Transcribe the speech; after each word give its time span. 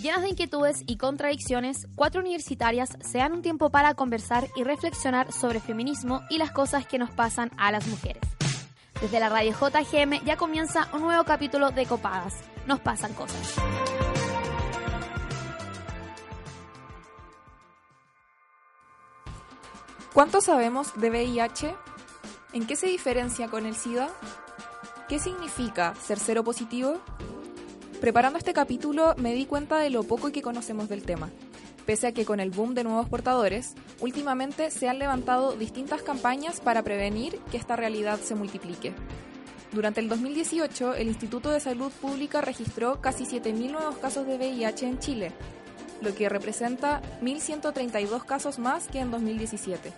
Llenas 0.00 0.20
de 0.20 0.28
inquietudes 0.28 0.82
y 0.86 0.98
contradicciones, 0.98 1.88
cuatro 1.94 2.20
universitarias 2.20 2.90
se 3.00 3.16
dan 3.16 3.32
un 3.32 3.40
tiempo 3.40 3.70
para 3.70 3.94
conversar 3.94 4.46
y 4.54 4.62
reflexionar 4.62 5.32
sobre 5.32 5.58
feminismo 5.58 6.22
y 6.28 6.36
las 6.36 6.50
cosas 6.50 6.86
que 6.86 6.98
nos 6.98 7.10
pasan 7.10 7.50
a 7.56 7.72
las 7.72 7.86
mujeres. 7.86 8.22
Desde 9.00 9.20
la 9.20 9.30
radio 9.30 9.52
JGM 9.52 10.22
ya 10.26 10.36
comienza 10.36 10.88
un 10.92 11.00
nuevo 11.00 11.24
capítulo 11.24 11.70
de 11.70 11.86
Copadas. 11.86 12.34
Nos 12.66 12.80
pasan 12.80 13.14
cosas. 13.14 13.54
¿Cuánto 20.12 20.42
sabemos 20.42 20.98
de 21.00 21.08
VIH? 21.08 21.74
¿En 22.52 22.66
qué 22.66 22.76
se 22.76 22.86
diferencia 22.86 23.48
con 23.48 23.64
el 23.64 23.74
SIDA? 23.74 24.10
¿Qué 25.08 25.18
significa 25.18 25.94
ser 25.94 26.18
cero 26.18 26.44
positivo? 26.44 27.00
Preparando 28.00 28.38
este 28.38 28.52
capítulo 28.52 29.14
me 29.16 29.32
di 29.32 29.46
cuenta 29.46 29.78
de 29.78 29.88
lo 29.88 30.02
poco 30.02 30.30
que 30.30 30.42
conocemos 30.42 30.88
del 30.88 31.02
tema. 31.02 31.30
Pese 31.86 32.08
a 32.08 32.12
que 32.12 32.26
con 32.26 32.40
el 32.40 32.50
boom 32.50 32.74
de 32.74 32.84
nuevos 32.84 33.08
portadores, 33.08 33.74
últimamente 34.00 34.70
se 34.70 34.88
han 34.88 34.98
levantado 34.98 35.56
distintas 35.56 36.02
campañas 36.02 36.60
para 36.60 36.82
prevenir 36.82 37.38
que 37.50 37.56
esta 37.56 37.74
realidad 37.74 38.20
se 38.20 38.34
multiplique. 38.34 38.92
Durante 39.72 40.00
el 40.00 40.10
2018, 40.10 40.94
el 40.94 41.08
Instituto 41.08 41.50
de 41.50 41.58
Salud 41.58 41.90
Pública 41.90 42.42
registró 42.42 43.00
casi 43.00 43.24
7.000 43.24 43.70
nuevos 43.70 43.96
casos 43.96 44.26
de 44.26 44.36
VIH 44.36 44.86
en 44.86 44.98
Chile, 44.98 45.32
lo 46.02 46.14
que 46.14 46.28
representa 46.28 47.00
1.132 47.22 48.24
casos 48.26 48.58
más 48.58 48.88
que 48.88 49.00
en 49.00 49.10
2017. 49.10 49.92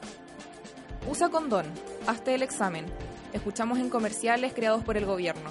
Usa 1.10 1.30
condón, 1.30 1.66
hazte 2.06 2.34
el 2.34 2.42
examen. 2.42 2.86
Escuchamos 3.32 3.78
en 3.80 3.90
comerciales 3.90 4.52
creados 4.54 4.84
por 4.84 4.96
el 4.96 5.04
gobierno. 5.04 5.50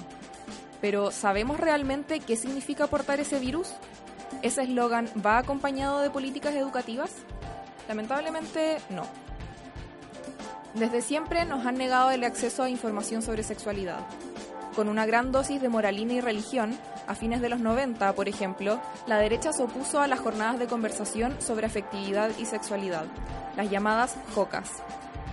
Pero 0.80 1.10
¿sabemos 1.10 1.58
realmente 1.58 2.20
qué 2.20 2.36
significa 2.36 2.86
portar 2.86 3.20
ese 3.20 3.38
virus? 3.38 3.72
¿Ese 4.42 4.62
eslogan 4.62 5.08
va 5.24 5.38
acompañado 5.38 6.00
de 6.00 6.10
políticas 6.10 6.54
educativas? 6.54 7.10
Lamentablemente 7.88 8.78
no. 8.90 9.04
Desde 10.74 11.02
siempre 11.02 11.44
nos 11.44 11.66
han 11.66 11.76
negado 11.76 12.10
el 12.10 12.22
acceso 12.24 12.62
a 12.62 12.70
información 12.70 13.22
sobre 13.22 13.42
sexualidad. 13.42 14.00
Con 14.76 14.88
una 14.88 15.06
gran 15.06 15.32
dosis 15.32 15.60
de 15.60 15.68
moralina 15.68 16.12
y 16.12 16.20
religión, 16.20 16.78
a 17.08 17.14
fines 17.14 17.40
de 17.40 17.48
los 17.48 17.58
90, 17.58 18.12
por 18.12 18.28
ejemplo, 18.28 18.80
la 19.06 19.18
derecha 19.18 19.52
se 19.52 19.62
opuso 19.62 20.00
a 20.00 20.06
las 20.06 20.20
jornadas 20.20 20.58
de 20.58 20.66
conversación 20.66 21.40
sobre 21.40 21.66
afectividad 21.66 22.30
y 22.38 22.44
sexualidad, 22.44 23.06
las 23.56 23.70
llamadas 23.70 24.14
JOCAS, 24.34 24.70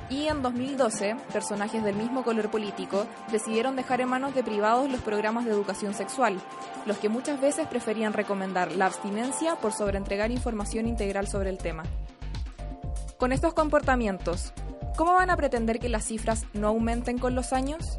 y 0.09 0.27
en 0.27 0.41
2012, 0.43 1.15
personajes 1.33 1.83
del 1.83 1.95
mismo 1.95 2.23
color 2.23 2.51
político 2.51 3.07
decidieron 3.31 3.75
dejar 3.75 4.01
en 4.01 4.09
manos 4.09 4.35
de 4.35 4.43
privados 4.43 4.89
los 4.89 5.01
programas 5.01 5.45
de 5.45 5.51
educación 5.51 5.93
sexual, 5.93 6.39
los 6.85 6.97
que 6.97 7.09
muchas 7.09 7.41
veces 7.41 7.67
preferían 7.67 8.13
recomendar 8.13 8.71
la 8.73 8.85
abstinencia 8.85 9.55
por 9.55 9.73
sobreentregar 9.73 10.31
información 10.31 10.87
integral 10.87 11.27
sobre 11.27 11.49
el 11.49 11.57
tema. 11.57 11.83
Con 13.17 13.31
estos 13.31 13.53
comportamientos, 13.53 14.53
¿cómo 14.95 15.13
van 15.13 15.31
a 15.31 15.37
pretender 15.37 15.79
que 15.79 15.89
las 15.89 16.05
cifras 16.05 16.45
no 16.53 16.67
aumenten 16.67 17.17
con 17.17 17.33
los 17.33 17.51
años? 17.51 17.97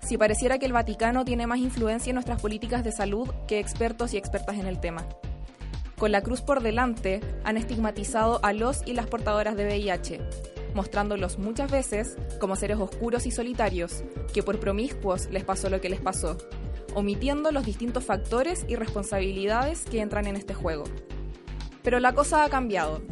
Si 0.00 0.18
pareciera 0.18 0.58
que 0.58 0.66
el 0.66 0.72
Vaticano 0.72 1.24
tiene 1.24 1.46
más 1.46 1.58
influencia 1.58 2.10
en 2.10 2.16
nuestras 2.16 2.42
políticas 2.42 2.82
de 2.82 2.92
salud 2.92 3.30
que 3.46 3.60
expertos 3.60 4.12
y 4.12 4.16
expertas 4.16 4.56
en 4.56 4.66
el 4.66 4.80
tema. 4.80 5.06
Con 5.98 6.10
la 6.10 6.22
cruz 6.22 6.40
por 6.42 6.62
delante, 6.62 7.20
han 7.44 7.56
estigmatizado 7.56 8.40
a 8.42 8.52
los 8.52 8.82
y 8.84 8.94
las 8.94 9.06
portadoras 9.06 9.56
de 9.56 9.64
VIH, 9.64 10.20
mostrándolos 10.74 11.38
muchas 11.38 11.70
veces 11.70 12.16
como 12.40 12.56
seres 12.56 12.78
oscuros 12.78 13.26
y 13.26 13.30
solitarios, 13.30 14.04
que 14.32 14.42
por 14.42 14.60
promiscuos 14.60 15.28
les 15.30 15.44
pasó 15.44 15.70
lo 15.70 15.80
que 15.80 15.88
les 15.88 16.00
pasó, 16.00 16.36
omitiendo 16.94 17.52
los 17.52 17.64
distintos 17.64 18.04
factores 18.04 18.64
y 18.68 18.76
responsabilidades 18.76 19.82
que 19.82 20.00
entran 20.00 20.26
en 20.26 20.36
este 20.36 20.54
juego. 20.54 20.84
Pero 21.82 22.00
la 22.00 22.12
cosa 22.12 22.44
ha 22.44 22.48
cambiado. 22.48 23.02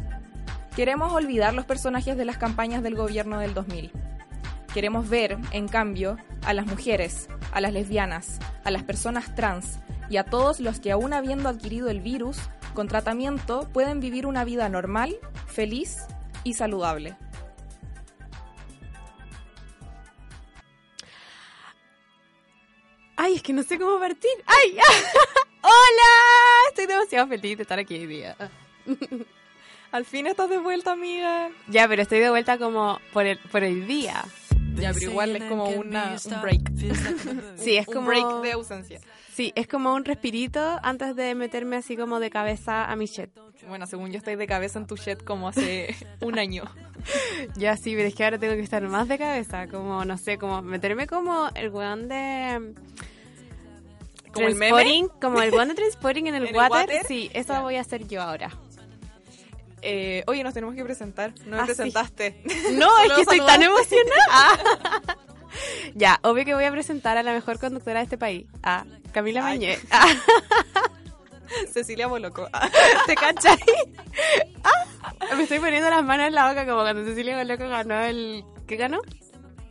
Queremos 0.75 1.13
olvidar 1.13 1.53
los 1.53 1.65
personajes 1.65 2.17
de 2.17 2.25
las 2.25 2.37
campañas 2.37 2.81
del 2.81 2.95
gobierno 2.95 3.39
del 3.39 3.53
2000. 3.53 3.91
Queremos 4.73 5.07
ver, 5.07 5.37
en 5.51 5.67
cambio, 5.67 6.17
a 6.43 6.53
las 6.53 6.65
mujeres, 6.65 7.29
a 7.51 7.61
las 7.61 7.73
lesbianas, 7.73 8.39
a 8.63 8.71
las 8.71 8.83
personas 8.83 9.35
trans 9.35 9.79
y 10.09 10.17
a 10.17 10.23
todos 10.23 10.59
los 10.59 10.79
que 10.79 10.91
aún 10.91 11.13
habiendo 11.13 11.47
adquirido 11.47 11.89
el 11.89 12.01
virus, 12.01 12.37
con 12.73 12.87
tratamiento 12.87 13.69
pueden 13.71 13.99
vivir 13.99 14.25
una 14.25 14.43
vida 14.43 14.67
normal, 14.69 15.15
feliz 15.45 15.97
y 16.43 16.55
saludable. 16.55 17.15
Ay, 23.15 23.35
es 23.35 23.43
que 23.43 23.53
no 23.53 23.63
sé 23.63 23.77
cómo 23.77 23.99
partir. 23.99 24.31
¡Ay! 24.45 24.77
¡Hola! 25.61 26.11
Estoy 26.69 26.87
demasiado 26.87 27.27
feliz 27.27 27.57
de 27.57 27.63
estar 27.63 27.79
aquí 27.79 27.95
hoy 27.95 28.07
día. 28.07 28.35
Al 29.91 30.05
fin 30.05 30.25
estás 30.25 30.49
de 30.49 30.57
vuelta, 30.57 30.93
amiga. 30.93 31.51
Ya, 31.67 31.87
pero 31.87 32.01
estoy 32.01 32.19
de 32.19 32.29
vuelta 32.29 32.57
como 32.57 32.99
por 33.13 33.25
el, 33.25 33.37
por 33.37 33.63
el 33.63 33.85
día. 33.85 34.25
Ya, 34.75 34.91
pero 34.91 35.11
igual 35.11 35.35
es 35.35 35.43
como 35.43 35.65
una, 35.65 36.15
un 36.25 36.41
break. 36.41 36.71
Sí, 37.57 37.77
es 37.77 37.85
como... 37.85 37.99
Un 37.99 38.05
break 38.07 38.41
de 38.41 38.51
ausencia. 38.53 38.99
Sí, 39.35 39.51
es 39.55 39.67
como 39.67 39.93
un 39.95 40.05
respirito 40.05 40.79
antes 40.83 41.15
de 41.15 41.33
meterme 41.33 41.77
así 41.77 41.97
como 41.97 42.19
de 42.19 42.29
cabeza 42.29 42.85
a 42.91 42.95
mi 42.95 43.07
chat. 43.07 43.29
Bueno, 43.67 43.87
según 43.87 44.11
yo 44.11 44.17
estoy 44.19 44.35
de 44.35 44.45
cabeza 44.45 44.77
en 44.77 44.85
tu 44.85 44.95
chat 44.95 45.23
como 45.23 45.47
hace 45.47 45.95
un 46.21 46.37
año. 46.37 46.63
Ya 47.55 47.75
sí, 47.77 47.95
pero 47.95 48.07
es 48.07 48.13
que 48.15 48.23
ahora 48.25 48.37
tengo 48.37 48.53
que 48.53 48.61
estar 48.61 48.83
más 48.83 49.07
de 49.07 49.17
cabeza, 49.17 49.67
como, 49.67 50.05
no 50.05 50.17
sé, 50.17 50.37
como 50.37 50.61
meterme 50.61 51.07
como 51.07 51.49
el 51.55 51.69
weón 51.69 52.07
de... 52.09 52.73
¿Como 54.33 54.47
el 54.47 54.55
meme? 54.55 55.07
Como 55.21 55.41
el 55.41 55.51
weón 55.51 55.69
de 55.69 55.75
Transporting 55.75 56.25
en 56.27 56.35
el, 56.35 56.43
¿En 56.43 56.49
el 56.49 56.55
water. 56.55 56.77
water? 56.87 57.05
Sí, 57.07 57.29
eso 57.33 57.59
voy 57.61 57.75
a 57.77 57.81
hacer 57.81 58.07
yo 58.07 58.21
ahora. 58.21 58.51
Eh, 59.81 60.23
oye, 60.27 60.43
nos 60.43 60.53
tenemos 60.53 60.75
que 60.75 60.83
presentar. 60.83 61.33
No 61.45 61.57
me 61.57 61.63
Ah, 61.63 61.65
sí. 61.65 61.73
presentaste. 61.75 62.41
No, 62.73 62.87
es 63.05 63.13
que 63.13 63.21
estoy 63.21 63.39
tan 63.39 63.61
emocionada. 63.63 65.17
ya, 65.95 66.19
obvio 66.23 66.45
que 66.45 66.53
voy 66.53 66.65
a 66.65 66.71
presentar 66.71 67.17
a 67.17 67.23
la 67.23 67.33
mejor 67.33 67.59
conductora 67.59 67.99
de 67.99 68.03
este 68.03 68.17
país, 68.17 68.45
a 68.61 68.85
Camila. 69.11 69.41
Mañé. 69.41 69.77
Ah, 71.55 71.67
Cecilia 71.71 72.07
Boloco. 72.07 72.47
¿Te 73.05 73.13
cachai? 73.13 73.59
Ah, 74.63 75.35
me 75.35 75.43
estoy 75.43 75.59
poniendo 75.59 75.87
las 75.87 76.03
manos 76.03 76.27
en 76.27 76.33
la 76.33 76.49
boca 76.49 76.65
como 76.65 76.81
cuando 76.81 77.05
Cecilia 77.05 77.37
Boloco 77.37 77.67
ganó 77.69 77.99
el... 78.01 78.43
¿Qué 78.65 78.75
ganó? 78.75 79.01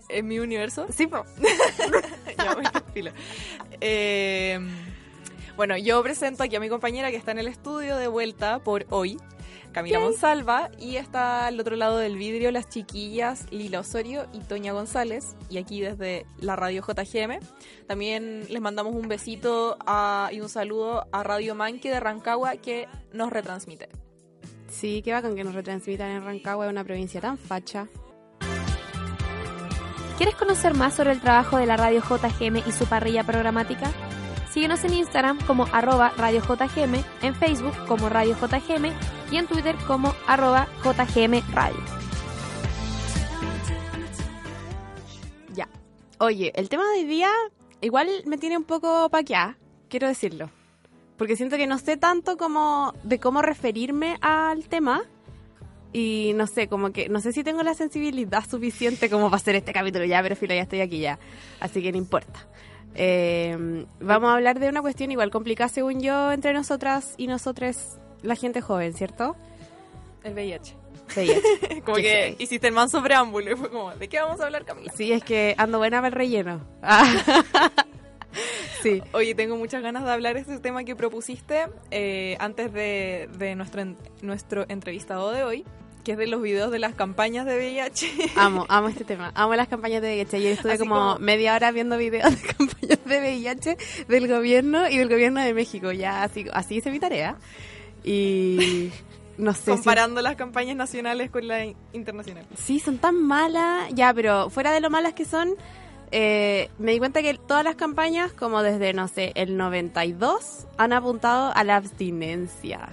¿En 0.09 0.29
mi 0.29 0.39
universo? 0.39 0.87
Sí, 0.91 1.09
po. 1.09 1.25
Ya, 2.39 2.55
bueno, 2.55 2.71
filo. 2.95 3.11
Eh, 3.81 4.61
bueno, 5.57 5.77
yo 5.77 6.03
presento 6.03 6.43
aquí 6.43 6.57
a 6.57 6.61
mi 6.61 6.69
compañera 6.69 7.11
que 7.11 7.17
está 7.17 7.33
en 7.33 7.39
el 7.39 7.49
estudio 7.49 7.97
de 7.97 8.09
vuelta 8.09 8.59
por 8.61 8.87
hoy, 8.91 9.19
Camila 9.73 10.01
Monsalva, 10.01 10.71
y 10.79 10.97
está 10.97 11.47
al 11.47 11.59
otro 11.59 11.77
lado 11.77 11.99
del 11.99 12.17
vidrio 12.17 12.51
las 12.51 12.69
chiquillas 12.69 13.47
Lila 13.51 13.81
Osorio 13.81 14.27
y 14.33 14.41
Toña 14.41 14.73
González, 14.73 15.35
y 15.51 15.59
aquí 15.59 15.81
desde 15.81 16.27
la 16.39 16.57
radio 16.57 16.83
JGM. 16.83 17.39
También 17.87 18.45
les 18.49 18.61
mandamos 18.61 18.95
un 18.95 19.09
besito 19.09 19.77
a- 19.87 20.29
y 20.33 20.41
un 20.41 20.49
saludo 20.49 21.07
a 21.13 21.23
Radio 21.23 21.55
Manque 21.55 21.91
de 21.91 22.01
Rancagua 22.01 22.57
que 22.57 22.87
nos 23.13 23.31
retransmite. 23.33 23.89
Sí, 24.69 25.03
qué 25.03 25.13
bacán 25.13 25.35
que 25.35 25.45
nos 25.45 25.55
retransmitan 25.55 26.11
en 26.11 26.25
Rancagua, 26.25 26.69
una 26.69 26.85
provincia 26.85 27.21
tan 27.21 27.37
facha. 27.39 27.89
¿Quieres 30.17 30.35
conocer 30.37 30.75
más 30.75 30.95
sobre 30.95 31.13
el 31.13 31.21
trabajo 31.21 31.57
de 31.57 31.67
la 31.67 31.77
radio 31.77 32.01
JGM 32.01 32.59
y 32.67 32.73
su 32.73 32.87
parrilla 32.87 33.25
programática? 33.25 33.91
Síguenos 34.53 34.85
en 34.85 34.93
Instagram 34.93 35.39
como 35.47 35.67
arroba 35.73 36.13
Radio 36.19 36.43
JGM, 36.43 37.03
en 37.23 37.35
Facebook 37.35 37.73
como 37.89 38.11
Radio 38.11 38.37
JGM 38.37 38.93
y 39.31 39.39
en 39.39 39.47
Twitter 39.47 39.75
como 39.87 40.15
arroba 40.27 40.69
JGM 40.85 41.41
Radio. 41.55 41.81
Ya. 45.55 45.67
Oye, 46.19 46.53
el 46.55 46.69
tema 46.69 46.83
de 46.85 46.99
hoy 46.99 47.05
día 47.07 47.31
igual 47.81 48.09
me 48.27 48.37
tiene 48.37 48.59
un 48.59 48.65
poco 48.65 49.09
paqueada, 49.09 49.57
quiero 49.89 50.07
decirlo. 50.07 50.51
Porque 51.17 51.37
siento 51.37 51.57
que 51.57 51.67
no 51.67 51.79
sé 51.79 51.97
tanto 51.97 52.37
como 52.37 52.93
de 53.05 53.19
cómo 53.19 53.41
referirme 53.41 54.19
al 54.21 54.69
tema. 54.69 55.03
Y 55.95 56.33
no 56.35 56.47
sé, 56.47 56.69
como 56.69 56.93
que 56.93 57.09
no 57.09 57.21
sé 57.21 57.33
si 57.33 57.43
tengo 57.43 57.63
la 57.63 57.73
sensibilidad 57.73 58.47
suficiente 58.47 59.09
como 59.09 59.31
para 59.31 59.37
hacer 59.37 59.55
este 59.55 59.73
capítulo 59.73 60.05
ya, 60.05 60.23
pero 60.23 60.37
filo, 60.37 60.55
ya 60.55 60.63
estoy 60.63 60.83
aquí 60.83 61.01
ya. 61.01 61.19
Así 61.59 61.83
que 61.83 61.91
no 61.91 61.97
importa. 61.97 62.47
Eh, 62.95 63.87
vamos 64.01 64.31
a 64.31 64.35
hablar 64.35 64.59
de 64.59 64.69
una 64.69 64.83
cuestión 64.83 65.11
igual 65.11 65.31
complicada 65.31 65.69
según 65.69 66.01
yo 66.01 66.33
entre 66.33 66.53
nosotras 66.53 67.15
y 67.17 67.27
nosotros, 67.27 67.99
la 68.23 68.35
gente 68.37 68.61
joven, 68.61 68.95
¿cierto? 68.95 69.37
El 70.23 70.35
VIH. 70.35 70.77
VIH. 71.17 71.83
Como 71.85 71.97
que 71.97 72.37
hiciste 72.39 72.69
el 72.69 72.75
manso 72.75 73.03
preámbulo 73.03 73.53
y 73.53 73.57
fue 73.57 73.71
como, 73.71 73.95
¿de 73.95 74.09
qué 74.09 74.21
vamos 74.21 74.41
a 74.41 74.47
hablar, 74.47 74.65
Camila? 74.65 74.93
Sí, 74.95 75.13
es 75.13 75.25
que 75.25 75.55
ando 75.59 75.79
buena 75.79 75.99
para 75.99 76.09
el 76.09 76.13
relleno. 76.13 76.61
Sí. 78.83 79.01
Oye, 79.13 79.35
tengo 79.37 79.57
muchas 79.57 79.81
ganas 79.81 80.05
de 80.05 80.11
hablar 80.11 80.35
de 80.35 80.41
este 80.41 80.59
tema 80.59 80.83
que 80.83 80.97
propusiste 80.97 81.69
eh, 81.93 82.37
antes 82.41 82.73
de, 82.73 83.29
de 83.39 83.55
nuestro, 83.55 83.85
nuestro 84.23 84.65
entrevistado 84.69 85.31
de 85.31 85.45
hoy, 85.45 85.65
que 86.05 86.13
es 86.13 86.19
de 86.19 86.27
los 86.27 86.43
videos 86.43 86.71
de 86.73 86.79
las 86.79 86.95
campañas 86.95 87.47
de 87.47 87.57
VIH. 87.57 88.33
Amo, 88.37 88.67
amo 88.69 88.89
este 88.89 89.05
tema. 89.05 89.31
Amo 89.35 89.55
las 89.55 89.69
campañas 89.69 90.03
de 90.03 90.09
VIH. 90.09 90.37
Ayer 90.37 90.53
estuve 90.53 90.79
como, 90.79 90.95
como- 90.95 91.19
media 91.19 91.55
hora 91.55 91.71
viendo 91.73 91.97
videos 91.97 92.31
de 92.35 92.49
campañas 92.57 92.99
de 93.05 93.19
VIH 93.21 93.77
del 94.09 94.29
gobierno 94.29 94.89
y 94.89 94.97
del 94.99 95.09
gobierno 95.09 95.41
de 95.41 95.55
México. 95.55 95.93
Ya 95.93 96.23
así, 96.25 96.47
así 96.53 96.77
hice 96.77 96.91
mi 96.91 96.99
tarea. 97.01 97.37
Y 98.05 98.91
no 99.39 99.53
sé. 99.55 99.63
si- 99.65 99.71
comparando 99.71 100.21
las 100.23 100.37
campañas 100.37 100.77
nacionales 100.77 101.31
con 101.31 101.47
la 101.47 101.65
in- 101.65 101.77
internacional. 101.93 102.45
Sí, 102.57 102.81
son 102.81 102.99
tan 102.99 103.15
malas. 103.23 103.89
Ya, 103.95 104.13
pero 104.13 104.51
fuera 104.51 104.73
de 104.73 104.81
lo 104.81 104.91
malas 104.91 105.15
que 105.15 105.25
son, 105.25 105.55
eh, 106.11 106.69
me 106.79 106.93
di 106.93 106.99
cuenta 106.99 107.23
que 107.23 107.35
todas 107.35 107.65
las 107.65 107.77
campañas, 107.77 108.33
como 108.33 108.63
desde, 108.63 108.93
no 108.93 109.09
sé, 109.09 109.33
el 109.37 109.57
92, 109.57 110.67
han 110.79 110.93
apuntado 110.93 111.53
a 111.55 111.65
la 111.65 111.77
abstinencia. 111.77 112.89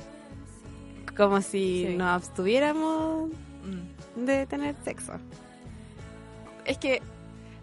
Como 1.19 1.41
si 1.41 1.85
Sí. 1.87 1.95
nos 1.95 2.07
abstuviéramos 2.07 3.29
Mm. 3.63 4.25
de 4.25 4.45
tener 4.47 4.75
sexo. 4.83 5.13
Es 6.65 6.77
que, 6.77 7.01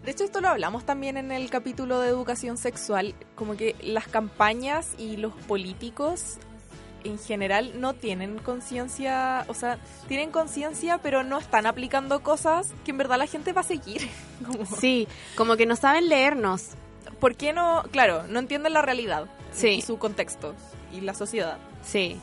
de 0.05 0.11
hecho, 0.11 0.23
esto 0.23 0.41
lo 0.41 0.49
hablamos 0.49 0.85
también 0.85 1.17
en 1.17 1.31
el 1.31 1.49
capítulo 1.49 1.99
de 1.99 2.09
educación 2.09 2.57
sexual, 2.57 3.15
como 3.35 3.57
que 3.57 3.75
las 3.81 4.07
campañas 4.07 4.93
y 4.97 5.17
los 5.17 5.33
políticos 5.33 6.37
en 7.03 7.17
general 7.19 7.79
no 7.79 7.93
tienen 7.93 8.37
conciencia, 8.37 9.45
o 9.47 9.53
sea, 9.53 9.79
tienen 10.07 10.29
conciencia, 10.31 10.97
pero 10.99 11.23
no 11.23 11.37
están 11.39 11.65
aplicando 11.65 12.21
cosas 12.21 12.73
que 12.85 12.91
en 12.91 12.97
verdad 12.97 13.17
la 13.17 13.27
gente 13.27 13.53
va 13.53 13.61
a 13.61 13.63
seguir. 13.63 14.07
Como, 14.45 14.65
Sí, 14.65 15.07
como 15.35 15.55
que 15.57 15.65
no 15.65 15.75
saben 15.75 16.09
leernos. 16.09 16.69
¿Por 17.19 17.35
qué 17.35 17.53
no? 17.53 17.81
Claro, 17.91 18.23
no 18.27 18.37
entienden 18.39 18.73
la 18.73 18.81
realidad 18.83 19.25
Sí. 19.51 19.69
y 19.69 19.81
su 19.81 19.97
contexto 19.97 20.53
y 20.93 21.01
la 21.01 21.15
sociedad. 21.15 21.57
Sí. 21.83 22.19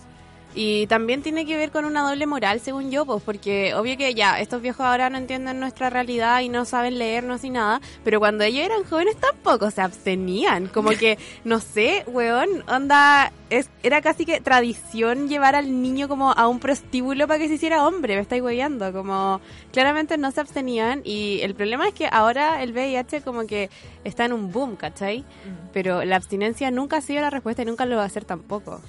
Y 0.54 0.86
también 0.86 1.22
tiene 1.22 1.46
que 1.46 1.56
ver 1.56 1.70
con 1.70 1.84
una 1.84 2.08
doble 2.08 2.26
moral, 2.26 2.60
según 2.60 2.90
yo, 2.90 3.04
pues 3.04 3.22
porque 3.22 3.74
obvio 3.74 3.96
que 3.96 4.14
ya, 4.14 4.38
estos 4.38 4.62
viejos 4.62 4.86
ahora 4.86 5.10
no 5.10 5.18
entienden 5.18 5.58
nuestra 5.58 5.90
realidad 5.90 6.40
y 6.42 6.48
no 6.48 6.64
saben 6.64 6.98
leernos 6.98 7.42
ni 7.42 7.50
nada, 7.50 7.80
pero 8.04 8.20
cuando 8.20 8.44
ellos 8.44 8.64
eran 8.64 8.84
jóvenes 8.84 9.16
tampoco 9.16 9.70
se 9.72 9.80
abstenían. 9.80 10.68
Como 10.68 10.90
que, 10.90 11.18
no 11.44 11.58
sé, 11.58 12.04
weón, 12.06 12.62
onda, 12.68 13.32
es, 13.50 13.68
era 13.82 14.00
casi 14.00 14.24
que 14.24 14.40
tradición 14.40 15.28
llevar 15.28 15.56
al 15.56 15.82
niño 15.82 16.08
como 16.08 16.32
a 16.32 16.46
un 16.46 16.60
prostíbulo 16.60 17.26
para 17.26 17.40
que 17.40 17.48
se 17.48 17.54
hiciera 17.54 17.86
hombre, 17.86 18.14
me 18.14 18.22
estáis 18.22 18.42
weyando, 18.42 18.92
como 18.92 19.40
claramente 19.72 20.18
no 20.18 20.30
se 20.30 20.40
abstenían 20.40 21.02
y 21.04 21.40
el 21.42 21.54
problema 21.54 21.88
es 21.88 21.94
que 21.94 22.08
ahora 22.10 22.62
el 22.62 22.72
VIH 22.72 23.22
como 23.22 23.46
que 23.46 23.70
está 24.04 24.24
en 24.24 24.32
un 24.32 24.52
boom, 24.52 24.76
¿cachai? 24.76 25.24
Pero 25.72 26.04
la 26.04 26.16
abstinencia 26.16 26.70
nunca 26.70 26.98
ha 26.98 27.00
sido 27.00 27.20
la 27.20 27.30
respuesta 27.30 27.62
y 27.62 27.66
nunca 27.66 27.86
lo 27.86 27.96
va 27.96 28.04
a 28.04 28.08
ser 28.08 28.24
tampoco. 28.24 28.80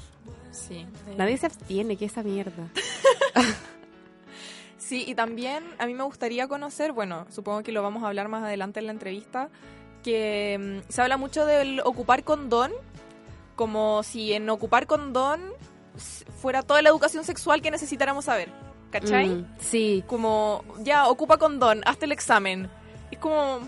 Sí. 0.55 0.87
Nadie 1.17 1.37
se 1.37 1.45
abstiene, 1.45 1.97
que 1.97 2.05
esa 2.05 2.23
mierda. 2.23 2.69
Sí, 4.85 5.03
y 5.07 5.15
también 5.15 5.63
a 5.79 5.87
mí 5.87 5.95
me 5.95 6.03
gustaría 6.03 6.47
conocer, 6.47 6.91
bueno, 6.91 7.25
supongo 7.31 7.63
que 7.63 7.71
lo 7.71 7.81
vamos 7.81 8.03
a 8.03 8.07
hablar 8.07 8.27
más 8.27 8.43
adelante 8.43 8.79
en 8.79 8.85
la 8.85 8.91
entrevista, 8.91 9.49
que 10.03 10.83
mm, 10.85 10.91
se 10.91 11.01
habla 11.01 11.17
mucho 11.17 11.43
del 11.47 11.79
ocupar 11.79 12.23
condón, 12.23 12.71
como 13.55 14.03
si 14.03 14.33
en 14.33 14.47
ocupar 14.47 14.85
condón 14.85 15.41
fuera 16.39 16.61
toda 16.61 16.83
la 16.83 16.89
educación 16.89 17.23
sexual 17.23 17.63
que 17.63 17.71
necesitáramos 17.71 18.25
saber, 18.25 18.49
¿cachai? 18.91 19.29
Mm, 19.29 19.55
sí, 19.57 20.03
Como, 20.05 20.63
ya, 20.81 21.07
ocupa 21.07 21.39
condón, 21.39 21.81
hazte 21.87 22.05
el 22.05 22.11
examen. 22.11 22.69
Es 23.09 23.17
como, 23.17 23.61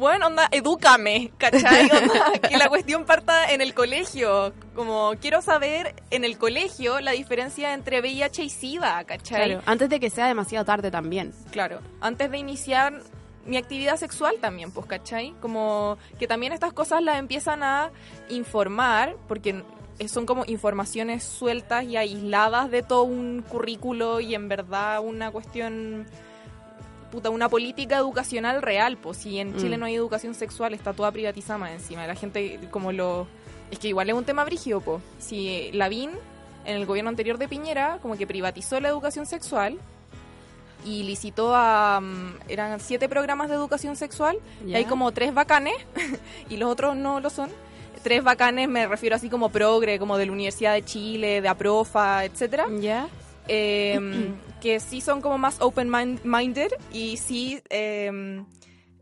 bueno, 0.00 0.26
onda, 0.26 0.48
edúcame, 0.50 1.30
¿cachai? 1.38 1.88
Onda, 1.96 2.32
que 2.48 2.56
la 2.56 2.68
cuestión 2.68 3.04
parta 3.04 3.52
en 3.52 3.60
el 3.60 3.74
colegio. 3.74 4.52
Como, 4.74 5.12
quiero 5.20 5.42
saber 5.42 5.94
en 6.10 6.24
el 6.24 6.38
colegio 6.38 7.00
la 7.00 7.12
diferencia 7.12 7.74
entre 7.74 8.00
VIH 8.00 8.42
y 8.42 8.48
SIDA, 8.48 9.04
¿cachai? 9.04 9.46
claro. 9.46 9.62
Antes 9.66 9.90
de 9.90 10.00
que 10.00 10.10
sea 10.10 10.26
demasiado 10.26 10.64
tarde 10.64 10.90
también. 10.90 11.32
Claro, 11.50 11.80
antes 12.00 12.30
de 12.30 12.38
iniciar 12.38 13.02
mi 13.44 13.56
actividad 13.56 13.96
sexual 13.96 14.36
también, 14.40 14.72
pues, 14.72 14.86
¿cachai? 14.86 15.34
Como 15.40 15.98
que 16.18 16.26
también 16.26 16.52
estas 16.52 16.72
cosas 16.72 17.02
las 17.02 17.18
empiezan 17.18 17.62
a 17.62 17.90
informar, 18.28 19.16
porque 19.28 19.62
son 20.08 20.26
como 20.26 20.44
informaciones 20.46 21.24
sueltas 21.24 21.84
y 21.84 21.96
aisladas 21.96 22.70
de 22.70 22.82
todo 22.82 23.02
un 23.02 23.42
currículo 23.46 24.20
y 24.20 24.34
en 24.34 24.48
verdad 24.48 25.00
una 25.04 25.30
cuestión, 25.30 26.06
puta, 27.10 27.30
una 27.30 27.48
política 27.48 27.96
educacional 27.96 28.62
real, 28.62 28.96
pues 28.96 29.18
si 29.18 29.38
en 29.38 29.56
Chile 29.56 29.76
Mm. 29.76 29.80
no 29.80 29.86
hay 29.86 29.94
educación 29.94 30.34
sexual, 30.34 30.74
está 30.74 30.92
toda 30.92 31.10
privatizada 31.12 31.58
más 31.58 31.70
encima, 31.72 32.06
la 32.06 32.14
gente 32.14 32.58
como 32.70 32.92
lo... 32.92 33.26
Es 33.70 33.78
que 33.78 33.88
igual 33.88 34.08
es 34.10 34.14
un 34.14 34.24
tema 34.24 34.44
brígido, 34.44 34.80
pues. 34.80 35.02
Si 35.18 35.70
Lavín, 35.72 36.10
en 36.64 36.76
el 36.76 36.86
gobierno 36.86 37.08
anterior 37.08 37.38
de 37.38 37.48
Piñera, 37.48 37.98
como 38.02 38.16
que 38.16 38.26
privatizó 38.26 38.80
la 38.80 38.88
educación 38.88 39.26
sexual, 39.26 39.78
y 40.84 41.02
licitó 41.02 41.54
a... 41.54 42.00
mm, 42.00 42.34
eran 42.48 42.80
siete 42.80 43.08
programas 43.08 43.48
de 43.50 43.54
educación 43.54 43.96
sexual 43.96 44.38
y 44.66 44.74
hay 44.74 44.86
como 44.86 45.12
tres 45.12 45.34
bacanes 45.34 45.74
y 46.48 46.56
los 46.56 46.70
otros 46.70 46.96
no 46.96 47.20
lo 47.20 47.28
son. 47.28 47.50
Tres 48.02 48.24
bacanes 48.24 48.66
me 48.66 48.86
refiero 48.86 49.14
así 49.14 49.28
como 49.28 49.50
progre, 49.50 49.98
como 49.98 50.16
de 50.16 50.24
la 50.24 50.32
Universidad 50.32 50.72
de 50.72 50.82
Chile, 50.82 51.42
de 51.42 51.48
Aprofa, 51.48 52.24
etcétera, 52.24 52.66
¿Ya? 52.80 53.08
eh, 53.46 54.32
que 54.60 54.80
sí 54.80 55.00
son 55.00 55.20
como 55.20 55.38
más 55.38 55.60
open-minded 55.60 56.70
y 56.92 57.16
sí 57.16 57.62
eh, 57.70 58.44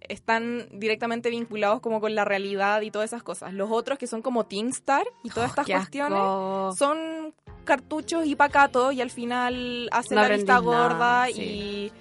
están 0.01 0.69
directamente 0.73 1.31
vinculados 1.31 1.81
como 1.81 2.01
con 2.01 2.15
la 2.15 2.25
realidad 2.25 2.81
y 2.83 2.91
todas 2.91 3.11
esas 3.11 3.23
cosas. 3.23 3.53
Los 3.53 3.71
otros 3.71 3.99
que 3.99 4.07
son 4.07 4.23
como 4.23 4.47
Teen 4.47 4.69
Star 4.69 5.07
y 5.23 5.31
todas 5.31 5.51
estas 5.51 5.67
Qué 5.67 5.75
cuestiones 5.75 6.19
asco. 6.19 6.75
son 6.79 7.35
cartuchos 7.65 8.25
y 8.27 8.35
pacatos 8.35 8.95
y 8.95 9.01
al 9.03 9.11
final 9.11 9.89
hacen 9.93 10.17
No 10.17 10.23
la 10.23 10.29
vista 10.29 10.55
nada, 10.55 10.65
gorda 10.65 11.27
sí. 11.27 11.93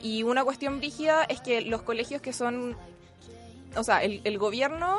y, 0.00 0.08
y 0.18 0.22
una 0.22 0.44
cuestión 0.44 0.78
brígida 0.78 1.24
es 1.24 1.40
que 1.40 1.62
los 1.62 1.82
colegios 1.82 2.22
que 2.22 2.32
son, 2.32 2.76
o 3.76 3.82
sea, 3.82 4.04
el, 4.04 4.20
el 4.22 4.38
gobierno, 4.38 4.98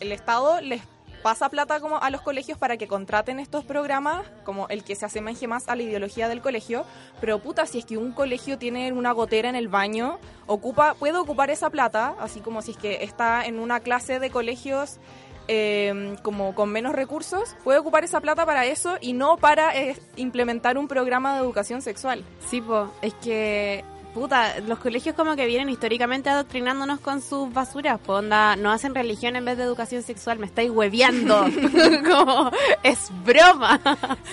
el 0.00 0.12
Estado 0.12 0.60
les 0.60 0.82
pasa 1.28 1.50
plata 1.50 1.78
como 1.80 1.98
a 2.00 2.08
los 2.08 2.22
colegios 2.22 2.56
para 2.56 2.78
que 2.78 2.88
contraten 2.88 3.38
estos 3.38 3.62
programas, 3.62 4.24
como 4.46 4.66
el 4.68 4.82
que 4.82 4.94
se 4.96 5.04
asemeje 5.04 5.46
más 5.46 5.68
a 5.68 5.76
la 5.76 5.82
ideología 5.82 6.26
del 6.26 6.40
colegio, 6.40 6.86
pero 7.20 7.38
puta, 7.38 7.66
si 7.66 7.80
es 7.80 7.84
que 7.84 7.98
un 7.98 8.12
colegio 8.12 8.56
tiene 8.56 8.92
una 8.92 9.12
gotera 9.12 9.50
en 9.50 9.54
el 9.54 9.68
baño, 9.68 10.18
ocupa, 10.46 10.94
puede 10.94 11.18
ocupar 11.18 11.50
esa 11.50 11.68
plata, 11.68 12.14
así 12.18 12.40
como 12.40 12.62
si 12.62 12.70
es 12.70 12.78
que 12.78 13.04
está 13.04 13.44
en 13.44 13.58
una 13.58 13.80
clase 13.80 14.20
de 14.20 14.30
colegios 14.30 15.00
eh, 15.48 16.16
como 16.22 16.54
con 16.54 16.70
menos 16.70 16.94
recursos, 16.94 17.54
puede 17.62 17.78
ocupar 17.78 18.04
esa 18.04 18.22
plata 18.22 18.46
para 18.46 18.64
eso 18.64 18.96
y 18.98 19.12
no 19.12 19.36
para 19.36 19.76
eh, 19.76 19.98
implementar 20.16 20.78
un 20.78 20.88
programa 20.88 21.34
de 21.34 21.40
educación 21.40 21.82
sexual. 21.82 22.24
Sí, 22.48 22.62
po, 22.62 22.90
es 23.02 23.12
que, 23.12 23.84
puta, 24.18 24.60
los 24.60 24.78
colegios 24.78 25.14
como 25.14 25.36
que 25.36 25.46
vienen 25.46 25.68
históricamente 25.68 26.30
adoctrinándonos 26.30 27.00
con 27.00 27.20
sus 27.22 27.52
basuras, 27.52 28.00
onda, 28.06 28.56
no 28.56 28.70
hacen 28.70 28.94
religión 28.94 29.36
en 29.36 29.44
vez 29.44 29.56
de 29.58 29.64
educación 29.64 30.02
sexual, 30.02 30.38
me 30.38 30.46
estáis 30.46 30.70
hueveando, 30.70 31.44
como, 32.08 32.50
es 32.82 33.10
broma. 33.24 33.80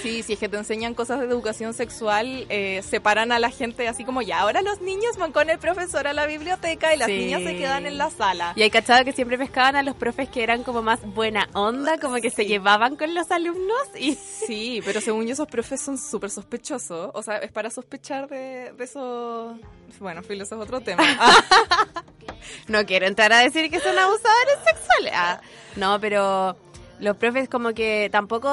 Sí, 0.02 0.24
si 0.24 0.34
es 0.34 0.40
que 0.40 0.50
te 0.50 0.58
enseñan 0.58 0.94
cosas 0.94 1.20
de 1.20 1.25
educación 1.25 1.74
sexual, 1.74 2.46
eh, 2.50 2.82
separan 2.84 3.32
a 3.32 3.39
la 3.39 3.50
gente 3.50 3.88
así 3.88 4.04
como 4.06 4.22
ya, 4.22 4.39
ahora 4.42 4.62
los 4.62 4.82
niños 4.82 5.18
van 5.18 5.32
con 5.32 5.50
el 5.50 5.60
profesor 5.60 6.08
a 6.08 6.13
la 6.13 6.25
biblioteca 6.25 6.94
y 6.94 6.98
las 6.98 7.08
Sí. 7.08 7.18
niñas 7.18 7.44
se 7.44 7.56
quedan 7.58 7.86
en 7.86 7.98
la 7.98 8.10
sala. 8.10 8.54
Y 8.56 8.62
hay 8.63 8.70
cachado 8.70 9.04
que 9.06 9.12
siempre 9.12 9.38
pescaban 9.38 9.75
a 9.75 9.84
los 9.84 9.96
profes 9.96 10.30
que 10.30 10.44
eran 10.44 10.63
como 10.63 10.82
más 10.82 11.01
buena 11.13 11.48
onda, 11.54 11.98
como 12.00 12.15
que 12.15 12.30
se 12.30 12.46
llevaban 12.46 12.96
con 12.96 13.13
los 13.13 13.30
alumnos 13.32 13.82
y... 14.00 14.15
Sí, 14.15 14.82
pero 14.86 15.01
según 15.01 15.25
yo 15.27 15.34
esos 15.34 15.48
profes 15.48 15.82
son 15.82 15.98
súper 15.98 16.30
sospechosos. 16.30 17.12
O 17.13 17.22
sea, 17.24 17.38
es 17.38 17.51
para 17.51 17.70
sospechar 17.70 18.27
de, 18.27 18.72
de 18.77 18.84
eso... 18.84 19.58
Bueno, 20.00 20.22
filo, 20.24 20.44
eso 20.44 20.55
es 20.55 20.62
otro 20.62 20.82
tema. 20.82 21.03
Ah, 21.20 21.94
No 22.67 22.86
quiero 22.86 23.05
entrar 23.08 23.32
a 23.34 23.39
decir 23.39 23.70
que 23.70 23.79
son 23.79 23.98
abusadores 23.98 24.58
sexuales. 24.65 25.13
Ah, 25.15 25.41
no, 25.75 26.00
pero 26.00 26.55
los 27.00 27.17
profes 27.17 27.50
como 27.50 27.74
que 27.74 28.10
tampoco 28.12 28.50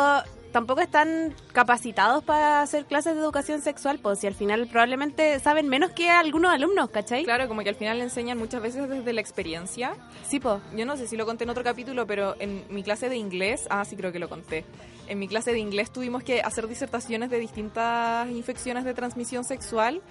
tampoco 0.53 0.83
están 0.83 1.35
capacitados 1.53 2.23
para 2.23 2.61
hacer 2.61 2.85
clases 2.85 3.15
de 3.15 3.21
educación 3.23 3.63
sexual, 3.63 3.99
pues 3.99 4.19
si 4.19 4.27
al 4.27 4.35
final 4.35 4.67
probablemente 4.69 5.41
saben 5.41 5.67
menos 5.69 5.93
que 5.93 6.11
algunos 6.11 6.53
alumnos, 6.53 6.91
¿cachai? 6.91 7.25
claro, 7.25 7.49
como 7.49 7.63
que 7.63 7.71
al 7.71 7.75
final 7.75 7.97
le 7.99 8.05
enseñan 8.05 8.37
muchas 8.37 8.61
veces 8.61 8.89
desde 8.89 9.13
la 9.15 9.23
experiencia. 9.23 9.95
Sí, 10.29 10.39
pues. 10.41 10.61
Yo 10.77 10.85
no 10.85 10.97
sé 10.99 11.07
si 11.09 11.17
lo 11.17 11.25
conté 11.25 11.45
en 11.45 11.51
otro 11.51 11.65
capítulo, 11.65 12.07
pero 12.07 12.37
en 12.39 12.65
mi 12.69 12.83
clase 12.83 13.09
de 13.09 13.17
inglés, 13.17 13.67
ah, 13.71 13.85
sí 13.87 13.97
creo 13.97 14.13
que 14.13 14.19
lo 14.19 14.29
conté. 14.29 14.65
En 15.09 15.19
mi 15.19 15.27
clase 15.27 15.53
de 15.53 15.59
inglés 15.59 15.91
tuvimos 15.91 16.23
que 16.23 16.43
hacer 16.43 16.69
disertaciones 16.69 17.31
de 17.31 17.39
distintas 17.39 18.29
infecciones 18.29 18.85
de 18.85 18.93
transmisión 18.95 19.45
sexual 19.45 20.03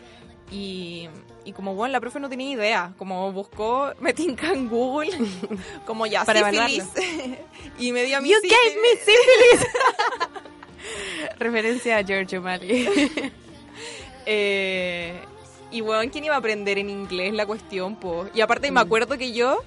y, 0.52 1.08
y 1.46 1.54
como 1.54 1.74
bueno, 1.74 1.94
la 1.94 2.00
profe 2.02 2.20
no 2.20 2.30
tenía 2.30 2.52
idea, 2.52 2.94
como 2.98 3.32
buscó, 3.32 3.94
me 4.00 4.14
tinca 4.14 4.52
en 4.52 4.68
Google, 4.70 5.12
como 5.86 6.06
ya, 6.06 6.26
Para 6.26 6.52
sífilis, 6.52 6.86
y 7.80 7.92
me 7.92 8.04
dio 8.04 8.18
a 8.18 8.22
mí 8.22 8.30
You 8.30 8.36
sífilis. 8.42 8.58
gave 8.64 8.82
me 8.82 8.90
syphilis. 8.98 9.68
Referencia 11.40 11.98
a 11.98 12.04
George 12.04 12.38
O'Malley. 12.38 12.90
Eh, 14.26 15.20
y 15.72 15.82
bueno, 15.82 16.10
¿quién 16.12 16.26
iba 16.26 16.36
a 16.36 16.38
aprender 16.38 16.78
en 16.78 16.90
inglés 16.90 17.34
la 17.34 17.46
cuestión, 17.46 17.96
po? 17.96 18.28
Y 18.34 18.42
aparte 18.42 18.72
me 18.72 18.80
acuerdo 18.80 19.18
que 19.18 19.32
yo 19.32 19.64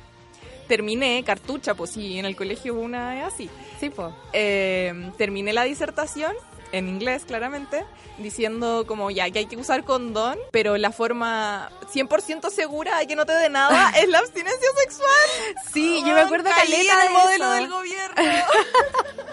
terminé 0.68 1.22
cartucha, 1.24 1.74
pues 1.74 1.90
sí, 1.90 2.18
en 2.18 2.24
el 2.24 2.36
colegio 2.36 2.74
una 2.74 3.26
así. 3.26 3.50
sí, 3.80 3.90
pues. 3.90 4.12
Eh, 4.32 5.10
terminé 5.16 5.52
la 5.52 5.64
disertación 5.64 6.34
en 6.74 6.88
inglés 6.88 7.24
claramente, 7.24 7.84
diciendo 8.18 8.84
como 8.86 9.10
ya 9.10 9.30
que 9.30 9.40
hay 9.40 9.46
que 9.46 9.56
usar 9.56 9.84
condón, 9.84 10.38
pero 10.50 10.76
la 10.76 10.90
forma 10.90 11.70
100% 11.92 12.50
segura 12.50 12.98
de 12.98 13.06
que 13.06 13.16
no 13.16 13.26
te 13.26 13.32
dé 13.32 13.48
nada 13.48 13.90
es 13.96 14.08
la 14.08 14.18
abstinencia 14.18 14.68
sexual. 14.82 15.64
Sí, 15.72 16.02
yo 16.04 16.14
me 16.14 16.20
acuerdo 16.20 16.50
caleta 16.50 17.06
el 17.06 17.12
modelo 17.12 17.44
eso. 17.44 17.52
del 17.54 17.68
gobierno. 17.68 18.22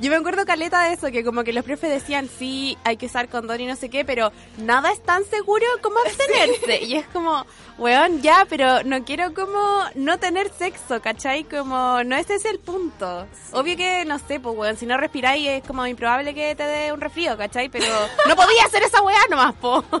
Yo 0.00 0.10
me 0.10 0.16
acuerdo 0.16 0.46
caleta 0.46 0.84
de 0.84 0.94
eso, 0.94 1.10
que 1.10 1.22
como 1.22 1.44
que 1.44 1.52
los 1.52 1.64
profes 1.64 1.90
decían, 1.90 2.30
sí, 2.38 2.78
hay 2.84 2.96
que 2.96 3.06
usar 3.06 3.28
condón 3.28 3.60
y 3.60 3.66
no 3.66 3.76
sé 3.76 3.90
qué, 3.90 4.04
pero 4.04 4.32
nada 4.56 4.90
es 4.92 5.02
tan 5.02 5.24
seguro 5.26 5.66
como 5.82 5.98
abstenerse. 6.06 6.84
Y 6.84 6.94
es 6.94 7.06
como, 7.08 7.44
weón, 7.80 8.20
ya, 8.20 8.46
pero 8.48 8.82
no 8.84 9.04
quiero 9.04 9.32
como 9.34 9.58
no 9.94 10.18
tener 10.18 10.50
sexo, 10.50 11.00
¿cachai? 11.00 11.44
Como, 11.44 12.04
no 12.04 12.14
ese 12.14 12.34
es 12.34 12.44
el 12.44 12.58
punto. 12.58 13.26
Obvio 13.52 13.76
que, 13.76 14.04
no 14.04 14.18
sé, 14.18 14.38
pues, 14.38 14.56
weón, 14.56 14.76
si 14.76 14.86
no 14.86 14.98
respiráis 14.98 15.48
es 15.48 15.64
como 15.64 15.86
improbable 15.86 16.34
que 16.34 16.54
te 16.54 16.62
dé 16.62 16.92
un 16.92 17.00
resfrío, 17.00 17.36
¿cachai? 17.38 17.70
Pero 17.70 17.86
no 18.28 18.36
podía 18.36 18.64
hacer 18.66 18.82
esa 18.82 19.02
weá 19.02 19.20
nomás, 19.30 19.54
po. 19.54 19.82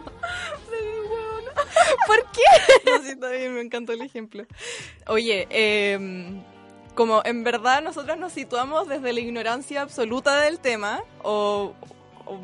¿Por 2.06 2.22
qué? 2.32 2.90
No, 2.90 3.02
sí, 3.02 3.10
está 3.10 3.30
bien, 3.30 3.54
me 3.54 3.62
encantó 3.62 3.92
el 3.92 4.02
ejemplo. 4.02 4.44
Oye, 5.06 5.46
eh, 5.50 6.42
como 6.94 7.22
en 7.24 7.44
verdad 7.44 7.82
nosotros 7.82 8.18
nos 8.18 8.32
situamos 8.32 8.88
desde 8.88 9.12
la 9.12 9.20
ignorancia 9.20 9.82
absoluta 9.82 10.40
del 10.40 10.58
tema, 10.58 11.02
o 11.22 11.74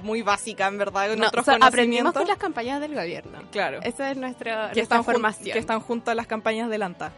muy 0.02 0.22
básica 0.22 0.66
en 0.68 0.78
verdad, 0.78 1.08
con 1.08 1.16
No, 1.18 1.22
nuestros 1.30 1.48
o 1.48 1.50
sea, 1.58 1.66
aprendimos 1.66 2.12
con 2.12 2.26
las 2.26 2.38
campañas 2.38 2.80
del 2.80 2.94
gobierno. 2.94 3.38
Claro. 3.50 3.80
Esa 3.82 4.08
es 4.10 4.14
que 4.14 4.20
nuestra 4.20 4.72
están, 4.72 4.98
jun- 5.00 5.04
formación. 5.12 5.52
que 5.52 5.58
están 5.58 5.80
junto 5.80 6.10
a 6.10 6.14
las 6.14 6.26
campañas 6.26 6.68
de 6.70 6.78
Lanta. 6.78 7.12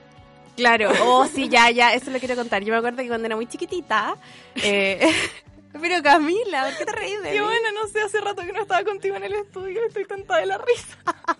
Claro, 0.57 0.91
oh 1.05 1.27
sí, 1.27 1.49
ya, 1.49 1.71
ya, 1.71 1.95
eso 1.95 2.11
lo 2.11 2.19
quiero 2.19 2.35
contar. 2.37 2.63
Yo 2.65 2.73
me 2.73 2.79
acuerdo 2.79 2.99
que 3.03 3.09
cuando 3.09 3.27
era 3.27 3.37
muy 3.37 3.47
chiquitita, 3.47 4.17
eh, 4.57 5.09
pero 5.81 6.03
Camila, 6.03 6.65
¿por 6.65 6.77
qué 6.79 6.85
te 6.85 6.93
reís 6.93 7.23
de 7.23 7.41
bueno, 7.41 7.73
no 7.81 7.87
sé, 7.89 8.01
hace 8.01 8.21
rato 8.21 8.43
que 8.43 8.53
no 8.53 8.63
estaba 8.63 8.83
contigo 8.85 9.17
en 9.17 9.25
el 9.25 9.35
estudio, 9.35 9.81
estoy 9.87 10.05
tentada 10.07 10.41
de 10.41 10.47
la 10.47 10.59
risa. 10.59 10.97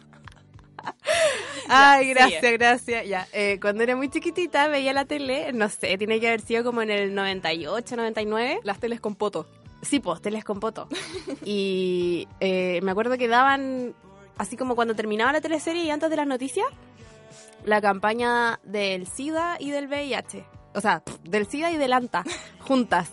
Ay, 1.69 2.09
Ya, 2.09 2.15
gracias, 2.15 2.41
sigue. 2.41 2.53
gracias. 2.57 3.07
Ya, 3.09 3.27
eh, 3.33 3.59
cuando 3.61 3.83
era 3.83 3.95
muy 3.97 4.09
chiquitita 4.09 4.69
veía 4.69 4.93
la 4.93 5.05
tele, 5.05 5.53
no 5.53 5.69
sé, 5.69 5.99
tiene 5.99 6.19
que 6.21 6.29
haber 6.29 6.41
sido 6.41 6.65
como 6.65 6.81
en 6.83 6.91
el 6.91 7.15
98, 7.15 7.97
99. 7.97 8.61
Las 8.63 8.79
teles 8.79 9.01
con 9.01 9.15
poto. 9.15 9.47
Sí, 9.83 10.01
pues, 10.01 10.21
teles 10.21 10.45
con 10.45 10.61
poto. 10.61 10.89
y 11.45 12.29
eh, 12.41 12.81
me 12.83 12.91
acuerdo 12.91 13.17
que 13.17 13.29
daban, 13.29 13.95
así 14.37 14.57
como 14.57 14.75
cuando 14.75 14.95
terminaba 14.95 15.33
la 15.33 15.41
teleserie 15.41 15.85
y 15.85 15.91
antes 15.91 16.11
de 16.11 16.17
las 16.17 16.27
noticias, 16.27 16.67
la 17.65 17.81
campaña 17.81 18.61
del 18.65 19.07
SIDA 19.07 19.57
y 19.59 19.71
del 19.71 19.89
VIH. 19.89 20.45
O 20.75 20.81
sea, 20.81 21.03
del 21.23 21.47
SIDA 21.47 21.71
y 21.71 21.77
del 21.77 21.93
ANTA, 21.93 22.25
juntas. 22.61 23.11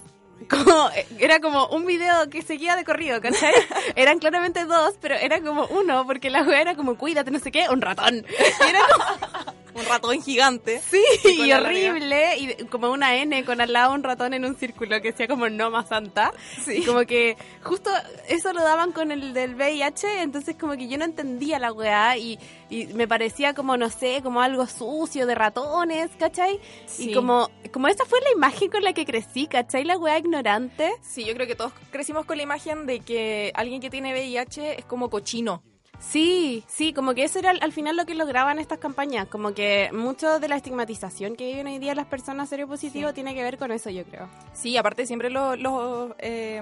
Como, 0.50 0.90
eh, 0.90 1.08
era 1.20 1.40
como 1.40 1.68
un 1.68 1.86
video 1.86 2.30
que 2.30 2.42
seguía 2.42 2.76
de 2.76 2.84
corrido, 2.84 3.22
¿cachai? 3.22 3.54
Eran 3.96 4.20
claramente 4.20 4.66
dos, 4.66 4.96
pero 5.00 5.16
era 5.16 5.42
como 5.42 5.66
uno, 5.68 6.06
porque 6.06 6.30
la 6.30 6.44
wea 6.44 6.62
era 6.62 6.76
como, 6.76 6.98
cuídate, 6.98 7.32
no 7.32 7.40
sé 7.40 7.52
qué, 7.52 7.68
un 7.70 7.82
ratón. 7.82 8.16
Y 8.18 8.70
era 8.70 8.80
como, 8.92 9.35
Un 9.76 9.86
ratón 9.86 10.22
gigante. 10.22 10.82
Sí, 10.82 11.04
y 11.44 11.52
horrible, 11.52 12.38
y 12.38 12.66
como 12.68 12.92
una 12.92 13.18
N 13.18 13.44
con 13.44 13.60
al 13.60 13.74
lado 13.74 13.94
un 13.94 14.04
ratón 14.04 14.34
en 14.34 14.46
un 14.46 14.56
círculo 14.56 15.02
que 15.02 15.12
decía 15.12 15.28
como 15.28 15.50
no 15.50 15.70
más 15.70 15.90
santa. 15.90 16.32
Sí. 16.64 16.78
Y 16.78 16.86
como 16.86 17.02
que 17.02 17.36
justo 17.62 17.92
eso 18.30 18.54
lo 18.54 18.64
daban 18.64 18.94
con 18.94 19.12
el 19.12 19.34
del 19.34 19.56
VIH, 19.56 20.22
entonces 20.22 20.56
como 20.58 20.78
que 20.78 20.88
yo 20.88 20.98
no 20.98 21.04
entendía 21.04 21.60
la 21.60 21.74
weá 21.74 22.18
y, 22.18 22.40
y 22.70 22.86
me 22.88 23.06
parecía 23.06 23.54
como, 23.54 23.76
no 23.76 23.90
sé, 23.90 24.22
como 24.24 24.42
algo 24.42 24.66
sucio 24.66 25.28
de 25.28 25.36
ratones, 25.36 26.10
¿cachai? 26.18 26.62
Sí. 26.86 27.10
Y 27.10 27.14
como, 27.14 27.50
como 27.74 27.90
esa 27.90 28.06
fue 28.06 28.22
la 28.22 28.32
imagen 28.32 28.70
con 28.70 28.82
la 28.82 28.94
que 28.94 29.06
crecí, 29.06 29.46
¿cachai? 29.48 29.84
La 29.84 29.98
weá 29.98 30.18
ignorante. 30.18 30.94
Sí, 31.02 31.26
yo 31.26 31.34
creo 31.34 31.48
que 31.48 31.56
todos 31.56 31.74
crecimos 31.92 32.26
con 32.26 32.38
la 32.38 32.44
imagen 32.44 32.86
de 32.86 33.02
que 33.02 33.52
alguien 33.56 33.82
que 33.82 33.90
tiene 33.90 34.14
VIH 34.14 34.80
es 34.80 34.86
como 34.86 35.10
cochino. 35.10 35.62
Sí, 36.00 36.64
sí, 36.68 36.94
como 36.94 37.14
que 37.14 37.24
eso 37.24 37.40
era 37.40 37.52
al, 37.52 37.60
al 37.62 37.72
final 37.72 37.96
lo 37.98 38.06
que 38.06 38.16
lograban 38.16 38.60
estas 38.60 38.78
campañas, 38.80 39.28
como 39.28 39.54
que 39.54 39.90
mucho 39.94 40.40
de 40.40 40.48
la 40.48 40.56
estigmatización 40.58 41.36
que 41.36 41.48
viven 41.48 41.68
hoy 41.68 41.80
día 41.80 41.96
las 41.96 42.06
personas 42.06 42.50
seropositivas 42.50 43.12
Sí. 43.12 43.16
tiene 43.16 43.34
que 43.34 43.44
ver 43.44 43.58
con 43.58 43.72
eso, 43.72 43.90
yo 43.90 44.04
creo. 44.04 44.28
Sí, 44.54 44.78
aparte 44.78 45.06
siempre 45.08 45.30
lo- 45.30 45.56
lo, 45.56 46.16
eh, 46.20 46.62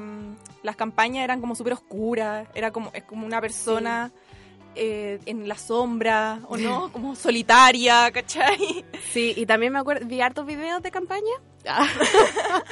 las 0.64 0.76
campañas 0.76 1.24
eran 1.24 1.42
como 1.42 1.56
súper 1.56 1.74
oscuras, 1.74 2.48
era 2.56 2.72
como, 2.72 2.92
es 2.94 3.04
como 3.04 3.26
una 3.26 3.42
persona 3.42 4.12
eh, 4.76 5.20
en 5.28 5.48
la 5.48 5.56
sombra, 5.58 6.40
o 6.48 6.58
no, 6.58 6.90
como 6.94 7.16
solitaria, 7.16 8.10
¿cachai? 8.12 8.84
Sí, 9.12 9.34
y 9.36 9.46
también 9.46 9.72
me 9.74 9.80
acuerdo, 9.80 10.06
vi 10.08 10.22
hartos 10.22 10.46
videos 10.48 10.82
de 10.82 10.90
campaña. 10.92 11.34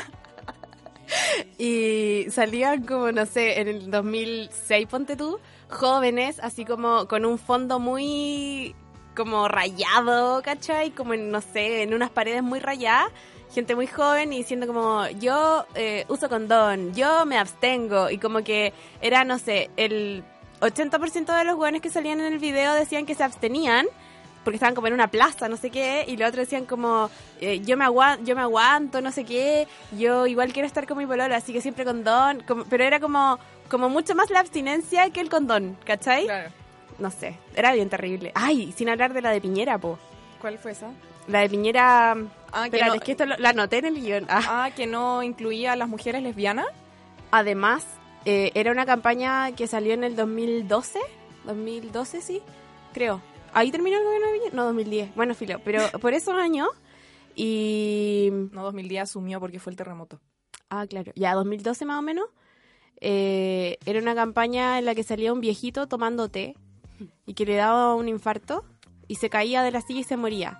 y 1.57 2.25
salían 2.29 2.83
como, 2.85 3.11
no 3.11 3.25
sé, 3.25 3.59
en 3.59 3.67
el 3.67 3.91
2006, 3.91 4.87
ponte 4.87 5.15
tú, 5.15 5.39
jóvenes, 5.71 6.39
así 6.39 6.65
como 6.65 7.07
con 7.07 7.25
un 7.25 7.37
fondo 7.39 7.79
muy 7.79 8.75
como 9.15 9.47
rayado, 9.47 10.41
¿cachai? 10.41 10.91
Como 10.91 11.13
en, 11.13 11.31
no 11.31 11.41
sé, 11.41 11.83
en 11.83 11.93
unas 11.93 12.09
paredes 12.09 12.43
muy 12.43 12.59
rayadas. 12.59 13.11
Gente 13.53 13.75
muy 13.75 13.87
joven 13.87 14.31
y 14.31 14.37
diciendo 14.37 14.65
como, 14.67 15.05
yo 15.19 15.65
eh, 15.75 16.05
uso 16.07 16.29
condón, 16.29 16.93
yo 16.93 17.25
me 17.25 17.37
abstengo. 17.37 18.09
Y 18.09 18.17
como 18.17 18.43
que 18.43 18.71
era, 19.01 19.25
no 19.25 19.37
sé, 19.39 19.69
el 19.75 20.23
80% 20.61 21.37
de 21.37 21.43
los 21.43 21.55
jóvenes 21.55 21.81
que 21.81 21.89
salían 21.89 22.21
en 22.21 22.31
el 22.31 22.39
video 22.39 22.73
decían 22.73 23.05
que 23.05 23.15
se 23.15 23.23
abstenían 23.23 23.87
porque 24.43 24.55
estaban 24.55 24.73
como 24.73 24.87
en 24.87 24.93
una 24.93 25.07
plaza, 25.09 25.47
no 25.49 25.55
sé 25.57 25.69
qué, 25.69 26.03
y 26.07 26.17
los 26.17 26.27
otros 26.29 26.45
decían 26.47 26.65
como, 26.65 27.11
eh, 27.41 27.59
yo, 27.59 27.77
me 27.77 27.85
aguanto, 27.85 28.23
yo 28.25 28.35
me 28.35 28.41
aguanto, 28.41 28.99
no 28.99 29.11
sé 29.11 29.23
qué, 29.23 29.67
yo 29.95 30.25
igual 30.25 30.51
quiero 30.51 30.65
estar 30.65 30.87
con 30.87 30.97
mi 30.97 31.05
pololo, 31.05 31.35
así 31.35 31.53
que 31.53 31.61
siempre 31.61 31.85
condón, 31.85 32.41
como- 32.47 32.63
pero 32.65 32.83
era 32.83 32.99
como, 32.99 33.37
como 33.71 33.89
mucho 33.89 34.13
más 34.13 34.29
la 34.29 34.39
abstinencia 34.41 35.09
que 35.09 35.21
el 35.21 35.29
condón, 35.29 35.77
¿cachai? 35.85 36.25
Claro. 36.25 36.51
No 36.99 37.09
sé, 37.09 37.37
era 37.55 37.73
bien 37.73 37.89
terrible. 37.89 38.31
Ay, 38.35 38.71
sin 38.73 38.89
hablar 38.89 39.13
de 39.13 39.21
la 39.23 39.31
de 39.31 39.41
Piñera, 39.41 39.79
po. 39.79 39.97
¿Cuál 40.39 40.59
fue 40.59 40.71
esa? 40.73 40.91
La 41.27 41.39
de 41.39 41.49
Piñera... 41.49 42.11
Ah, 42.51 42.63
que 42.63 42.75
Espera, 42.77 42.87
no- 42.87 42.93
es 42.95 43.01
que 43.01 43.11
esto 43.13 43.25
lo- 43.25 43.37
la 43.37 43.49
anoté 43.49 43.77
en 43.79 43.85
el 43.85 43.95
guion. 44.01 44.25
Ah. 44.29 44.65
Ah, 44.65 44.71
que 44.75 44.85
no 44.85 45.23
incluía 45.23 45.71
a 45.71 45.75
las 45.75 45.87
mujeres 45.87 46.21
lesbianas. 46.21 46.67
Además, 47.31 47.85
eh, 48.25 48.51
era 48.53 48.71
una 48.71 48.85
campaña 48.85 49.51
que 49.55 49.65
salió 49.67 49.93
en 49.93 50.03
el 50.03 50.15
2012, 50.15 50.99
2012 51.45 52.21
sí, 52.21 52.41
creo. 52.93 53.21
Ahí 53.53 53.71
terminó 53.71 53.97
el 53.97 54.03
gobierno 54.03 54.27
de 54.27 54.33
Piñera, 54.33 54.55
no 54.55 54.63
2010, 54.65 55.15
bueno, 55.15 55.33
filo, 55.33 55.59
pero 55.63 55.79
por 56.01 56.13
esos 56.13 56.35
años 56.35 56.67
y... 57.35 58.29
No, 58.51 58.63
2010 58.63 59.03
asumió 59.03 59.39
porque 59.39 59.59
fue 59.59 59.71
el 59.71 59.77
terremoto. 59.77 60.19
Ah, 60.69 60.85
claro, 60.87 61.11
ya 61.15 61.33
2012 61.33 61.85
más 61.85 61.99
o 61.99 62.01
menos, 62.01 62.25
eh, 63.01 63.77
era 63.85 63.99
una 63.99 64.15
campaña 64.15 64.79
en 64.79 64.85
la 64.85 64.95
que 64.95 65.03
salía 65.03 65.33
un 65.33 65.41
viejito 65.41 65.87
tomando 65.87 66.29
té 66.29 66.55
y 67.25 67.33
que 67.33 67.45
le 67.45 67.55
daba 67.55 67.95
un 67.95 68.07
infarto 68.07 68.63
y 69.07 69.15
se 69.15 69.29
caía 69.29 69.63
de 69.63 69.71
la 69.71 69.81
silla 69.81 69.99
y 70.01 70.03
se 70.03 70.17
moría. 70.17 70.59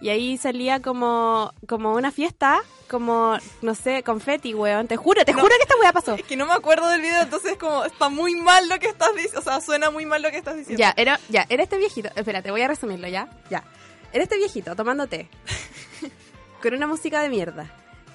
Y 0.00 0.08
ahí 0.10 0.36
salía 0.36 0.82
como, 0.82 1.52
como 1.66 1.94
una 1.94 2.10
fiesta, 2.10 2.60
como, 2.90 3.36
no 3.62 3.74
sé, 3.74 4.02
confeti, 4.02 4.52
weón. 4.52 4.86
Te 4.86 4.96
juro, 4.96 5.24
te 5.24 5.32
No. 5.32 5.40
juro 5.40 5.54
que 5.56 5.62
esta 5.62 5.76
weá 5.80 5.92
pasó. 5.92 6.14
Es 6.14 6.24
que 6.24 6.36
no 6.36 6.46
me 6.46 6.52
acuerdo 6.52 6.88
del 6.88 7.00
video, 7.00 7.22
entonces 7.22 7.56
como 7.56 7.84
está 7.84 8.08
muy 8.08 8.34
mal 8.34 8.68
lo 8.68 8.78
que 8.78 8.88
estás 8.88 9.14
diciendo, 9.14 9.40
o 9.40 9.42
sea, 9.42 9.60
suena 9.60 9.90
muy 9.90 10.04
mal 10.04 10.20
lo 10.20 10.30
que 10.30 10.38
estás 10.38 10.56
diciendo. 10.56 10.78
Ya, 10.78 10.92
era, 10.96 11.18
ya, 11.30 11.46
era 11.48 11.62
este 11.62 11.78
viejito. 11.78 12.10
Espérate, 12.16 12.50
voy 12.50 12.60
a 12.62 12.68
resumirlo, 12.68 13.08
¿ya? 13.08 13.28
Ya. 13.50 13.64
Era 14.12 14.24
este 14.24 14.36
viejito 14.36 14.76
tomando 14.76 15.06
té. 15.06 15.28
con 16.62 16.74
una 16.74 16.86
música 16.86 17.20
de 17.22 17.28
mierda. 17.30 17.70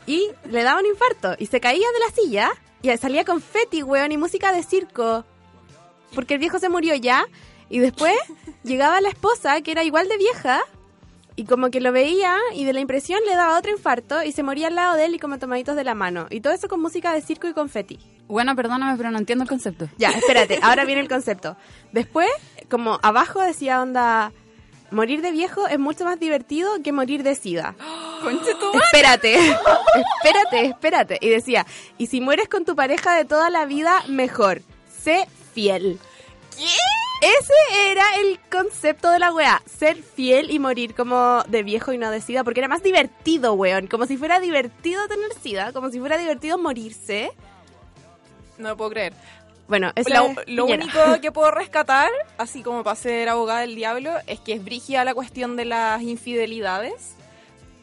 Y 0.05 0.29
le 0.45 0.63
daba 0.63 0.79
un 0.79 0.85
infarto. 0.85 1.35
Y 1.39 1.47
se 1.47 1.59
caía 1.59 1.87
de 1.91 1.99
la 1.99 2.11
silla. 2.13 2.51
Y 2.81 2.95
salía 2.98 3.25
confeti, 3.25 3.83
weón, 3.83 4.12
y 4.12 4.17
música 4.17 4.51
de 4.51 4.63
circo. 4.63 5.25
Porque 6.15 6.36
el 6.36 6.39
viejo 6.39 6.59
se 6.59 6.69
murió 6.69 6.95
ya. 6.95 7.25
Y 7.69 7.79
después 7.79 8.15
llegaba 8.63 9.01
la 9.01 9.09
esposa, 9.09 9.62
que 9.62 9.71
era 9.71 9.83
igual 9.83 10.07
de 10.07 10.17
vieja. 10.17 10.62
Y 11.36 11.45
como 11.45 11.69
que 11.69 11.79
lo 11.79 11.93
veía 11.93 12.38
y 12.53 12.65
de 12.65 12.74
la 12.74 12.81
impresión 12.81 13.21
le 13.25 13.33
daba 13.33 13.57
otro 13.57 13.71
infarto 13.71 14.24
y 14.24 14.33
se 14.33 14.43
moría 14.43 14.67
al 14.67 14.75
lado 14.75 14.98
de 14.98 15.05
él 15.05 15.15
y 15.15 15.19
como 15.19 15.39
tomaditos 15.39 15.77
de 15.77 15.86
la 15.86 15.95
mano. 15.95 16.27
Y 16.29 16.41
todo 16.41 16.51
eso 16.51 16.67
con 16.67 16.81
música 16.81 17.13
de 17.13 17.21
circo 17.21 17.48
y 17.48 17.53
confeti. 17.53 17.98
Bueno, 18.27 18.57
perdóname, 18.57 18.98
pero 18.98 19.09
no 19.09 19.19
entiendo 19.19 19.43
el 19.43 19.50
concepto. 19.50 19.88
Ya, 19.98 20.09
espérate, 20.09 20.59
ahora 20.62 20.83
viene 20.83 21.00
el 21.00 21.07
concepto. 21.07 21.55
Después, 21.93 22.29
como 22.69 23.00
abajo 23.03 23.41
decía 23.41 23.81
onda, 23.81 24.33
morir 24.91 25.22
de 25.22 25.31
viejo 25.31 25.67
es 25.67 25.79
mucho 25.79 26.05
más 26.05 26.19
divertido 26.19 26.69
que 26.84 26.91
morir 26.91 27.24
de 27.24 27.36
sida. 27.36 27.75
Espérate, 28.86 29.36
espérate, 29.36 30.65
espérate. 30.65 31.17
Y 31.22 31.29
decía, 31.29 31.65
y 31.98 32.08
si 32.08 32.22
mueres 32.22 32.50
con 32.50 32.65
tu 32.65 32.75
pareja 32.75 33.15
de 33.15 33.25
toda 33.25 33.50
la 33.50 33.65
vida, 33.65 34.03
mejor. 34.08 34.62
Sé 35.03 35.27
fiel. 35.53 36.00
¿Qué? 36.58 36.65
Ese 37.22 37.91
era 37.91 38.03
el 38.22 38.39
concepto 38.50 39.12
de 39.12 39.19
la 39.19 39.34
weá. 39.34 39.62
Ser 39.65 40.01
fiel 40.01 40.51
y 40.51 40.60
morir 40.60 40.96
como 40.96 41.43
de 41.48 41.63
viejo 41.63 41.91
y 41.91 41.98
no 41.98 42.12
de 42.12 42.22
sida. 42.22 42.46
Porque 42.46 42.62
era 42.62 42.69
más 42.69 42.81
divertido, 42.81 43.53
weón. 43.53 43.88
Como 43.88 44.05
si 44.05 44.15
fuera 44.15 44.39
divertido 44.39 45.05
tener 45.08 45.34
sida. 45.41 45.74
Como 45.74 45.89
si 45.89 46.00
fuera 46.00 46.17
divertido 46.17 46.58
morirse. 46.58 47.31
No 48.58 48.69
lo 48.69 48.77
puedo 48.77 48.91
creer. 48.91 49.13
Bueno, 49.69 49.91
eso 49.95 50.09
Lo, 50.09 50.25
es 50.41 50.47
lo 50.47 50.65
Piñera. 50.65 50.83
único 50.83 51.21
que 51.21 51.31
puedo 51.31 51.51
rescatar, 51.51 52.09
así 52.38 52.63
como 52.63 52.83
para 52.83 52.95
ser 52.95 53.29
abogada 53.29 53.61
del 53.61 53.75
diablo, 53.75 54.11
es 54.27 54.39
que 54.39 54.53
es 54.53 54.63
brígida 54.65 55.05
la 55.05 55.13
cuestión 55.13 55.55
de 55.55 55.65
las 55.65 56.01
infidelidades. 56.01 57.15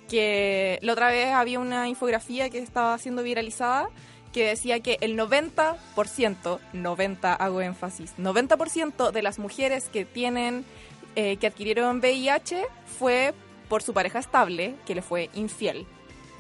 Que 0.09 0.79
la 0.83 0.93
otra 0.93 1.09
vez 1.09 1.33
había 1.33 1.59
una 1.59 1.89
infografía 1.89 2.51
que 2.51 2.59
estaba 2.59 2.97
siendo 2.99 3.23
viralizada 3.23 3.89
que 4.33 4.49
decía 4.49 4.81
que 4.81 4.99
el 5.01 5.17
90%, 5.19 6.59
90 6.75 7.35
hago 7.35 7.61
énfasis, 7.63 8.13
90% 8.19 9.11
de 9.11 9.23
las 9.23 9.39
mujeres 9.39 9.89
que 9.91 10.05
tienen, 10.05 10.67
eh, 11.15 11.39
que 11.39 11.47
adquirieron 11.47 12.01
VIH 12.01 12.67
fue 12.99 13.33
por 13.71 13.83
su 13.83 13.95
pareja 13.95 14.19
estable, 14.19 14.75
que 14.85 14.95
le 14.95 15.01
fue 15.01 15.31
infiel. 15.33 15.87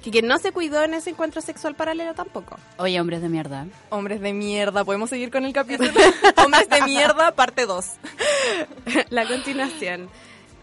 Que, 0.06 0.12
que 0.12 0.22
no 0.22 0.38
se 0.38 0.52
cuidó 0.52 0.84
en 0.84 0.94
ese 0.94 1.10
encuentro 1.10 1.40
sexual 1.40 1.74
paralelo 1.74 2.14
tampoco. 2.14 2.56
Oye, 2.78 3.00
hombres 3.00 3.22
de 3.22 3.28
mierda. 3.28 3.66
Hombres 3.90 4.20
de 4.20 4.32
mierda, 4.32 4.84
podemos 4.84 5.10
seguir 5.10 5.32
con 5.32 5.44
el 5.44 5.52
capítulo. 5.52 5.90
Hombres 6.44 6.68
de 6.68 6.82
mierda, 6.82 7.32
parte 7.32 7.66
2. 7.66 7.86
La 9.10 9.26
continuación. 9.26 10.08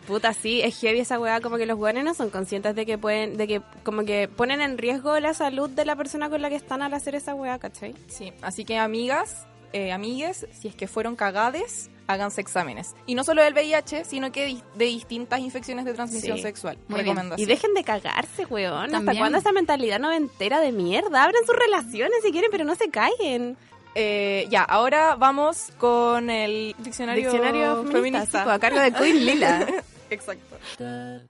Puta, 0.07 0.33
sí, 0.33 0.62
es 0.62 0.79
heavy 0.79 1.00
esa 1.00 1.19
weá, 1.19 1.41
como 1.41 1.57
que 1.57 1.65
los 1.65 1.77
weones 1.77 2.05
no 2.05 2.13
son 2.13 2.29
conscientes 2.29 2.73
de 2.73 2.85
que 2.85 2.97
pueden, 2.97 3.35
de 3.35 3.47
que 3.47 3.62
como 3.83 4.05
que 4.05 4.29
ponen 4.29 4.62
en 4.62 4.77
riesgo 4.77 5.19
la 5.19 5.33
salud 5.33 5.69
de 5.69 5.83
la 5.83 5.97
persona 5.97 6.29
con 6.29 6.41
la 6.41 6.50
que 6.50 6.55
están 6.55 6.81
al 6.81 6.93
hacer 6.93 7.15
esa 7.15 7.35
weá, 7.35 7.59
¿cachai? 7.59 7.95
Sí, 8.07 8.31
así 8.41 8.63
que 8.63 8.77
amigas, 8.77 9.45
eh, 9.73 9.91
amigues, 9.91 10.47
si 10.57 10.69
es 10.69 10.75
que 10.75 10.88
fueron 10.88 11.15
cagades, 11.17 11.89
háganse 12.07 12.41
exámenes. 12.41 12.95
Y 13.05 13.15
no 13.15 13.24
solo 13.24 13.41
del 13.43 13.53
VIH, 13.53 14.05
sino 14.05 14.31
que 14.31 14.57
de 14.75 14.86
distintas 14.86 15.39
infecciones 15.39 15.86
de 15.86 15.93
transmisión 15.93 16.38
Sí. 16.38 16.43
sexual. 16.43 16.77
Muy 16.88 17.03
bien. 17.03 17.17
Y 17.38 17.45
dejen 17.45 17.74
de 17.74 17.83
cagarse, 17.83 18.45
weón. 18.45 18.93
¿Hasta 18.95 19.15
cuándo 19.15 19.38
esa 19.38 19.51
mentalidad 19.51 20.00
noventera 20.00 20.60
de 20.60 20.72
mierda? 20.72 21.24
Abran 21.24 21.45
sus 21.45 21.55
relaciones 21.55 22.17
si 22.24 22.31
quieren, 22.31 22.50
pero 22.51 22.63
no 22.65 22.75
se 22.75 22.89
caguen. 22.89 23.57
Eh, 23.95 24.48
ya, 24.50 24.63
ahora 24.63 25.15
vamos 25.15 25.67
con 25.77 26.29
el 26.31 26.75
diccionario, 26.79 27.29
Diccionario 27.29 27.83
feminista, 27.86 28.51
a 28.51 28.57
cargo 28.60 28.79
de 28.79 28.91
Queen 28.91 29.25
Lila. 29.25 29.67
Exacto. 30.10 30.57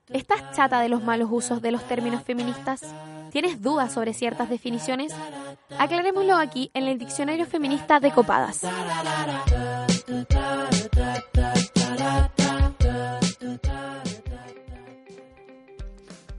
¿Estás 0.10 0.56
chata 0.56 0.80
de 0.82 0.90
los 0.90 1.04
malos 1.04 1.30
usos 1.32 1.62
de 1.62 1.72
los 1.72 1.86
términos 1.88 2.24
feministas? 2.24 2.82
¿Tienes 3.32 3.62
dudas 3.62 3.92
sobre 3.94 4.14
ciertas 4.14 4.50
definiciones? 4.50 5.14
Aclarémoslo 5.78 6.36
aquí 6.36 6.70
en 6.74 6.88
el 6.88 6.98
Diccionario 6.98 7.46
Feminista 7.46 8.00
de 8.00 8.12
Copadas. 8.12 8.62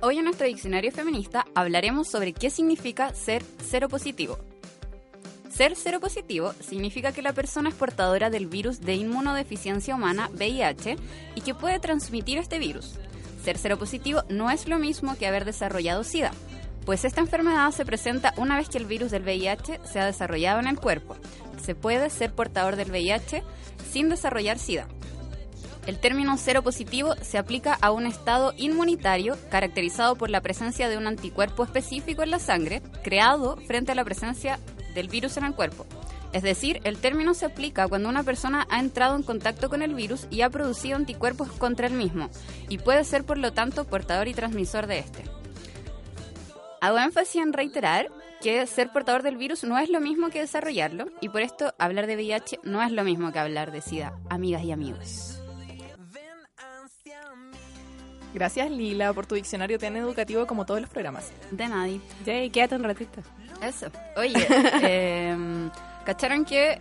Hoy 0.06 0.18
en 0.18 0.24
nuestro 0.24 0.46
diccionario 0.46 0.92
feminista 0.92 1.46
hablaremos 1.54 2.08
sobre 2.08 2.34
qué 2.34 2.50
significa 2.50 3.14
ser 3.14 3.42
seropositivo. 3.66 4.36
Ser 5.48 5.76
seropositivo 5.76 6.52
significa 6.60 7.12
que 7.12 7.22
la 7.22 7.32
persona 7.32 7.70
es 7.70 7.74
portadora 7.74 8.28
del 8.28 8.46
virus 8.46 8.82
de 8.82 8.96
inmunodeficiencia 8.96 9.94
humana 9.94 10.28
VIH 10.34 10.96
y 11.36 11.40
que 11.40 11.54
puede 11.54 11.80
transmitir 11.80 12.36
este 12.36 12.58
virus. 12.58 12.96
Ser 13.42 13.56
seropositivo 13.56 14.24
no 14.28 14.50
es 14.50 14.68
lo 14.68 14.78
mismo 14.78 15.16
que 15.16 15.26
haber 15.26 15.46
desarrollado 15.46 16.04
SIDA, 16.04 16.32
pues 16.84 17.06
esta 17.06 17.22
enfermedad 17.22 17.70
se 17.70 17.86
presenta 17.86 18.34
una 18.36 18.58
vez 18.58 18.68
que 18.68 18.76
el 18.76 18.84
virus 18.84 19.10
del 19.10 19.22
VIH 19.22 19.80
se 19.84 20.00
ha 20.00 20.04
desarrollado 20.04 20.60
en 20.60 20.66
el 20.66 20.78
cuerpo. 20.78 21.16
Se 21.64 21.74
puede 21.74 22.10
ser 22.10 22.34
portador 22.34 22.76
del 22.76 22.90
VIH 22.90 23.42
sin 23.90 24.10
desarrollar 24.10 24.58
SIDA. 24.58 24.86
El 25.86 25.98
término 25.98 26.38
seropositivo 26.38 27.14
se 27.20 27.36
aplica 27.36 27.76
a 27.80 27.90
un 27.90 28.06
estado 28.06 28.54
inmunitario 28.56 29.36
caracterizado 29.50 30.16
por 30.16 30.30
la 30.30 30.40
presencia 30.40 30.88
de 30.88 30.96
un 30.96 31.06
anticuerpo 31.06 31.62
específico 31.62 32.22
en 32.22 32.30
la 32.30 32.38
sangre 32.38 32.80
creado 33.02 33.56
frente 33.66 33.92
a 33.92 33.94
la 33.94 34.04
presencia 34.04 34.58
del 34.94 35.08
virus 35.08 35.36
en 35.36 35.44
el 35.44 35.54
cuerpo. 35.54 35.84
Es 36.32 36.42
decir, 36.42 36.80
el 36.84 36.98
término 36.98 37.34
se 37.34 37.46
aplica 37.46 37.86
cuando 37.86 38.08
una 38.08 38.24
persona 38.24 38.66
ha 38.70 38.80
entrado 38.80 39.14
en 39.14 39.22
contacto 39.22 39.68
con 39.68 39.82
el 39.82 39.94
virus 39.94 40.26
y 40.30 40.40
ha 40.40 40.50
producido 40.50 40.96
anticuerpos 40.96 41.52
contra 41.52 41.86
el 41.86 41.92
mismo, 41.92 42.28
y 42.68 42.78
puede 42.78 43.04
ser 43.04 43.24
por 43.24 43.38
lo 43.38 43.52
tanto 43.52 43.84
portador 43.84 44.26
y 44.26 44.34
transmisor 44.34 44.86
de 44.86 44.98
este. 44.98 45.24
Hago 46.80 46.98
énfasis 46.98 47.40
en 47.40 47.52
reiterar 47.52 48.10
que 48.40 48.66
ser 48.66 48.90
portador 48.90 49.22
del 49.22 49.36
virus 49.36 49.62
no 49.64 49.78
es 49.78 49.88
lo 49.90 50.00
mismo 50.00 50.28
que 50.30 50.40
desarrollarlo, 50.40 51.06
y 51.20 51.28
por 51.28 51.42
esto 51.42 51.72
hablar 51.78 52.08
de 52.08 52.16
VIH 52.16 52.60
no 52.64 52.82
es 52.82 52.90
lo 52.90 53.04
mismo 53.04 53.30
que 53.30 53.38
hablar 53.38 53.70
de 53.70 53.80
SIDA, 53.80 54.18
amigas 54.28 54.64
y 54.64 54.72
amigos. 54.72 55.33
Gracias 58.34 58.68
Lila 58.68 59.12
por 59.12 59.26
tu 59.26 59.36
diccionario 59.36 59.78
tan 59.78 59.96
educativo 59.96 60.46
como 60.46 60.66
todos 60.66 60.80
los 60.80 60.90
programas. 60.90 61.30
De 61.52 61.68
nadie. 61.68 62.00
Jay, 62.26 62.50
quédate 62.50 62.74
un 62.74 62.82
ratito. 62.82 63.22
Eso. 63.62 63.86
Oye, 64.16 64.34
em, 65.30 65.70
¿cacharon 66.04 66.44
que 66.44 66.80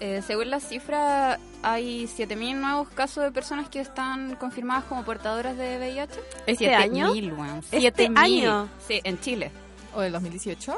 eh, 0.00 0.20
según 0.26 0.50
la 0.50 0.58
cifra 0.58 1.38
hay 1.62 2.06
7.000 2.06 2.56
nuevos 2.56 2.88
casos 2.88 3.22
de 3.22 3.30
personas 3.30 3.68
que 3.68 3.80
están 3.80 4.34
confirmadas 4.34 4.84
como 4.84 5.04
portadoras 5.04 5.56
de 5.56 5.78
VIH? 5.78 6.20
¿Este 6.46 6.74
año? 6.74 7.14
7.000, 7.14 7.38
weón. 7.38 7.58
¿Este 7.70 8.08
7.000. 8.08 8.18
año? 8.18 8.68
Sí, 8.86 9.00
en 9.04 9.20
Chile. 9.20 9.52
¿O 9.94 10.00
del 10.00 10.12
2018? 10.12 10.76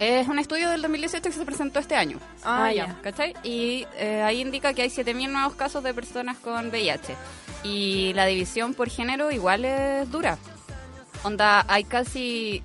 Es 0.00 0.26
un 0.28 0.38
estudio 0.38 0.68
del 0.70 0.82
2018 0.82 1.22
que 1.22 1.32
se 1.32 1.44
presentó 1.44 1.78
este 1.78 1.94
año. 1.96 2.18
Ah, 2.42 2.64
Ah, 2.66 2.72
ya. 2.72 2.98
¿Cachai? 3.02 3.34
Y 3.42 3.86
eh, 3.96 4.22
ahí 4.22 4.40
indica 4.40 4.74
que 4.74 4.82
hay 4.82 4.90
7.000 4.90 5.28
nuevos 5.30 5.54
casos 5.54 5.82
de 5.84 5.94
personas 5.94 6.36
con 6.38 6.68
VIH. 6.68 7.14
Y 7.62 8.12
la 8.14 8.26
división 8.26 8.74
por 8.74 8.88
género 8.90 9.30
igual 9.30 9.64
es 9.64 10.10
dura. 10.10 10.36
Onda, 11.22 11.64
hay 11.68 11.84
casi 11.84 12.62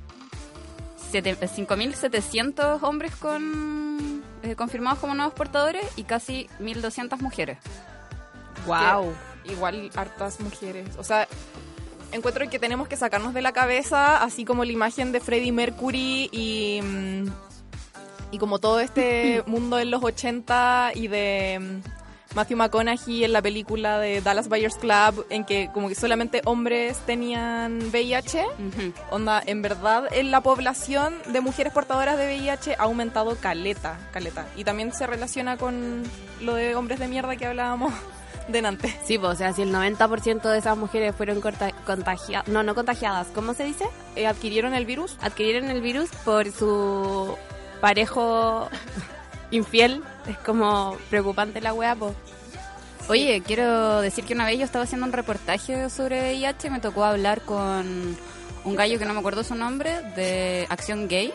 siete- 1.12 1.38
5.700 1.40 2.84
hombres 2.84 3.16
con 3.16 4.24
eh, 4.44 4.56
confirmados 4.56 5.00
como 5.00 5.14
nuevos 5.16 5.34
portadores 5.34 5.86
y 5.96 6.04
casi 6.04 6.50
1.200 6.60 7.20
mujeres. 7.22 7.58
Wow. 8.66 9.14
Que 9.44 9.54
igual 9.54 9.90
hartas 9.96 10.40
mujeres. 10.42 10.88
O 10.98 11.04
sea, 11.04 11.28
encuentro 12.12 12.50
que 12.50 12.60
tenemos 12.60 12.88
que 12.88 12.98
sacarnos 12.98 13.34
de 13.34 13.42
la 13.42 13.52
cabeza, 13.52 14.24
así 14.24 14.46
como 14.46 14.66
la 14.66 14.72
imagen 14.72 15.12
de 15.12 15.20
Freddie 15.20 15.52
Mercury 15.52 16.30
y, 16.32 16.82
mm, 16.82 17.28
y 18.32 18.38
como 18.38 18.60
todo 18.60 18.80
este 18.80 19.44
mundo 19.48 19.80
en 19.80 19.92
los 19.92 20.04
80 20.04 20.92
y 20.96 21.08
de 21.08 21.60
mm, 21.60 22.36
Matthew 22.36 22.58
McConaughey 22.58 23.24
en 23.24 23.34
la 23.34 23.42
película 23.42 24.00
de 24.00 24.22
Dallas 24.22 24.50
Buyers 24.50 24.76
Club, 24.76 25.26
en 25.30 25.46
que 25.46 25.70
como 25.74 25.90
que 25.90 25.96
solamente 25.96 26.42
hombres 26.46 27.00
tenían 27.00 27.80
VIH. 27.92 28.46
Onda, 29.10 29.42
en 29.46 29.64
verdad, 29.64 30.08
en 30.12 30.30
la 30.30 30.42
población 30.42 31.16
de 31.28 31.42
mujeres 31.42 31.74
portadoras 31.74 32.18
de 32.18 32.28
VIH 32.28 32.76
ha 32.78 32.84
aumentado 32.84 33.36
caleta, 33.36 33.98
caleta. 34.12 34.46
Y 34.56 34.64
también 34.64 34.94
se 34.94 35.08
relaciona 35.08 35.58
con 35.58 36.04
lo 36.42 36.54
de 36.54 36.76
hombres 36.76 37.00
de 37.00 37.08
mierda 37.08 37.36
que 37.36 37.48
hablábamos 37.48 37.94
delante. 38.52 38.96
Sí, 39.04 39.18
pues, 39.18 39.34
o 39.34 39.36
sea, 39.36 39.54
si 39.54 39.62
el 39.62 39.74
90% 39.74 40.42
de 40.50 40.58
esas 40.58 40.78
mujeres 40.78 41.16
fueron 41.16 41.42
contagiadas, 41.42 42.48
no, 42.48 42.64
no 42.64 42.76
contagiadas, 42.76 43.28
¿cómo 43.34 43.54
se 43.54 43.64
dice? 43.64 43.86
Eh, 44.16 44.28
¿Adquirieron 44.28 44.74
el 44.74 44.86
virus? 44.86 45.18
Adquirieron 45.22 45.70
el 45.70 45.82
virus 45.82 46.10
por 46.26 46.52
su 46.52 47.38
parejo 47.82 48.70
infiel. 49.52 50.04
Es 50.28 50.38
como 50.40 50.98
preocupante 51.10 51.62
la 51.62 51.74
wea, 51.74 51.96
pues. 51.96 52.14
Oye, 53.08 53.42
quiero 53.46 54.02
decir 54.02 54.24
que 54.24 54.36
una 54.36 54.46
vez 54.46 54.60
yo 54.60 54.66
estaba 54.66 54.84
haciendo 54.84 55.08
un 55.08 55.14
reportaje 55.14 55.90
sobre 55.90 56.22
VIH 56.22 56.68
y 56.68 56.70
me 56.70 56.80
tocó 56.80 57.04
hablar 57.04 57.42
con 57.42 58.16
un 58.64 58.76
gallo 58.76 59.00
que 59.00 59.06
no 59.06 59.14
me 59.14 59.20
acuerdo 59.20 59.44
su 59.44 59.56
nombre, 59.56 60.02
de 60.16 60.68
Acción 60.70 61.08
Gay. 61.08 61.34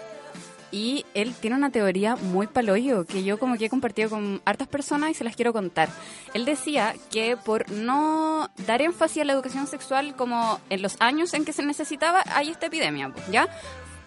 Y 0.75 1.07
él 1.15 1.37
tiene 1.41 1.55
una 1.55 1.71
teoría 1.71 2.17
muy 2.17 2.49
paloyo 2.49 3.05
que 3.05 3.23
yo 3.23 3.39
como 3.39 3.57
que 3.57 3.67
he 3.67 3.71
compartido 3.71 4.11
con 4.11 4.43
hartas 4.45 4.67
personas 4.67 5.13
y 5.13 5.15
se 5.15 5.23
las 5.23 5.37
quiero 5.37 5.53
contar. 5.53 5.89
Él 6.35 6.45
decía 6.45 6.97
que 7.13 7.37
por 7.37 7.71
no 7.71 8.51
dar 8.67 8.83
énfasis 8.83 9.23
a 9.23 9.25
la 9.25 9.35
educación 9.35 9.69
sexual 9.69 10.17
como 10.17 10.59
en 10.71 10.83
los 10.83 10.97
años 10.99 11.33
en 11.33 11.45
que 11.45 11.53
se 11.53 11.65
necesitaba, 11.65 12.25
hay 12.35 12.51
esta 12.51 12.67
epidemia, 12.67 13.13
¿ya? 13.31 13.49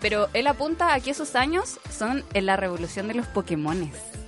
Pero 0.02 0.28
él 0.34 0.46
apunta 0.46 0.94
a 0.94 1.00
que 1.00 1.12
esos 1.12 1.36
años 1.36 1.80
son 1.90 2.26
en 2.34 2.46
la 2.46 2.58
revolución 2.58 3.08
de 3.08 3.14
los 3.14 3.28
Pokémones. 3.28 4.27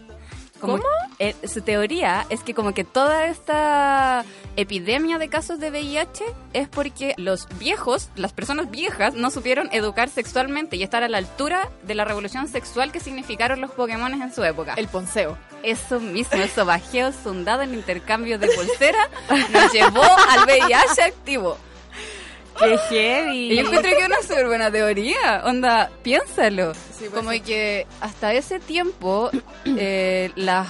Como- 0.60 0.84
eh, 1.20 1.36
su 1.48 1.62
teoría 1.62 2.26
es 2.30 2.42
que 2.42 2.54
como 2.54 2.74
que 2.74 2.84
toda 2.84 3.26
esta 3.28 4.24
epidemia 4.56 5.18
de 5.18 5.30
casos 5.30 5.60
de 5.60 5.70
VIH 5.70 6.24
es 6.54 6.68
porque 6.68 7.14
los 7.18 7.48
viejos, 7.60 8.10
las 8.16 8.34
personas 8.34 8.70
viejas, 8.72 9.14
no 9.14 9.30
supieron 9.32 9.70
educar 9.72 10.10
sexualmente 10.10 10.76
y 10.78 10.84
estar 10.84 11.04
a 11.04 11.10
la 11.10 11.18
altura 11.18 11.70
de 11.84 11.96
la 11.96 12.06
revolución 12.06 12.48
sexual 12.48 12.92
que 12.92 13.00
significaron 13.00 13.62
los 13.62 13.72
Pokémon 13.72 14.14
en 14.22 14.34
su 14.34 14.44
época. 14.44 14.74
El 14.76 14.88
ponceo. 14.88 15.38
Eso 15.64 16.00
mismo, 16.00 16.38
eso 16.42 16.66
bajeo 16.66 17.12
sundado 17.12 17.62
en 17.64 17.74
intercambio 17.74 18.40
de 18.40 18.48
pulsera 18.48 19.10
nos 19.52 19.74
llevó 19.74 20.04
al 20.04 20.46
VIH 20.46 21.02
activo. 21.04 21.58
¡Qué 22.60 22.78
heavy! 22.90 23.52
Y 23.52 23.56
yo 23.56 23.62
encuentro 23.62 23.92
que 23.92 23.98
es 24.00 24.06
una 24.08 24.22
súper 24.22 24.48
buena 24.48 24.72
teoría. 24.72 25.44
Onda, 25.46 25.90
piénsalo. 26.04 26.74
Sí, 26.74 27.06
pues 27.10 27.12
Como 27.12 27.32
sí. 27.32 27.40
que 27.42 27.88
hasta 28.02 28.34
ese 28.34 28.60
tiempo 28.60 29.30
eh, 29.66 30.32
las 30.36 30.68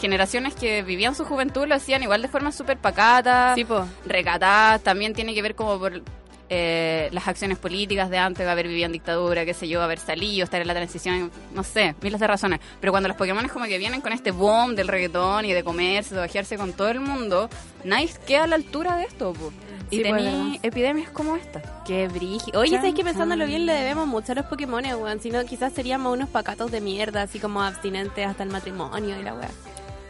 generaciones 0.00 0.54
que 0.54 0.82
vivían 0.82 1.14
su 1.14 1.24
juventud 1.24 1.66
lo 1.66 1.74
hacían 1.74 2.02
igual 2.02 2.22
de 2.22 2.28
forma 2.28 2.52
súper 2.52 2.78
pacata, 2.78 3.54
Sí, 3.54 3.64
po. 3.64 3.86
recatadas. 4.06 4.82
También 4.82 5.12
tiene 5.14 5.34
que 5.34 5.42
ver 5.42 5.54
como 5.54 5.78
por 5.78 6.02
eh, 6.50 7.08
las 7.12 7.28
acciones 7.28 7.58
políticas 7.58 8.08
de 8.08 8.16
antes, 8.18 8.46
de 8.46 8.50
haber 8.50 8.68
vivido 8.68 8.86
en 8.86 8.92
dictadura, 8.92 9.44
qué 9.44 9.52
sé 9.54 9.68
yo, 9.68 9.82
haber 9.82 9.98
salido, 9.98 10.44
estar 10.44 10.60
en 10.60 10.66
la 10.66 10.74
transición, 10.74 11.30
no 11.52 11.62
sé, 11.62 11.94
miles 12.00 12.18
de 12.20 12.26
razones. 12.26 12.60
Pero 12.80 12.92
cuando 12.92 13.08
los 13.08 13.16
Pokémon 13.18 13.46
como 13.48 13.66
que 13.66 13.76
vienen 13.78 14.00
con 14.00 14.12
este 14.12 14.30
boom 14.30 14.74
del 14.74 14.88
reggaetón 14.88 15.44
y 15.44 15.52
de 15.52 15.62
comerse, 15.62 16.14
de 16.14 16.20
bajearse 16.22 16.56
con 16.56 16.72
todo 16.72 16.88
el 16.88 17.00
mundo, 17.00 17.50
nadie 17.84 18.08
queda 18.26 18.44
a 18.44 18.46
la 18.46 18.56
altura 18.56 18.96
de 18.96 19.04
esto. 19.04 19.32
po. 19.34 19.52
Y 19.90 19.96
Sí, 19.96 20.02
pues, 20.08 20.22
tení 20.22 20.36
verdad. 20.50 20.58
epidemias 20.62 21.10
como 21.10 21.36
esta. 21.36 21.62
Qué 21.86 22.08
brígido. 22.08 22.60
Oye, 22.60 22.72
Chan, 22.72 22.80
¿sabes 22.80 22.94
que 22.94 23.04
pensándolo 23.04 23.42
chan. 23.42 23.48
bien 23.48 23.66
le 23.66 23.72
debemos 23.72 24.06
mucho 24.06 24.32
a 24.32 24.34
los 24.34 24.44
Pokémones, 24.46 24.94
weón? 24.94 25.20
Si 25.20 25.30
no, 25.30 25.44
quizás 25.44 25.72
seríamos 25.72 26.12
unos 26.12 26.28
pacatos 26.28 26.70
de 26.70 26.80
mierda, 26.80 27.22
así 27.22 27.38
como 27.40 27.62
abstinentes 27.62 28.26
hasta 28.26 28.42
el 28.42 28.50
matrimonio 28.50 29.18
y 29.18 29.22
la 29.22 29.34
weá. 29.34 29.48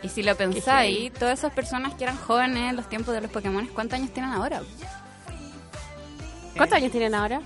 Y 0.03 0.09
si 0.09 0.23
lo 0.23 0.37
pensáis, 0.37 1.13
todas 1.13 1.39
esas 1.41 1.53
personas 1.53 1.95
que 1.95 2.05
eran 2.05 2.17
jóvenes 2.17 2.71
en 2.71 2.77
los 2.77 2.89
tiempos 2.89 3.15
de 3.15 3.21
los 3.21 3.31
Pokémon, 3.31 3.67
¿cuántos 3.69 3.99
años 3.99 4.11
tienen 4.13 4.33
ahora? 4.33 4.63
¿Cuántos 6.57 6.77
años 6.77 6.91
tienen 6.93 7.15
ahora? 7.15 7.41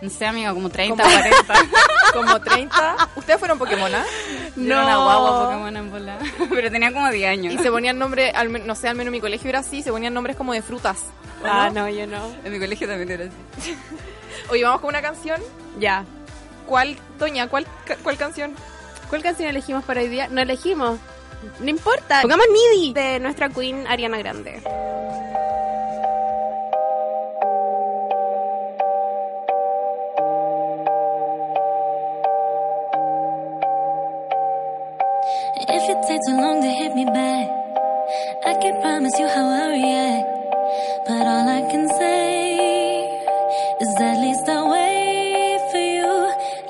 No 0.00 0.10
sé, 0.10 0.26
amigo, 0.26 0.52
como 0.54 0.68
30, 0.68 1.00
Como- 1.02 1.14
40. 1.14 1.54
Como 2.12 2.40
30. 2.40 3.08
¿Ustedes 3.16 3.38
fueron 3.38 3.58
Pokémon, 3.58 3.90
Yo 4.56 4.64
Era 4.64 4.84
una 4.84 4.96
guagua 4.98 5.44
Pokémon 5.46 5.76
en 5.76 5.90
bola. 5.90 6.18
Pero 6.50 6.70
tenía 6.70 6.92
como 6.92 7.10
10 7.10 7.30
años. 7.30 7.54
Y 7.54 7.58
se 7.58 7.70
ponían 7.70 7.98
nombres, 7.98 8.32
no 8.66 8.74
sé, 8.74 8.88
al 8.88 8.96
menos 8.96 9.08
en 9.08 9.12
mi 9.12 9.20
colegio 9.20 9.48
era 9.48 9.60
así, 9.60 9.82
se 9.82 9.90
ponían 9.90 10.12
nombres 10.14 10.36
como 10.36 10.52
de 10.52 10.62
frutas. 10.62 10.98
¿o 11.42 11.46
Ah, 11.46 11.70
no? 11.72 11.82
no, 11.82 11.88
yo 11.88 12.06
no. 12.06 12.22
En 12.44 12.52
mi 12.52 12.58
colegio 12.58 12.86
también 12.86 13.10
era 13.10 13.24
así. 13.58 13.76
Oye, 14.50 14.62
vamos 14.64 14.80
con 14.80 14.88
una 14.88 15.00
canción. 15.02 15.40
Ya. 15.78 16.04
¿Cuál, 16.66 16.96
Toña, 17.18 17.48
cuál, 17.48 17.66
cuál 18.02 18.16
canción? 18.16 18.54
¿Cuál 19.08 19.22
canción 19.22 19.48
elegimos 19.48 19.84
para 19.84 20.00
hoy 20.00 20.08
día? 20.08 20.28
No 20.28 20.40
elegimos. 20.40 20.98
No 21.58 21.68
importa. 21.68 22.20
Pongamos 22.22 22.46
Needy 22.52 22.92
de 22.92 23.20
nuestra 23.20 23.48
queen 23.48 23.86
Ariana 23.88 24.16
Grande. 24.18 24.62
Takes 36.08 36.26
too 36.26 36.36
long 36.36 36.60
to 36.60 36.68
hit 36.68 36.96
me 36.96 37.04
back, 37.04 37.46
I 38.44 38.54
can't 38.60 38.82
promise 38.82 39.16
you 39.20 39.28
how 39.28 39.46
I 39.46 39.70
react. 39.70 40.26
But 41.06 41.22
all 41.32 41.48
I 41.48 41.62
can 41.70 41.88
say 41.88 43.06
is 43.80 43.94
at 44.00 44.18
least 44.18 44.48
I'll 44.48 44.68
wait 44.68 45.60
for 45.70 45.78
you. 45.78 46.12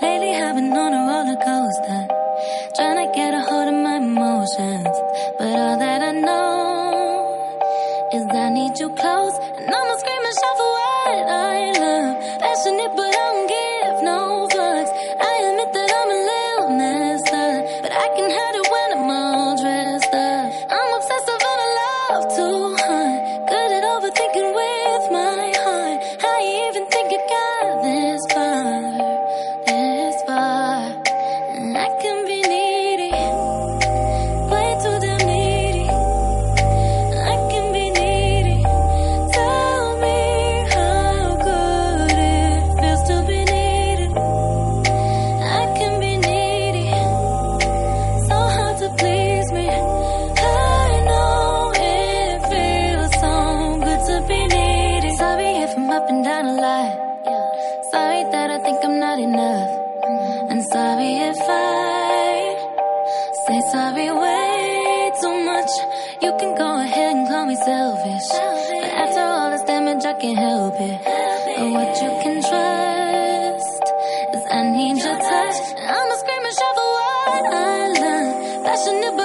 Lately 0.02 0.34
I've 0.36 0.54
been 0.54 0.70
on 0.72 0.92
a 0.92 1.02
roller 1.08 1.38
coaster, 1.48 2.02
trying 2.76 2.98
to 3.00 3.08
get 3.16 3.32
a 3.32 3.40
hold 3.40 3.68
of 3.72 3.78
my 3.82 3.96
emotions. 3.96 4.96
But 5.38 5.58
all 5.64 5.78
that 5.78 6.02
I 6.02 6.12
know 6.12 8.10
is 8.12 8.26
I 8.36 8.50
need 8.50 8.78
you 8.78 8.90
close, 9.00 9.34
up 56.02 56.10
and 56.10 56.24
down 56.24 56.46
a 56.46 56.54
lot. 56.54 56.92
Sorry 57.92 58.22
that 58.32 58.50
I 58.50 58.58
think 58.58 58.78
I'm 58.84 58.98
not 58.98 59.18
enough. 59.18 59.70
And 60.50 60.60
sorry 60.74 61.12
if 61.30 61.38
I 61.38 62.56
say 63.46 63.60
sorry 63.70 64.08
way 64.10 65.12
too 65.20 65.36
much. 65.50 65.72
You 66.22 66.32
can 66.40 66.56
go 66.56 66.80
ahead 66.82 67.16
and 67.16 67.28
call 67.28 67.46
me 67.46 67.54
selfish. 67.54 68.28
But 68.82 68.92
after 69.02 69.20
all 69.20 69.50
this 69.50 69.62
damage, 69.62 70.04
I 70.04 70.14
can't 70.14 70.38
help 70.38 70.74
it. 70.80 70.98
But 71.58 71.70
what 71.76 71.90
you 72.02 72.10
can 72.22 72.36
trust 72.50 73.84
is 74.34 74.44
I 74.58 74.60
need 74.74 74.96
your 75.06 75.18
touch. 75.30 75.58
I'ma 75.96 76.14
scream 76.22 76.44
and 76.48 76.56
shout 76.58 76.74
for 76.78 76.88
what 76.98 77.44
I 77.54 77.88
learned. 78.02 78.64
Passionate, 78.66 79.21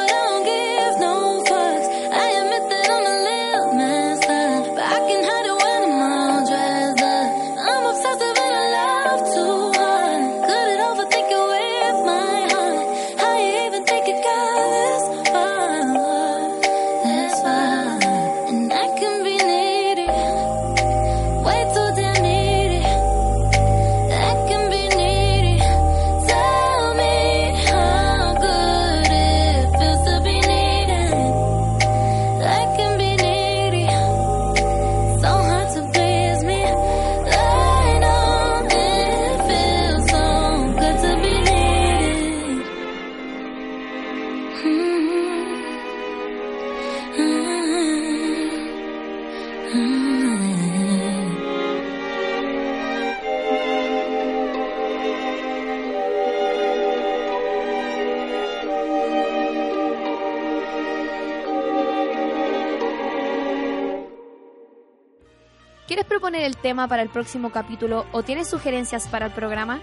tema 66.61 66.87
para 66.87 67.01
el 67.01 67.09
próximo 67.09 67.51
capítulo 67.51 68.05
o 68.11 68.23
tienes 68.23 68.49
sugerencias 68.49 69.07
para 69.07 69.27
el 69.27 69.31
programa? 69.31 69.79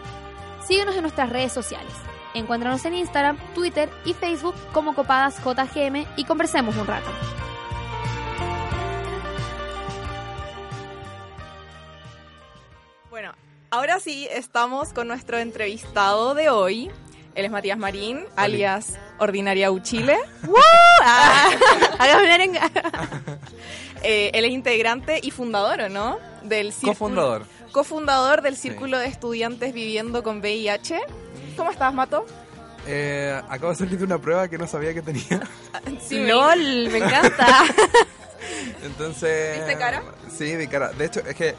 Síguenos 0.67 0.95
en 0.97 1.03
nuestras 1.03 1.31
redes 1.31 1.53
sociales. 1.53 1.93
Encuéntranos 2.35 2.85
en 2.85 2.95
Instagram, 2.95 3.39
Twitter 3.55 3.89
y 4.05 4.15
Facebook 4.15 4.55
como 4.73 4.95
Copadas 4.95 5.37
JGM 5.39 6.05
y 6.17 6.25
conversemos 6.25 6.77
un 6.77 6.87
rato. 6.87 7.09
Bueno, 13.11 13.33
ahora 13.71 14.01
sí 14.01 14.27
estamos 14.31 14.93
con 14.93 15.07
nuestro 15.07 15.39
entrevistado 15.39 16.35
de 16.35 16.51
hoy. 16.51 16.91
Él 17.35 17.45
es 17.45 17.51
Matías 17.51 17.79
Marín, 17.79 18.25
alias 18.37 18.99
Ordinaria 19.19 19.71
Uchile. 19.71 20.17
Ah, 21.03 21.51
Hagamos 21.99 22.23
merenga. 22.29 22.71
Eh, 24.05 24.31
él 24.35 24.45
es 24.45 24.51
integrante 24.53 25.19
y 25.23 25.31
fundador, 25.31 25.81
¿o 25.81 25.89
no? 25.89 26.19
Del 26.43 26.73
círculo- 26.73 26.93
Cofundador. 26.93 27.47
Cofundador 27.73 28.43
del 28.43 28.57
Círculo 28.57 28.99
de 28.99 29.07
Estudiantes 29.07 29.73
Viviendo 29.75 30.23
con 30.23 30.39
VIH. 30.41 31.01
¿Cómo 31.57 31.71
estás, 31.71 31.93
Mato? 31.93 32.25
Eh, 32.87 33.41
acabo 33.49 33.71
de 33.73 33.77
salir 33.79 33.99
de 33.99 34.05
una 34.05 34.19
prueba 34.19 34.47
que 34.49 34.59
no 34.59 34.67
sabía 34.67 34.93
que 34.95 35.03
tenía. 35.03 35.41
Sí, 36.07 36.25
LOL, 36.27 36.91
me 36.91 36.99
encanta. 36.99 37.65
Entonces. 38.85 39.57
¿Viste 39.59 39.77
cara? 39.79 40.03
Sí, 40.37 40.55
vi 40.57 40.67
cara. 40.67 40.91
De 40.93 41.07
hecho, 41.07 41.21
es 41.21 41.35
que 41.35 41.55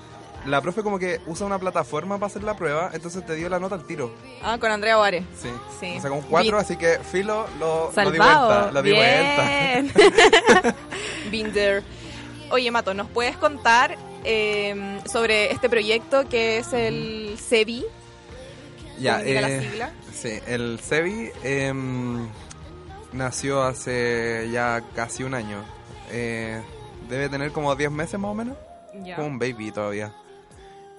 la 0.46 0.62
profe 0.62 0.84
como 0.84 1.00
que 1.00 1.20
usa 1.26 1.46
una 1.48 1.58
plataforma 1.58 2.16
para 2.20 2.28
hacer 2.28 2.44
la 2.44 2.56
prueba, 2.56 2.92
entonces 2.94 3.26
te 3.26 3.34
dio 3.36 3.50
la 3.50 3.60
nota 3.60 3.76
al 3.76 3.86
tiro. 3.86 4.14
Ah, 4.44 4.58
con 4.60 4.72
Andrea 4.72 4.98
Ovares. 5.00 5.24
Sí. 5.42 5.50
Sí. 5.80 6.00
Sacó 6.00 6.16
un 6.16 6.22
4, 6.22 6.58
Vi- 6.58 6.62
así 6.64 6.78
que 6.78 7.00
filo 7.00 7.48
lo, 7.60 7.86
lo 7.86 7.90
di 7.90 7.96
Salvado. 7.96 8.48
vuelta. 8.48 8.72
Lo 8.72 8.82
di 8.84 8.92
vuelta. 8.94 9.44
Bien. 9.48 10.76
Binder. 11.32 11.84
Oye, 12.52 12.72
Mato, 12.72 12.94
¿nos 12.94 13.10
puedes 13.10 13.36
contar 13.38 13.98
eh, 14.24 15.00
sobre 15.12 15.52
este 15.52 15.70
proyecto 15.70 16.28
que 16.30 16.60
es 16.60 16.74
el 16.74 17.38
CEBI? 17.38 17.86
Ya, 19.00 19.18
¿Significa 19.18 19.42
la 19.42 19.50
eh, 19.50 19.62
sigla? 19.62 19.94
Sí, 20.14 20.40
el 20.48 20.80
CEBI 20.80 21.32
em, 21.44 22.28
nació 23.14 23.64
hace 23.64 24.50
ya 24.52 24.84
casi 24.96 25.24
un 25.24 25.34
año. 25.34 25.64
Eh, 26.12 26.62
debe 27.10 27.30
tener 27.30 27.52
como 27.52 27.76
10 27.76 27.92
meses 27.92 28.20
más 28.20 28.32
o 28.32 28.34
menos. 28.34 28.58
Ya. 29.04 29.16
Como 29.16 29.28
un 29.28 29.40
baby 29.40 29.72
todavía. 29.72 30.14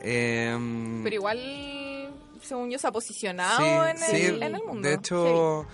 Em, 0.01 1.03
Pero 1.03 1.15
igual, 1.15 2.11
según 2.43 2.71
yo, 2.71 2.79
se 2.79 2.87
ha 2.87 2.93
posicionado 2.93 3.57
Sí, 3.57 3.91
en, 3.91 3.99
sí, 3.99 4.27
el, 4.27 4.43
en 4.43 4.55
el 4.57 4.63
mundo. 4.65 4.87
De 4.87 4.95
hecho, 4.95 5.67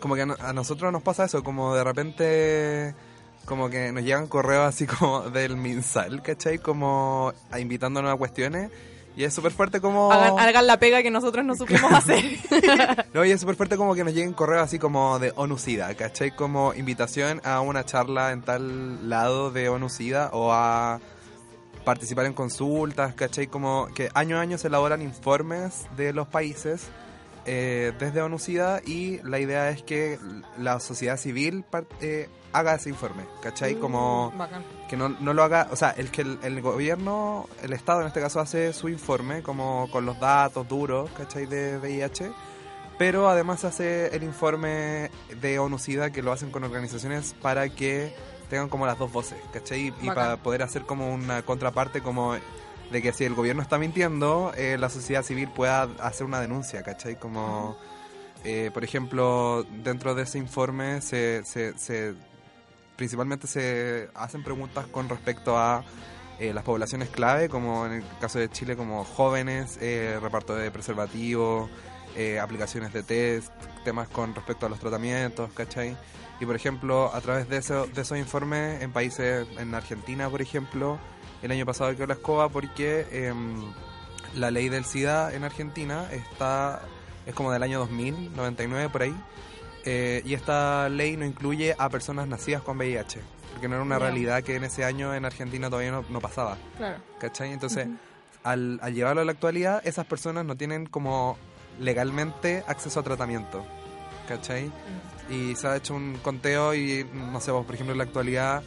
como 0.00 0.14
que 0.14 0.22
a 0.22 0.52
nosotros 0.52 0.92
nos 0.92 1.02
pasa 1.02 1.24
eso, 1.24 1.42
como 1.42 1.74
de 1.74 1.84
repente 1.84 2.94
como 3.44 3.68
que 3.70 3.92
nos 3.92 4.02
llegan 4.04 4.26
correos 4.26 4.66
así 4.66 4.86
como 4.86 5.20
del 5.30 5.56
MinSal, 5.56 6.22
¿cachai? 6.22 6.58
Como 6.58 7.32
a- 7.50 7.60
invitándonos 7.60 8.12
a 8.12 8.16
cuestiones. 8.16 8.70
Y 9.14 9.24
es 9.24 9.34
súper 9.34 9.52
fuerte 9.52 9.78
como... 9.82 10.10
Hagan, 10.10 10.38
hagan 10.38 10.66
la 10.66 10.78
pega 10.78 11.02
que 11.02 11.10
nosotros 11.10 11.44
no 11.44 11.54
supimos 11.54 11.92
hacer. 11.92 12.24
No, 13.12 13.24
y 13.26 13.30
es 13.30 13.40
súper 13.42 13.56
fuerte 13.56 13.76
como 13.76 13.94
que 13.94 14.04
nos 14.04 14.14
lleguen 14.14 14.32
correos 14.32 14.62
así 14.62 14.78
como 14.78 15.18
de 15.18 15.34
ONU-SIDA, 15.36 15.94
¿cachai? 15.96 16.34
Como 16.34 16.72
invitación 16.72 17.42
a 17.44 17.60
una 17.60 17.84
charla 17.84 18.32
en 18.32 18.40
tal 18.40 19.10
lado 19.10 19.50
de 19.50 19.68
ONU-SIDA 19.68 20.30
o 20.32 20.50
a 20.54 20.98
participar 21.84 22.24
en 22.24 22.32
consultas, 22.32 23.14
¿cachai? 23.14 23.48
Como 23.48 23.88
que 23.94 24.08
año 24.14 24.38
a 24.38 24.40
año 24.40 24.56
se 24.56 24.68
elaboran 24.68 25.02
informes 25.02 25.86
de 25.94 26.14
los 26.14 26.26
países 26.28 26.84
eh, 27.44 27.92
desde 27.98 28.22
ONU-SIDA 28.22 28.80
y 28.86 29.18
la 29.24 29.40
idea 29.40 29.68
es 29.68 29.82
que 29.82 30.18
la 30.56 30.80
sociedad 30.80 31.18
civil 31.18 31.66
eh, 32.00 32.30
haga 32.52 32.74
ese 32.74 32.90
informe, 32.90 33.24
¿cachai? 33.40 33.76
Como 33.76 34.32
Bacán. 34.36 34.64
que 34.88 34.96
no, 34.96 35.08
no 35.08 35.32
lo 35.34 35.42
haga, 35.42 35.68
o 35.70 35.76
sea, 35.76 35.90
el 35.90 36.10
que 36.10 36.22
el, 36.22 36.38
el 36.42 36.60
gobierno, 36.60 37.48
el 37.62 37.72
Estado 37.72 38.00
en 38.02 38.06
este 38.06 38.20
caso 38.20 38.40
hace 38.40 38.72
su 38.72 38.88
informe 38.88 39.42
como 39.42 39.88
con 39.90 40.06
los 40.06 40.18
datos 40.20 40.68
duros, 40.68 41.10
¿cachai? 41.16 41.46
De 41.46 41.78
VIH, 41.78 42.32
pero 42.98 43.28
además 43.28 43.64
hace 43.64 44.14
el 44.14 44.22
informe 44.22 45.10
de 45.40 45.58
ONU-SIDA 45.58 46.10
que 46.10 46.22
lo 46.22 46.32
hacen 46.32 46.50
con 46.50 46.64
organizaciones 46.64 47.34
para 47.40 47.68
que 47.68 48.14
tengan 48.48 48.68
como 48.68 48.86
las 48.86 48.98
dos 48.98 49.10
voces, 49.10 49.38
¿cachai? 49.52 49.94
Y 50.02 50.08
para 50.08 50.36
poder 50.36 50.62
hacer 50.62 50.82
como 50.82 51.12
una 51.12 51.42
contraparte 51.42 52.02
como 52.02 52.36
de 52.92 53.02
que 53.02 53.12
si 53.12 53.24
el 53.24 53.34
gobierno 53.34 53.62
está 53.62 53.78
mintiendo, 53.78 54.52
eh, 54.56 54.76
la 54.78 54.90
sociedad 54.90 55.22
civil 55.22 55.48
pueda 55.48 55.88
hacer 56.00 56.26
una 56.26 56.40
denuncia, 56.40 56.82
¿cachai? 56.82 57.18
Como, 57.18 57.76
eh, 58.44 58.70
por 58.72 58.84
ejemplo, 58.84 59.64
dentro 59.82 60.14
de 60.14 60.24
ese 60.24 60.38
informe 60.38 61.00
se, 61.00 61.42
se, 61.44 61.76
se 61.78 62.14
principalmente 63.02 63.48
se 63.48 64.10
hacen 64.14 64.44
preguntas 64.44 64.86
con 64.86 65.08
respecto 65.08 65.58
a 65.58 65.82
eh, 66.38 66.54
las 66.54 66.62
poblaciones 66.62 67.08
clave, 67.08 67.48
como 67.48 67.84
en 67.84 67.94
el 67.94 68.04
caso 68.20 68.38
de 68.38 68.48
Chile, 68.48 68.76
como 68.76 69.02
jóvenes, 69.02 69.76
eh, 69.80 70.20
reparto 70.22 70.54
de 70.54 70.70
preservativos, 70.70 71.68
eh, 72.14 72.38
aplicaciones 72.38 72.92
de 72.92 73.02
test, 73.02 73.52
temas 73.84 74.06
con 74.06 74.36
respecto 74.36 74.66
a 74.66 74.68
los 74.68 74.78
tratamientos, 74.78 75.50
¿cachai? 75.52 75.96
Y 76.38 76.46
por 76.46 76.54
ejemplo, 76.54 77.12
a 77.12 77.20
través 77.20 77.48
de, 77.48 77.56
eso, 77.56 77.88
de 77.88 78.02
esos 78.02 78.16
informes 78.16 78.80
en 78.82 78.92
países, 78.92 79.48
en 79.58 79.74
Argentina, 79.74 80.30
por 80.30 80.40
ejemplo, 80.40 81.00
el 81.42 81.50
año 81.50 81.66
pasado 81.66 81.90
quedó 81.96 82.06
la 82.06 82.14
escoba 82.14 82.50
porque 82.50 83.04
em, 83.10 83.64
la 84.36 84.52
ley 84.52 84.68
del 84.68 84.84
SIDA 84.84 85.34
en 85.34 85.42
Argentina 85.42 86.06
está 86.12 86.82
es 87.26 87.34
como 87.34 87.50
del 87.50 87.64
año 87.64 87.80
2000, 87.80 88.36
99 88.36 88.88
por 88.90 89.02
ahí. 89.02 89.14
Eh, 89.84 90.22
y 90.24 90.34
esta 90.34 90.88
ley 90.88 91.16
no 91.16 91.24
incluye 91.24 91.74
a 91.76 91.88
personas 91.88 92.28
nacidas 92.28 92.62
con 92.62 92.76
VIH, 92.78 93.20
porque 93.52 93.68
no 93.68 93.74
era 93.74 93.82
una 93.84 93.98
realidad 93.98 94.42
que 94.42 94.54
en 94.56 94.64
ese 94.64 94.84
año 94.84 95.14
en 95.14 95.24
Argentina 95.24 95.68
todavía 95.68 95.90
no, 95.90 96.04
no 96.08 96.20
pasaba, 96.20 96.56
Claro. 96.76 96.98
¿cachai? 97.18 97.52
Entonces, 97.52 97.88
al, 98.44 98.78
al 98.82 98.94
llevarlo 98.94 99.22
a 99.22 99.24
la 99.24 99.32
actualidad, 99.32 99.84
esas 99.86 100.06
personas 100.06 100.44
no 100.44 100.56
tienen 100.56 100.86
como 100.86 101.36
legalmente 101.80 102.62
acceso 102.68 103.00
a 103.00 103.02
tratamiento, 103.02 103.64
¿cachai? 104.28 104.70
Y 105.30 105.54
se 105.56 105.66
ha 105.66 105.76
hecho 105.76 105.94
un 105.94 106.18
conteo 106.22 106.74
y, 106.74 107.04
no 107.12 107.40
sé, 107.40 107.50
vos, 107.50 107.64
por 107.66 107.74
ejemplo, 107.74 107.92
en 107.92 107.98
la 107.98 108.04
actualidad 108.04 108.62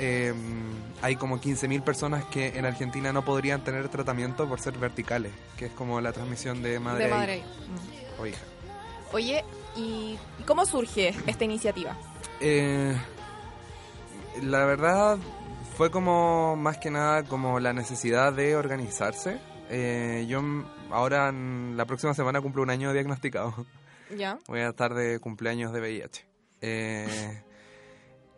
eh, 0.00 0.32
hay 1.02 1.16
como 1.16 1.40
15.000 1.40 1.82
personas 1.82 2.24
que 2.26 2.56
en 2.58 2.64
Argentina 2.64 3.12
no 3.12 3.24
podrían 3.24 3.62
tener 3.62 3.88
tratamiento 3.88 4.48
por 4.48 4.60
ser 4.60 4.76
verticales, 4.78 5.32
que 5.56 5.66
es 5.66 5.72
como 5.72 6.00
la 6.00 6.12
transmisión 6.12 6.62
de 6.62 6.78
madre, 6.80 7.04
de 7.04 7.10
madre. 7.10 7.42
o 8.18 8.26
hija. 8.26 8.40
Oye, 9.12 9.44
¿y 9.78 10.18
cómo 10.44 10.66
surge 10.66 11.14
esta 11.26 11.44
iniciativa? 11.44 11.96
Eh, 12.40 12.94
la 14.42 14.64
verdad 14.66 15.18
fue 15.76 15.90
como 15.90 16.56
más 16.56 16.76
que 16.78 16.90
nada 16.90 17.22
como 17.24 17.60
la 17.60 17.72
necesidad 17.72 18.32
de 18.32 18.56
organizarse. 18.56 19.38
Eh, 19.70 20.26
yo 20.28 20.42
ahora 20.90 21.30
la 21.32 21.84
próxima 21.84 22.14
semana 22.14 22.40
cumplo 22.40 22.62
un 22.62 22.70
año 22.70 22.92
diagnosticado. 22.92 23.54
¿Ya? 24.16 24.38
Voy 24.48 24.60
a 24.60 24.68
estar 24.70 24.94
de 24.94 25.18
cumpleaños 25.20 25.72
de 25.72 25.80
VIH. 25.80 26.24
Eh, 26.62 27.42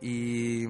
y 0.01 0.65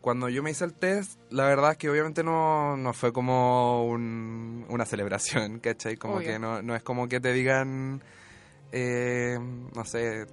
cuando 0.00 0.28
yo 0.28 0.42
me 0.42 0.50
hice 0.50 0.64
el 0.64 0.72
test, 0.72 1.20
la 1.30 1.44
verdad 1.44 1.72
es 1.72 1.76
que 1.76 1.90
obviamente 1.90 2.24
no, 2.24 2.76
no 2.76 2.92
fue 2.94 3.12
como 3.12 3.84
un- 3.86 4.64
una 4.68 4.86
celebración, 4.86 5.58
¿cachai? 5.60 5.96
Como 5.96 6.14
Obvio. 6.16 6.28
que 6.28 6.38
no, 6.38 6.62
no 6.62 6.74
es 6.74 6.82
como 6.82 7.06
que 7.08 7.20
te 7.20 7.32
digan, 7.32 8.02
eh, 8.72 9.38
no 9.74 9.84
sé, 9.84 10.26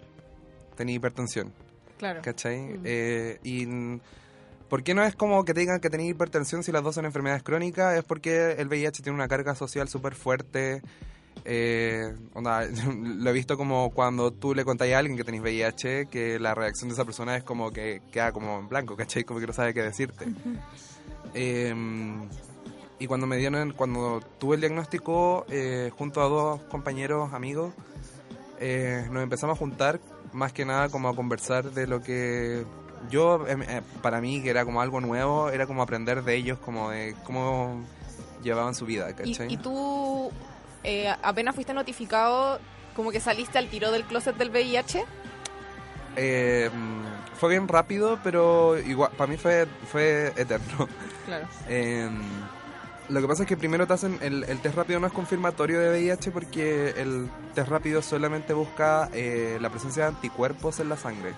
tenía 0.76 0.96
hipertensión. 0.96 1.54
Claro. 1.98 2.22
¿cachai? 2.22 2.60
Mm. 2.60 2.82
Eh, 2.84 3.40
y 3.44 3.68
¿por 4.70 4.84
qué 4.84 4.94
no 4.94 5.04
es 5.04 5.16
como 5.16 5.44
que 5.46 5.54
te 5.54 5.62
digan 5.62 5.80
que 5.80 5.90
tenés 5.90 6.10
hipertensión 6.10 6.64
si 6.64 6.72
las 6.72 6.84
dos 6.84 6.96
son 6.96 7.06
enfermedades 7.06 7.44
crónicas? 7.44 7.98
Es 7.98 8.04
porque 8.04 8.52
el 8.52 8.68
VIH 8.68 9.04
tiene 9.04 9.16
una 9.16 9.28
carga 9.28 9.56
social 9.56 9.90
súper 9.90 10.16
fuerte. 10.16 10.82
Eh, 11.46 12.14
onda, 12.34 12.66
lo 12.96 13.30
he 13.30 13.34
visto 13.34 13.58
como 13.58 13.92
cuando 13.92 14.32
tú 14.32 14.54
le 14.54 14.66
contáis 14.66 14.94
a 14.94 15.00
alguien 15.00 15.18
que 15.18 15.24
tenés 15.24 15.42
VIH, 15.42 16.08
que 16.08 16.40
la 16.40 16.54
reacción 16.54 16.90
de 16.90 16.94
esa 16.94 17.06
persona 17.06 17.36
es 17.36 17.44
como 17.44 17.72
que 17.72 18.02
queda 18.12 18.32
como 18.32 18.60
en 18.60 18.68
blanco, 18.68 18.96
¿cachai? 18.96 19.24
Como 19.24 19.40
que 19.40 19.48
no 19.48 19.54
sabe 19.54 19.74
qué 19.74 19.82
decirte. 19.82 20.26
Eh, 21.34 21.74
y 23.00 23.06
cuando 23.06 23.28
me 23.28 23.38
dieron, 23.38 23.74
cuando 23.74 24.22
tuve 24.40 24.56
el 24.56 24.62
diagnóstico, 24.62 25.46
eh, 25.50 25.92
junto 25.96 26.22
a 26.22 26.26
dos 26.26 26.62
compañeros, 26.64 27.32
amigos, 27.32 27.74
eh, 28.60 29.08
nos 29.12 29.24
empezamos 29.24 29.56
a 29.56 29.60
juntar 29.60 30.00
más 30.34 30.54
que 30.54 30.66
nada 30.66 30.90
como 30.90 31.10
a 31.10 31.16
conversar 31.16 31.72
de 31.72 31.88
lo 31.88 32.02
que 32.02 32.66
yo, 33.10 33.48
em, 33.48 33.62
eh, 33.64 33.82
para 34.02 34.22
mí, 34.22 34.42
que 34.42 34.50
era 34.50 34.66
como 34.66 34.82
algo 34.82 35.02
nuevo, 35.02 35.50
era 35.50 35.68
como 35.68 35.82
aprender 35.82 36.24
de 36.24 36.36
ellos, 36.36 36.58
como 36.60 36.90
de 36.90 37.16
cómo 37.24 37.84
llevaban 38.44 38.76
su 38.76 38.86
vida, 38.86 39.10
¿Y, 39.10 39.14
¿cachai? 39.14 39.54
y 39.54 39.58
tú 39.58 40.32
eh, 40.84 41.14
apenas 41.22 41.56
fuiste 41.56 41.74
notificado, 41.74 42.60
como 42.96 43.12
que 43.12 43.20
saliste 43.20 43.58
al 43.58 43.70
tiro 43.70 43.92
del 43.92 44.04
closet 44.04 44.36
del 44.38 44.50
VIH? 44.50 45.06
Eh, 46.16 46.70
fue 47.40 47.50
bien 47.50 47.68
rápido, 47.68 48.20
pero 48.24 48.78
igual, 48.80 49.12
para 49.16 49.30
mí 49.30 49.38
fue, 49.38 49.68
fue 49.92 50.34
eterno. 50.36 50.88
Claro. 51.26 51.48
Eh, 51.70 52.10
lo 53.10 53.22
que 53.22 53.28
pasa 53.28 53.44
es 53.44 53.50
que 53.50 53.58
primero 53.58 53.88
te 53.88 53.94
hacen 53.94 54.18
el, 54.22 54.44
el 54.44 54.60
test 54.60 54.76
rápido 54.76 55.00
no 55.00 55.08
es 55.08 55.14
confirmatorio 55.14 55.80
de 55.80 55.90
VIH 55.92 56.32
porque 56.32 56.90
el 56.98 57.30
test 57.56 57.70
rápido 57.70 58.02
solamente 58.02 58.54
busca 58.54 59.10
eh, 59.14 59.58
la 59.62 59.70
presencia 59.70 60.04
de 60.04 60.10
anticuerpos 60.10 60.80
en 60.80 60.90
la 60.90 60.98
sangre. 60.98 61.34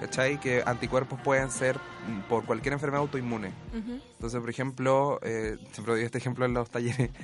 ¿Cachai? 0.00 0.40
Que 0.40 0.62
anticuerpos 0.66 1.20
pueden 1.22 1.50
ser 1.50 1.76
mm, 1.76 2.22
por 2.28 2.44
cualquier 2.44 2.72
enfermedad 2.74 3.02
autoinmune. 3.02 3.52
Entonces, 3.72 4.40
por 4.40 4.50
ejemplo, 4.50 5.20
eh, 5.22 5.56
siempre 5.72 5.94
doy 5.94 6.02
este 6.04 6.18
ejemplo 6.18 6.44
en 6.44 6.54
los 6.54 6.70
talleres. 6.70 7.10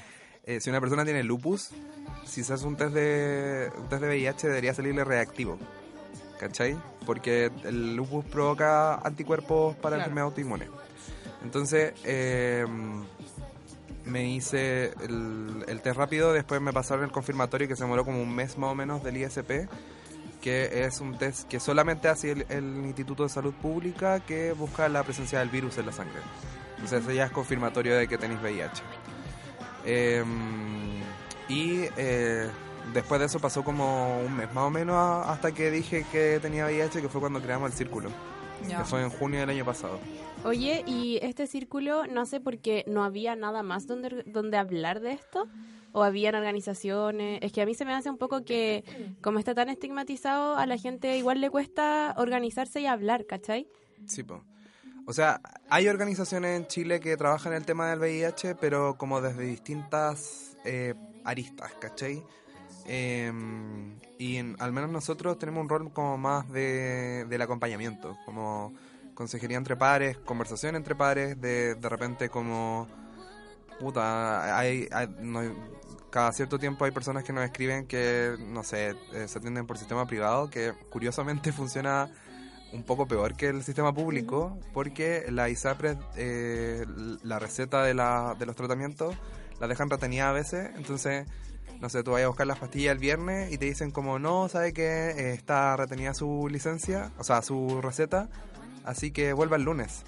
Eh, 0.51 0.63
si 0.63 0.71
una 0.71 0.81
persona 0.81 1.05
tiene 1.05 1.23
lupus, 1.23 1.69
si 2.25 2.43
se 2.43 2.55
hace 2.55 2.67
un 2.67 2.75
test 2.75 2.95
de, 2.95 3.71
un 3.77 3.87
test 3.91 4.01
de 4.01 4.09
VIH 4.09 4.47
debería 4.49 4.73
salirle 4.73 5.05
reactivo. 5.05 5.59
¿Cachai? 6.41 6.75
Porque 7.05 7.51
el 7.65 7.95
lupus 7.95 8.25
provoca 8.25 8.95
anticuerpos 8.95 9.75
para 9.77 9.97
Claro. 9.97 10.05
enfermedad 10.05 10.25
autoinmune. 10.29 10.69
Entonces, 11.45 11.93
eh, 12.05 12.65
me 14.09 14.29
hice 14.29 14.93
el, 15.01 15.81
test 15.83 15.97
rápido, 15.97 16.33
después 16.33 16.61
me 16.61 16.73
pasaron 16.73 17.05
el 17.05 17.13
confirmatorio 17.13 17.69
que 17.69 17.77
se 17.77 17.85
demoró 17.85 18.05
como 18.05 18.23
un 18.23 18.35
mes 18.35 18.59
más 18.59 18.71
o 18.71 18.75
menos 18.75 19.03
del 19.03 19.17
ISP, 19.17 19.69
que 20.41 20.85
es 20.85 21.01
un 21.01 21.17
test 21.19 21.49
que 21.49 21.61
solamente 21.61 22.09
hace 22.09 22.33
el, 22.49 22.85
Instituto 22.85 23.25
de 23.25 23.29
Salud 23.29 23.55
Pública 23.55 24.21
que 24.21 24.53
busca 24.53 24.89
la 24.89 25.03
presencia 25.03 25.41
del 25.41 25.49
virus 25.49 25.79
en 25.79 25.87
la 25.87 25.93
sangre. 25.93 26.21
Entonces 26.77 27.03
ese 27.03 27.15
ya 27.15 27.27
es 27.27 27.33
confirmatorio 27.33 27.97
de 27.97 28.07
que 28.09 28.19
tenéis 28.19 28.41
VIH. 28.41 28.83
Eh, 29.85 30.25
y 31.49 31.85
eh, 31.97 32.49
después 32.93 33.21
de 33.21 33.27
eso 33.27 33.41
pasó 33.41 33.65
como 33.65 34.21
un 34.21 34.37
mes 34.37 34.53
más 34.53 34.65
o 34.65 34.71
menos 34.71 35.27
hasta 35.27 35.53
que 35.53 35.71
dije 35.71 36.05
que 36.11 36.39
tenía 36.41 36.67
VIH, 36.67 37.03
que 37.03 37.09
fue 37.09 37.21
cuando 37.21 37.41
creamos 37.41 37.71
el 37.71 37.77
círculo, 37.77 38.11
Ya. 38.67 38.79
que 38.79 38.85
fue 38.85 39.03
en 39.03 39.11
junio 39.11 39.41
del 39.41 39.51
año 39.51 39.65
pasado. 39.65 39.99
Oye, 40.45 40.85
y 40.87 41.19
este 41.23 41.47
círculo, 41.47 42.07
no 42.07 42.25
sé 42.27 42.41
por 42.41 42.59
qué 42.59 42.85
no 42.87 43.05
había 43.05 43.35
nada 43.37 43.63
más 43.63 43.87
donde, 43.87 44.23
donde 44.27 44.57
hablar 44.57 45.01
de 45.01 45.13
esto, 45.13 45.49
o 45.93 46.03
habían 46.03 46.35
organizaciones. 46.35 47.41
Es 47.43 47.53
que 47.53 47.63
a 47.63 47.67
mí 47.67 47.75
se 47.75 47.85
me 47.85 47.95
hace 47.95 48.11
un 48.11 48.19
poco 48.19 48.45
que, 48.45 48.85
como 49.21 49.39
está 49.39 49.55
tan 49.55 49.69
estigmatizado, 49.69 50.57
a 50.57 50.67
la 50.67 50.77
gente 50.77 51.17
igual 51.17 51.41
le 51.41 51.51
cuesta 51.51 52.15
organizarse 52.17 52.81
y 52.81 52.87
hablar, 52.87 53.27
¿cachai? 53.27 53.69
Sí, 54.07 54.23
po. 54.23 54.43
O 55.07 55.13
sea, 55.13 55.41
hay 55.71 55.89
organizaciones 55.89 56.57
en 56.57 56.67
Chile 56.67 57.01
que 57.01 57.17
trabajan 57.17 57.55
el 57.55 57.65
tema 57.65 57.89
del 57.89 57.99
VIH, 57.99 58.57
pero 58.57 58.97
como 58.99 59.21
desde 59.21 59.43
distintas 59.45 60.57
eh, 60.65 60.95
aristas, 61.25 61.73
¿cachai? 61.81 62.23
Eh, 62.89 63.31
y 64.19 64.37
en- 64.37 64.57
al 64.59 64.73
menos 64.73 64.91
nosotros 64.91 65.39
tenemos 65.39 65.63
un 65.63 65.69
rol 65.69 65.93
como 65.93 66.17
más 66.19 66.51
de, 66.51 67.27
del 67.29 67.43
acompañamiento, 67.43 68.17
como 68.25 68.73
consejería 69.15 69.57
entre 69.59 69.77
pares, 69.77 70.17
conversación 70.19 70.75
entre 70.75 70.95
pares, 70.95 71.41
de, 71.41 71.75
de 71.75 71.89
repente 71.89 72.29
como... 72.29 72.89
Puta, 73.79 74.59
hay, 74.59 74.89
hay- 74.91 75.09
no- 75.21 75.79
cada 76.11 76.33
cierto 76.33 76.59
tiempo 76.59 76.85
hay 76.85 76.91
personas 76.91 77.23
que 77.23 77.33
nos 77.33 77.45
escriben 77.45 77.87
que, 77.87 78.35
no 78.41 78.65
sé, 78.65 78.95
eh, 79.13 79.29
se 79.29 79.39
atienden 79.39 79.67
por 79.67 79.77
sistema 79.79 80.07
privado, 80.07 80.49
que 80.51 80.73
curiosamente 80.91 81.53
funciona 81.53 82.11
un 82.73 82.83
poco 82.83 83.07
peor 83.07 83.35
que 83.37 83.49
el 83.49 83.63
sistema 83.63 83.95
público 83.95 84.59
porque 84.75 85.27
la 85.31 85.49
ISAPRE, 85.49 85.97
eh, 86.17 86.85
la 87.23 87.39
receta 87.39 87.83
de, 87.83 87.95
la, 87.95 88.35
de 88.39 88.47
los 88.47 88.57
tratamientos, 88.57 89.15
la 89.61 89.69
dejan 89.69 89.91
retenida 89.91 90.29
a 90.31 90.33
veces, 90.33 90.71
entonces, 90.77 91.27
no 91.81 91.89
sé, 91.89 92.03
tú 92.03 92.13
vas 92.13 92.23
a 92.23 92.29
buscar 92.29 92.47
las 92.47 92.59
pastillas 92.59 92.93
el 92.93 92.99
viernes 92.99 93.53
y 93.53 93.59
te 93.59 93.67
dicen 93.67 93.91
como, 93.91 94.19
no, 94.19 94.49
sabe 94.49 94.73
que 94.73 95.33
está 95.33 95.77
retenida 95.77 96.15
su 96.15 96.49
licencia, 96.51 97.13
o 97.19 97.25
sea, 97.25 97.43
su 97.43 97.81
receta, 97.81 98.29
así 98.85 99.11
que 99.11 99.33
vuelva 99.33 99.57
el 99.57 99.63
lunes. 99.63 100.05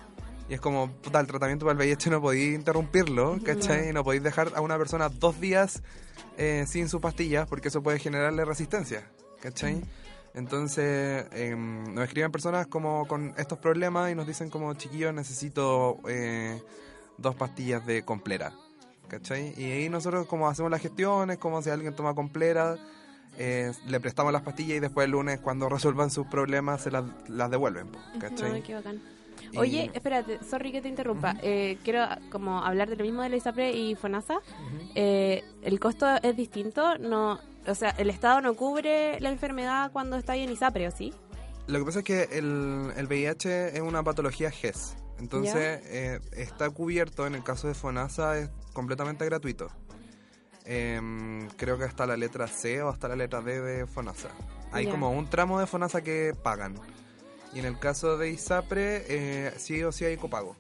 Y 0.49 0.55
es 0.55 0.61
como, 0.61 0.91
puta, 0.91 1.21
el 1.21 1.29
tratamiento 1.29 1.65
para 1.65 1.75
el 1.75 1.79
VIH 1.79 2.11
no 2.11 2.21
podéis 2.21 2.57
interrumpirlo, 2.57 3.39
¿cachai? 3.45 3.93
No 3.93 4.03
podéis 4.03 4.25
dejar 4.25 4.51
a 4.57 4.61
una 4.61 4.77
persona 4.79 5.09
dos 5.09 5.41
días 5.41 5.81
eh, 6.39 6.65
sin 6.67 6.89
sus 6.89 7.01
pastillas 7.01 7.47
porque 7.47 7.69
eso 7.69 7.85
puede 7.85 8.01
generarle 8.01 8.45
resistencia, 8.45 9.09
¿cachai? 9.41 9.81
Entonces 10.35 11.27
em, 11.33 11.95
nos 11.95 12.05
escriben 12.05 12.33
personas 12.33 12.67
como 12.67 13.07
con 13.07 13.33
estos 13.37 13.59
problemas 13.59 14.11
y 14.11 14.17
nos 14.17 14.27
dicen 14.27 14.51
como, 14.51 14.75
chiquillos, 14.75 15.15
necesito 15.15 15.99
eh, 16.09 16.61
dos 17.17 17.37
pastillas 17.37 17.87
de 17.87 18.05
complera, 18.05 18.53
¿cachai? 19.11 19.53
Y 19.57 19.65
ahí 19.73 19.89
nosotros 19.89 20.27
como 20.27 20.49
hacemos 20.49 20.71
las 20.71 20.81
gestiones, 20.81 21.37
como 21.39 21.61
si 21.61 21.69
alguien 21.71 21.95
toma 21.95 22.15
complera, 22.15 22.77
eh, 23.39 23.73
le 23.87 24.01
prestamos 24.01 24.33
las 24.33 24.43
pastillas 24.43 24.77
y 24.77 24.81
después 24.81 25.05
el 25.07 25.11
lunes 25.11 25.41
cuando 25.41 25.69
resuelvan 25.69 26.11
sus 26.11 26.27
problemas 26.29 26.83
se 26.83 26.91
las, 26.91 27.05
las 27.29 27.51
devuelven, 27.51 27.89
¿cachai? 28.21 28.53
Ay, 28.53 28.63
qué 28.63 28.75
bacán. 28.75 29.03
Y- 29.53 29.57
Oye, 29.59 29.91
espérate, 29.95 30.39
sorry 30.45 30.71
que 30.71 30.81
te 30.83 30.89
interrumpa. 30.89 31.35
Eh, 31.43 31.79
quiero 31.83 32.07
como 32.31 32.59
hablar 32.63 32.89
de 32.89 32.97
lo 32.97 33.05
mismo 33.05 33.23
de 33.23 33.31
la 33.31 33.37
ISAPRE 33.37 33.73
y 33.73 33.95
FONASA. 33.97 34.39
Eh, 34.95 35.43
el 35.63 35.81
costo 35.81 36.07
es 36.23 36.37
distinto, 36.37 36.99
no, 36.99 37.41
o 37.67 37.75
sea, 37.75 37.91
el 37.99 38.11
Estado 38.11 38.41
no 38.43 38.55
cubre 38.55 39.19
la 39.21 39.31
enfermedad 39.31 39.91
cuando 39.93 40.17
está 40.17 40.33
ahí 40.35 40.43
en 40.43 40.51
ISAPRE, 40.51 40.89
¿o 40.89 40.91
sí? 40.91 41.13
Lo 41.67 41.79
que 41.79 41.85
pasa 41.85 41.99
es 42.01 42.05
que 42.05 42.23
el, 42.39 42.93
el 42.97 43.07
VIH 43.07 43.77
es 43.77 43.81
una 43.81 44.03
patología 44.03 44.51
GES. 44.51 44.97
Entonces, 45.19 45.81
eh, 45.85 46.21
está 46.33 46.71
cubierto, 46.71 47.27
en 47.27 47.35
el 47.35 47.43
caso 47.43 47.69
de 47.69 47.75
FONASA, 47.75 48.39
es 48.39 48.51
completamente 48.81 49.25
gratuito. 49.27 49.69
Em, 50.65 51.49
creo 51.57 51.79
que 51.79 51.85
hasta 51.85 52.07
la 52.07 52.17
letra 52.17 52.47
C 52.47 52.83
o 52.83 52.89
hasta 52.89 53.09
la 53.09 53.17
letra 53.17 53.41
D 53.41 53.61
de 53.61 53.87
FONASA. 53.87 54.29
Hay 54.73 54.85
Ya. 54.87 54.91
como 54.91 55.11
un 55.11 55.29
tramo 55.29 55.59
de 55.61 55.67
FONASA 55.67 56.03
que 56.03 56.35
pagan. 56.43 56.75
Y 57.53 57.59
en 57.59 57.65
el 57.67 57.79
caso 57.79 58.17
de 58.17 58.31
ISAPRE, 58.31 59.05
eh, 59.09 59.53
sí 59.57 59.83
o 59.83 59.91
sí 59.93 60.05
hay 60.05 60.17
copago. 60.17 60.57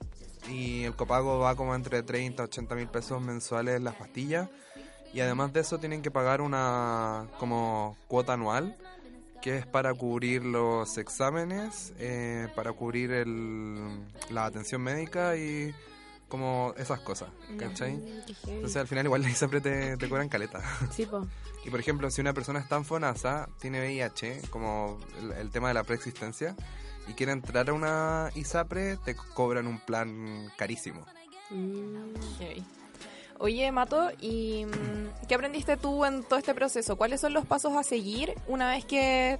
Y 0.48 0.84
el 0.84 0.96
copago 0.96 1.38
va 1.38 1.54
como 1.54 1.74
entre 1.74 2.02
30 2.02 2.42
a 2.42 2.46
80 2.46 2.74
mil 2.74 2.88
pesos 2.88 3.20
mensuales 3.22 3.80
las 3.80 3.94
pastillas. 3.94 4.48
Y 5.12 5.20
además 5.20 5.52
de 5.52 5.60
eso 5.60 5.78
tienen 5.78 6.02
que 6.02 6.10
pagar 6.10 6.40
una 6.40 7.26
como 7.38 7.96
cuota 8.08 8.34
anual 8.34 8.76
que 9.42 9.56
es 9.56 9.66
para 9.66 9.94
cubrir 9.94 10.44
los 10.44 10.98
exámenes, 10.98 11.94
eh, 11.98 12.46
para 12.54 12.72
cubrir 12.74 13.10
el, 13.10 13.78
la 14.28 14.44
atención 14.44 14.82
médica 14.82 15.34
y 15.36 15.74
como 16.30 16.72
esas 16.78 17.00
cosas, 17.00 17.28
¿cachai? 17.58 18.00
Entonces 18.46 18.76
al 18.76 18.88
final 18.88 19.04
igual 19.04 19.20
la 19.22 19.28
ISAPRE 19.28 19.60
te, 19.60 19.96
te 19.98 20.08
cobran 20.08 20.30
caleta. 20.30 20.62
Sí, 20.90 21.04
po. 21.04 21.26
Y 21.64 21.68
por 21.68 21.78
ejemplo, 21.80 22.10
si 22.10 22.22
una 22.22 22.32
persona 22.32 22.58
está 22.58 22.76
en 22.76 22.86
FONASA, 22.86 23.50
tiene 23.60 23.80
VIH, 23.80 24.48
como 24.48 24.98
el, 25.20 25.32
el 25.32 25.50
tema 25.50 25.68
de 25.68 25.74
la 25.74 25.84
preexistencia, 25.84 26.56
y 27.06 27.12
quiere 27.12 27.32
entrar 27.32 27.68
a 27.68 27.74
una 27.74 28.30
ISAPRE, 28.34 28.96
te 29.04 29.14
cobran 29.14 29.66
un 29.66 29.78
plan 29.78 30.50
carísimo. 30.56 31.04
Mm. 31.50 32.14
Ok. 32.14 32.64
Oye, 33.40 33.72
Mato, 33.72 34.10
¿y 34.20 34.66
mm, 34.66 35.26
qué 35.26 35.34
aprendiste 35.34 35.76
tú 35.76 36.04
en 36.04 36.22
todo 36.22 36.38
este 36.38 36.54
proceso? 36.54 36.96
¿Cuáles 36.96 37.20
son 37.20 37.32
los 37.32 37.46
pasos 37.46 37.74
a 37.74 37.82
seguir 37.82 38.34
una 38.46 38.70
vez 38.70 38.84
que 38.84 39.38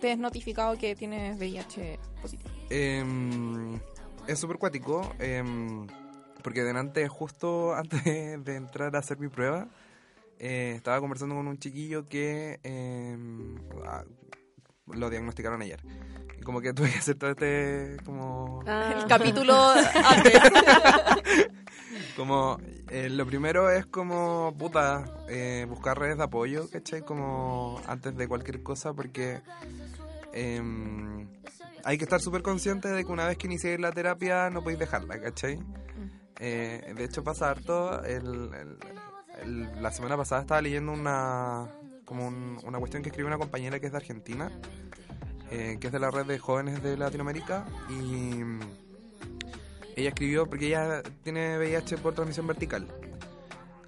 te 0.00 0.12
has 0.12 0.18
notificado 0.18 0.78
que 0.78 0.94
tienes 0.94 1.36
VIH 1.38 1.98
positivo? 2.20 2.50
Em, 2.70 3.80
es 4.26 4.38
súper 4.38 4.58
cuático, 4.58 5.12
em, 5.18 5.86
porque 6.42 6.62
delante, 6.62 7.06
justo 7.08 7.74
antes 7.76 8.04
de 8.04 8.56
entrar 8.56 8.94
a 8.96 8.98
hacer 8.98 9.18
mi 9.18 9.28
prueba, 9.28 9.68
eh, 10.38 10.74
estaba 10.76 11.00
conversando 11.00 11.34
con 11.34 11.46
un 11.46 11.58
chiquillo 11.58 12.08
que 12.08 12.58
ah, 13.86 14.04
lo 14.86 15.10
diagnosticaron 15.10 15.62
ayer. 15.62 15.80
Y 16.38 16.42
como 16.42 16.60
que 16.60 16.72
tuve 16.72 16.90
que 16.90 16.98
hacer 16.98 17.16
todo 17.16 17.30
este, 17.30 17.96
como... 18.04 18.62
Ah. 18.66 18.94
El 18.96 19.06
capítulo 19.06 19.54
antes. 19.54 20.34
Como, 22.16 22.58
eh, 22.90 23.08
lo 23.08 23.26
primero 23.26 23.70
es 23.70 23.86
como, 23.86 24.54
puta, 24.58 25.04
eh, 25.28 25.64
buscar 25.68 25.98
redes 25.98 26.18
de 26.18 26.24
apoyo, 26.24 26.68
¿cachai? 26.70 27.02
Como 27.02 27.80
antes 27.86 28.14
de 28.16 28.28
cualquier 28.28 28.62
cosa, 28.62 28.92
porque 28.92 29.40
em, 30.32 31.26
hay 31.84 31.96
que 31.96 32.04
estar 32.04 32.20
súper 32.20 32.42
consciente 32.42 32.88
de 32.88 33.04
que 33.04 33.12
una 33.12 33.26
vez 33.26 33.38
que 33.38 33.46
iniciéis 33.46 33.80
la 33.80 33.92
terapia 33.92 34.50
no 34.50 34.62
podéis 34.62 34.80
dejarla, 34.80 35.20
¿cachai? 35.20 35.58
Eh, 36.44 36.92
de 36.96 37.04
hecho 37.04 37.22
pasa 37.22 37.50
harto, 37.50 38.02
el- 38.04 38.50
el- 38.52 38.78
el- 39.42 39.82
la 39.82 39.92
semana 39.92 40.16
pasada 40.16 40.40
estaba 40.40 40.60
leyendo 40.60 40.90
una, 40.92 41.68
como 42.04 42.26
un- 42.26 42.58
una 42.64 42.78
cuestión 42.80 43.02
que 43.02 43.10
escribió 43.10 43.28
una 43.28 43.38
compañera 43.38 43.78
que 43.78 43.86
es 43.86 43.92
de 43.92 43.98
Argentina, 43.98 44.50
eh, 45.52 45.76
que 45.80 45.86
es 45.86 45.92
de 45.92 46.00
la 46.00 46.10
red 46.10 46.26
de 46.26 46.38
jóvenes 46.40 46.82
de 46.82 46.96
Latinoamérica, 46.96 47.64
y 47.88 48.40
ella 49.94 50.08
escribió 50.08 50.46
porque 50.46 50.66
ella 50.66 51.02
tiene 51.22 51.58
VIH 51.58 51.98
por 51.98 52.14
transmisión 52.14 52.46
vertical. 52.48 52.88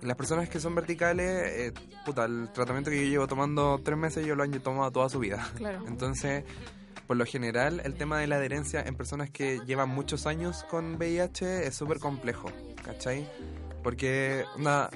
Las 0.02 0.16
personas 0.16 0.48
que 0.48 0.60
son 0.60 0.74
verticales, 0.74 1.26
eh, 1.28 1.72
puta, 2.04 2.26
el 2.26 2.50
tratamiento 2.52 2.90
que 2.90 3.02
yo 3.04 3.10
llevo 3.10 3.26
tomando 3.26 3.80
tres 3.82 3.96
meses, 3.98 4.24
yo 4.26 4.36
lo 4.36 4.42
han 4.42 4.52
tomado 4.60 4.90
toda 4.92 5.08
su 5.08 5.18
vida. 5.18 5.44
Claro. 5.56 5.82
Entonces, 5.88 6.44
por 7.06 7.16
lo 7.16 7.24
general, 7.26 7.80
el 7.84 7.94
tema 7.94 8.18
de 8.18 8.26
la 8.26 8.36
adherencia 8.36 8.82
en 8.82 8.94
personas 8.96 9.30
que 9.30 9.60
llevan 9.66 9.88
muchos 9.88 10.26
años 10.26 10.64
con 10.70 10.94
VIH 10.96 11.66
es 11.66 11.74
súper 11.74 11.98
complejo, 11.98 12.50
¿cachai? 12.84 13.28
Porque, 13.82 14.44
nada, 14.58 14.90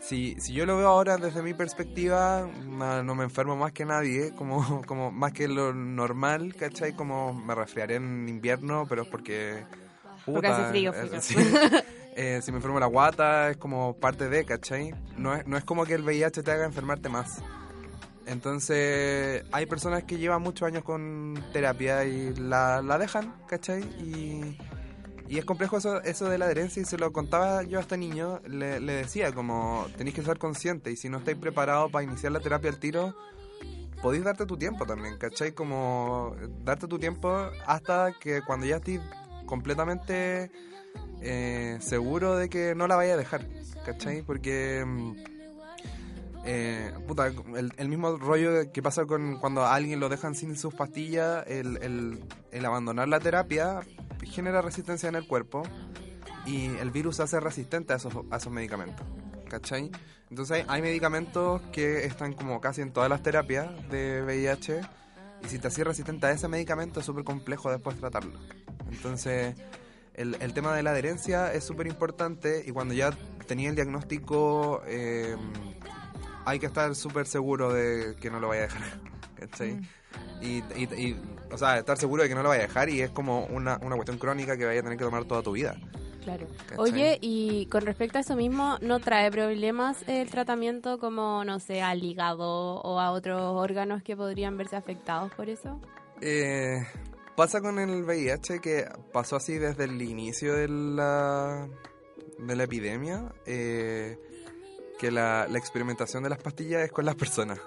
si, 0.00 0.36
si 0.40 0.52
yo 0.54 0.64
lo 0.66 0.78
veo 0.78 0.88
ahora 0.88 1.16
desde 1.18 1.42
mi 1.42 1.52
perspectiva, 1.54 2.48
na- 2.66 3.02
no 3.02 3.14
me 3.14 3.24
enfermo 3.24 3.56
más 3.56 3.72
que 3.72 3.84
nadie, 3.84 4.32
como, 4.34 4.82
como 4.86 5.10
más 5.10 5.32
que 5.32 5.48
lo 5.48 5.72
normal, 5.74 6.54
¿cachai? 6.58 6.94
Como 6.94 7.34
me 7.34 7.54
resfriaré 7.54 7.96
en 7.96 8.28
invierno, 8.28 8.86
pero 8.88 9.02
es 9.02 9.08
porque... 9.08 9.64
Porque 10.24 10.46
hace 10.48 10.64
frío, 10.70 10.94
eh, 10.94 11.06
frío. 11.06 11.20
sí. 11.20 11.36
Eh, 12.16 12.38
si 12.44 12.52
me 12.52 12.58
enfermo 12.58 12.78
la 12.78 12.86
guata, 12.86 13.50
es 13.50 13.56
como 13.56 13.96
parte 13.96 14.28
de, 14.28 14.44
¿cachai? 14.44 14.94
No 15.16 15.34
es, 15.34 15.44
no 15.48 15.56
es 15.56 15.64
como 15.64 15.84
que 15.84 15.94
el 15.94 16.02
VIH 16.04 16.44
te 16.44 16.52
haga 16.52 16.64
enfermarte 16.64 17.08
más. 17.08 17.42
Entonces, 18.26 19.44
hay 19.52 19.66
personas 19.66 20.04
que 20.04 20.16
llevan 20.16 20.42
muchos 20.42 20.66
años 20.66 20.82
con 20.82 21.42
terapia 21.52 22.04
y 22.04 22.34
la, 22.34 22.80
dejan, 22.98 23.34
¿cachai? 23.46 23.82
Y, 24.00 24.58
es 25.28 25.44
complejo 25.44 25.78
eso, 25.78 26.00
eso 26.02 26.28
de 26.28 26.38
la 26.38 26.44
adherencia 26.44 26.80
y 26.80 26.84
se 26.84 26.96
lo 26.96 27.12
contaba 27.12 27.64
yo 27.64 27.78
a 27.78 27.80
este 27.82 27.96
niño, 27.96 28.40
le, 28.46 28.80
decía 28.80 29.32
como, 29.32 29.86
tenéis 29.96 30.14
que 30.14 30.22
ser 30.22 30.38
consciente 30.38 30.92
y 30.92 30.96
si 30.96 31.08
no 31.08 31.18
estáis 31.18 31.36
preparados 31.36 31.90
para 31.90 32.04
iniciar 32.04 32.30
la 32.30 32.38
terapia 32.38 32.70
al 32.70 32.78
tiro, 32.78 33.16
podéis 34.00 34.22
darte 34.22 34.46
tu 34.46 34.56
tiempo 34.56 34.86
también, 34.86 35.18
¿cachai? 35.18 35.52
Como 35.52 36.36
darte 36.62 36.86
tu 36.86 36.98
tiempo 37.00 37.50
hasta 37.66 38.12
que 38.20 38.42
cuando 38.42 38.64
ya 38.66 38.76
estés 38.76 39.00
completamente 39.44 40.52
eh, 41.20 41.78
seguro 41.80 42.36
de 42.36 42.48
que 42.48 42.76
no 42.76 42.86
la 42.86 42.94
vaya 42.94 43.14
a 43.14 43.16
dejar, 43.16 43.46
¿cachai? 43.84 44.22
Porque... 44.22 44.84
eh, 46.44 46.92
puta, 47.06 47.26
el, 47.76 47.88
mismo 47.88 48.16
rollo 48.16 48.70
que 48.72 48.82
pasa 48.82 49.04
con 49.06 49.38
cuando 49.38 49.62
a 49.62 49.74
alguien 49.74 50.00
lo 50.00 50.08
dejan 50.08 50.34
sin 50.34 50.56
sus 50.56 50.74
pastillas, 50.74 51.44
el, 51.46 51.78
el- 51.82 52.24
el 52.52 52.64
abandonar 52.64 53.08
la 53.08 53.18
terapia 53.20 53.80
genera 54.24 54.62
resistencia 54.62 55.08
en 55.08 55.14
el 55.16 55.26
cuerpo 55.26 55.62
y 56.46 56.66
el 56.76 56.90
virus 56.90 57.16
se 57.16 57.22
hace 57.22 57.40
resistente 57.40 57.92
a 57.92 57.96
esos, 57.96 58.12
a 58.30 58.36
esos 58.36 58.52
medicamentos. 58.52 59.06
¿Cachai? 59.48 59.90
Entonces 60.30 60.58
hay, 60.58 60.64
hay 60.68 60.82
medicamentos 60.82 61.60
que 61.72 62.04
están 62.06 62.32
como 62.32 62.60
casi 62.60 62.80
en 62.82 62.92
todas 62.92 63.08
las 63.08 63.22
terapias 63.22 63.68
de 63.90 64.22
VIH 64.22 64.80
y 65.44 65.48
si 65.48 65.58
te 65.58 65.68
haces 65.68 65.86
resistente 65.86 66.26
a 66.26 66.30
ese 66.32 66.48
medicamento 66.48 67.00
es 67.00 67.06
súper 67.06 67.24
complejo 67.24 67.70
después 67.70 67.96
tratarlo. 67.98 68.32
Entonces 68.90 69.54
el, 70.14 70.36
el 70.40 70.52
tema 70.54 70.74
de 70.74 70.82
la 70.82 70.90
adherencia 70.90 71.52
es 71.52 71.64
súper 71.64 71.86
importante 71.86 72.64
y 72.66 72.70
cuando 72.72 72.94
ya 72.94 73.10
tenía 73.46 73.68
el 73.68 73.74
diagnóstico 73.74 74.82
eh, 74.86 75.36
hay 76.44 76.58
que 76.58 76.66
estar 76.66 76.94
súper 76.94 77.26
seguro 77.26 77.72
de 77.72 78.14
que 78.20 78.30
no 78.30 78.40
lo 78.40 78.48
vaya 78.48 78.62
a 78.62 78.66
dejar. 78.66 78.82
¿Cachai? 79.38 79.80
Y, 80.40 80.58
y- 80.76 80.88
y, 80.96 81.20
o 81.52 81.58
sea, 81.58 81.78
estar 81.78 81.96
seguro 81.96 82.22
de 82.22 82.28
que 82.28 82.34
no 82.34 82.42
lo 82.42 82.48
vaya 82.50 82.64
a 82.64 82.66
dejar 82.66 82.88
y 82.88 83.00
es 83.00 83.10
como 83.10 83.46
una, 83.46 83.78
una 83.82 83.96
cuestión 83.96 84.18
crónica 84.18 84.56
que 84.56 84.64
vaya 84.64 84.80
a 84.80 84.82
tener 84.82 84.98
que 84.98 85.04
tomar 85.04 85.24
toda 85.24 85.42
tu 85.42 85.52
vida. 85.52 85.76
Claro. 86.22 86.46
¿Cachai? 86.68 86.78
Oye, 86.78 87.18
y 87.20 87.66
con 87.66 87.82
respecto 87.82 88.16
a 88.18 88.22
eso 88.22 88.34
mismo, 88.36 88.78
¿no 88.80 88.98
trae 89.00 89.30
problemas 89.30 89.98
el 90.08 90.30
tratamiento 90.30 90.98
como, 90.98 91.44
no 91.44 91.60
sé, 91.60 91.82
al 91.82 92.02
hígado 92.02 92.76
o 92.80 92.98
a 93.00 93.10
otros 93.10 93.40
órganos 93.42 94.02
que 94.02 94.16
podrían 94.16 94.56
verse 94.56 94.76
afectados 94.76 95.32
por 95.34 95.50
eso? 95.50 95.80
Eh, 96.22 96.78
pasa 97.36 97.60
con 97.60 97.78
el 97.78 98.04
VIH 98.04 98.60
que 98.60 98.86
pasó 99.12 99.36
así 99.36 99.58
desde 99.58 99.84
el 99.84 100.00
inicio 100.00 100.54
de 100.54 100.68
la, 100.68 101.68
de 102.38 102.56
la 102.56 102.62
epidemia, 102.64 103.30
eh, 103.44 104.16
que 105.04 105.10
la, 105.10 105.46
la 105.50 105.58
experimentación 105.58 106.22
de 106.22 106.30
las 106.30 106.38
pastillas 106.38 106.82
es 106.82 106.90
con 106.92 107.04
las 107.04 107.14
personas. 107.14 107.58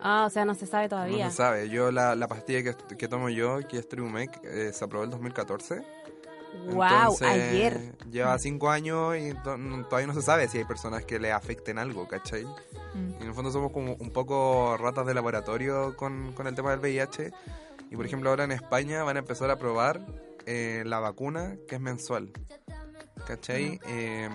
Ah, 0.00 0.24
o 0.26 0.30
sea, 0.30 0.44
no 0.44 0.54
se 0.54 0.66
sabe 0.66 0.88
todavía. 0.88 1.24
No 1.24 1.30
se 1.32 1.36
sabe. 1.36 1.68
Yo 1.68 1.90
la, 1.90 2.14
la 2.14 2.28
pastilla 2.28 2.62
que, 2.62 2.96
que 2.96 3.08
tomo 3.08 3.28
yo, 3.28 3.58
que 3.66 3.78
es 3.78 3.88
Triumec, 3.88 4.30
eh, 4.44 4.70
se 4.72 4.84
aprobó 4.84 5.02
en 5.04 5.10
2014. 5.10 5.82
Wow, 6.68 6.84
Entonces, 6.84 7.28
ayer. 7.28 7.80
Lleva 8.10 8.38
cinco 8.38 8.70
años 8.70 9.16
y 9.16 9.34
to- 9.42 9.56
todavía 9.88 10.06
no 10.06 10.14
se 10.14 10.22
sabe 10.22 10.46
si 10.48 10.58
hay 10.58 10.64
personas 10.64 11.04
que 11.04 11.18
le 11.18 11.32
afecten 11.32 11.78
algo, 11.78 12.06
¿cachai? 12.06 12.44
Mm. 12.94 13.10
Y 13.18 13.22
en 13.22 13.28
el 13.28 13.34
fondo 13.34 13.50
somos 13.50 13.72
como 13.72 13.94
un 13.94 14.10
poco 14.12 14.76
ratas 14.78 15.06
de 15.06 15.14
laboratorio 15.14 15.96
con, 15.96 16.32
con 16.34 16.46
el 16.46 16.54
tema 16.54 16.70
del 16.70 16.78
VIH. 16.80 17.32
Y 17.90 17.96
por 17.96 18.06
ejemplo 18.06 18.30
ahora 18.30 18.44
en 18.44 18.52
España 18.52 19.02
van 19.02 19.16
a 19.16 19.18
empezar 19.20 19.50
a 19.50 19.56
probar 19.58 20.00
eh, 20.46 20.82
la 20.86 21.00
vacuna 21.00 21.56
que 21.68 21.74
es 21.74 21.80
mensual. 21.80 22.30
¿Cachai? 23.26 23.80
Eh, 23.86 24.28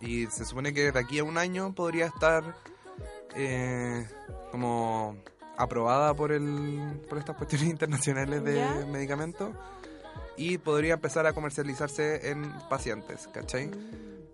y 0.00 0.26
se 0.26 0.44
supone 0.44 0.72
que 0.72 0.90
de 0.92 0.98
aquí 0.98 1.18
a 1.18 1.24
un 1.24 1.38
año 1.38 1.74
podría 1.74 2.06
estar 2.06 2.56
eh, 3.36 4.06
como 4.50 5.16
aprobada 5.56 6.14
por 6.14 6.32
el 6.32 7.00
por 7.08 7.18
estas 7.18 7.36
cuestiones 7.36 7.68
internacionales 7.70 8.42
de 8.44 8.56
Ya. 8.56 8.86
medicamentos 8.90 9.54
y 10.36 10.58
podría 10.58 10.94
empezar 10.94 11.26
a 11.26 11.32
comercializarse 11.32 12.30
en 12.30 12.50
pacientes, 12.68 13.28
¿cachai? 13.32 13.70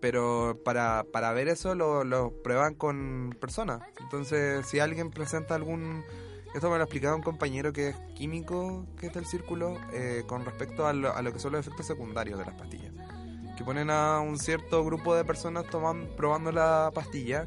Pero 0.01 0.59
para, 0.65 1.05
para 1.13 1.33
ver 1.33 1.49
eso 1.49 1.75
lo, 1.75 2.05
lo 2.05 2.33
prueban 2.43 2.75
con 2.75 3.37
personas. 3.39 3.83
Entonces, 4.01 4.67
si 4.67 4.79
alguien 4.81 5.11
presenta 5.11 5.55
algún... 5.55 6.03
Esto 6.55 6.71
me 6.71 6.79
lo 6.79 6.85
explicaba 6.85 7.15
un 7.15 7.23
compañero 7.23 7.73
que 7.75 7.91
es 7.91 7.97
químico, 8.17 8.87
que 8.99 9.09
es 9.09 9.13
del 9.13 9.27
círculo, 9.27 9.77
eh, 9.93 10.25
con 10.27 10.45
respecto 10.47 10.87
a 10.87 10.95
lo, 10.95 11.15
a 11.15 11.21
lo 11.21 11.33
que 11.35 11.39
son 11.39 11.53
los 11.53 11.61
efectos 11.67 11.87
secundarios 11.87 12.39
de 12.39 12.47
las 12.47 12.55
pastillas. 12.55 12.95
Que 13.61 13.65
ponen 13.67 13.91
a 13.91 14.21
un 14.21 14.39
cierto 14.39 14.83
grupo 14.87 15.15
de 15.15 15.23
personas 15.23 15.67
toman, 15.67 16.09
probando 16.17 16.51
la 16.51 16.91
pastilla 16.95 17.47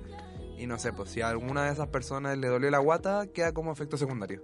y 0.59 0.67
no 0.67 0.77
sé, 0.77 0.93
pues 0.93 1.09
si 1.09 1.21
a 1.21 1.29
alguna 1.29 1.65
de 1.65 1.71
esas 1.71 1.87
personas 1.87 2.37
le 2.37 2.49
dolió 2.49 2.69
la 2.69 2.77
guata, 2.77 3.25
queda 3.33 3.51
como 3.51 3.71
efecto 3.71 3.97
secundario. 3.97 4.43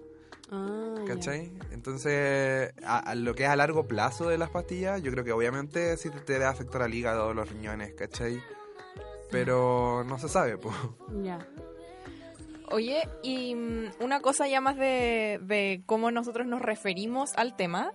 Ah. 0.50 0.96
¿Cachai? 1.06 1.54
Entonces, 1.70 2.74
a, 2.84 2.98
a 2.98 3.14
lo 3.14 3.36
que 3.36 3.44
es 3.44 3.50
a 3.50 3.56
largo 3.56 3.86
plazo 3.86 4.28
de 4.28 4.40
las 4.40 4.50
pastillas, 4.50 5.04
yo 5.04 5.12
creo 5.12 5.24
que 5.24 5.32
obviamente 5.32 5.96
sí 5.98 6.10
te, 6.10 6.20
te 6.22 6.34
debe 6.34 6.46
afectar 6.46 6.82
al 6.82 6.92
hígado, 6.92 7.36
los 7.36 7.48
riñones, 7.48 7.94
¿cachai? 7.94 8.42
Pero 9.30 10.04
no 10.06 10.18
se 10.18 10.28
sabe, 10.28 10.58
pues. 10.58 10.76
Ya. 11.22 11.38
Oye, 12.72 13.08
y 13.22 13.54
mm, 13.54 13.92
una 14.00 14.22
cosa 14.22 14.48
ya 14.48 14.60
más 14.60 14.76
de, 14.76 15.40
de 15.44 15.84
cómo 15.86 16.10
nosotros 16.10 16.48
nos 16.48 16.64
referimos 16.64 17.34
al 17.36 17.56
tema, 17.56 17.92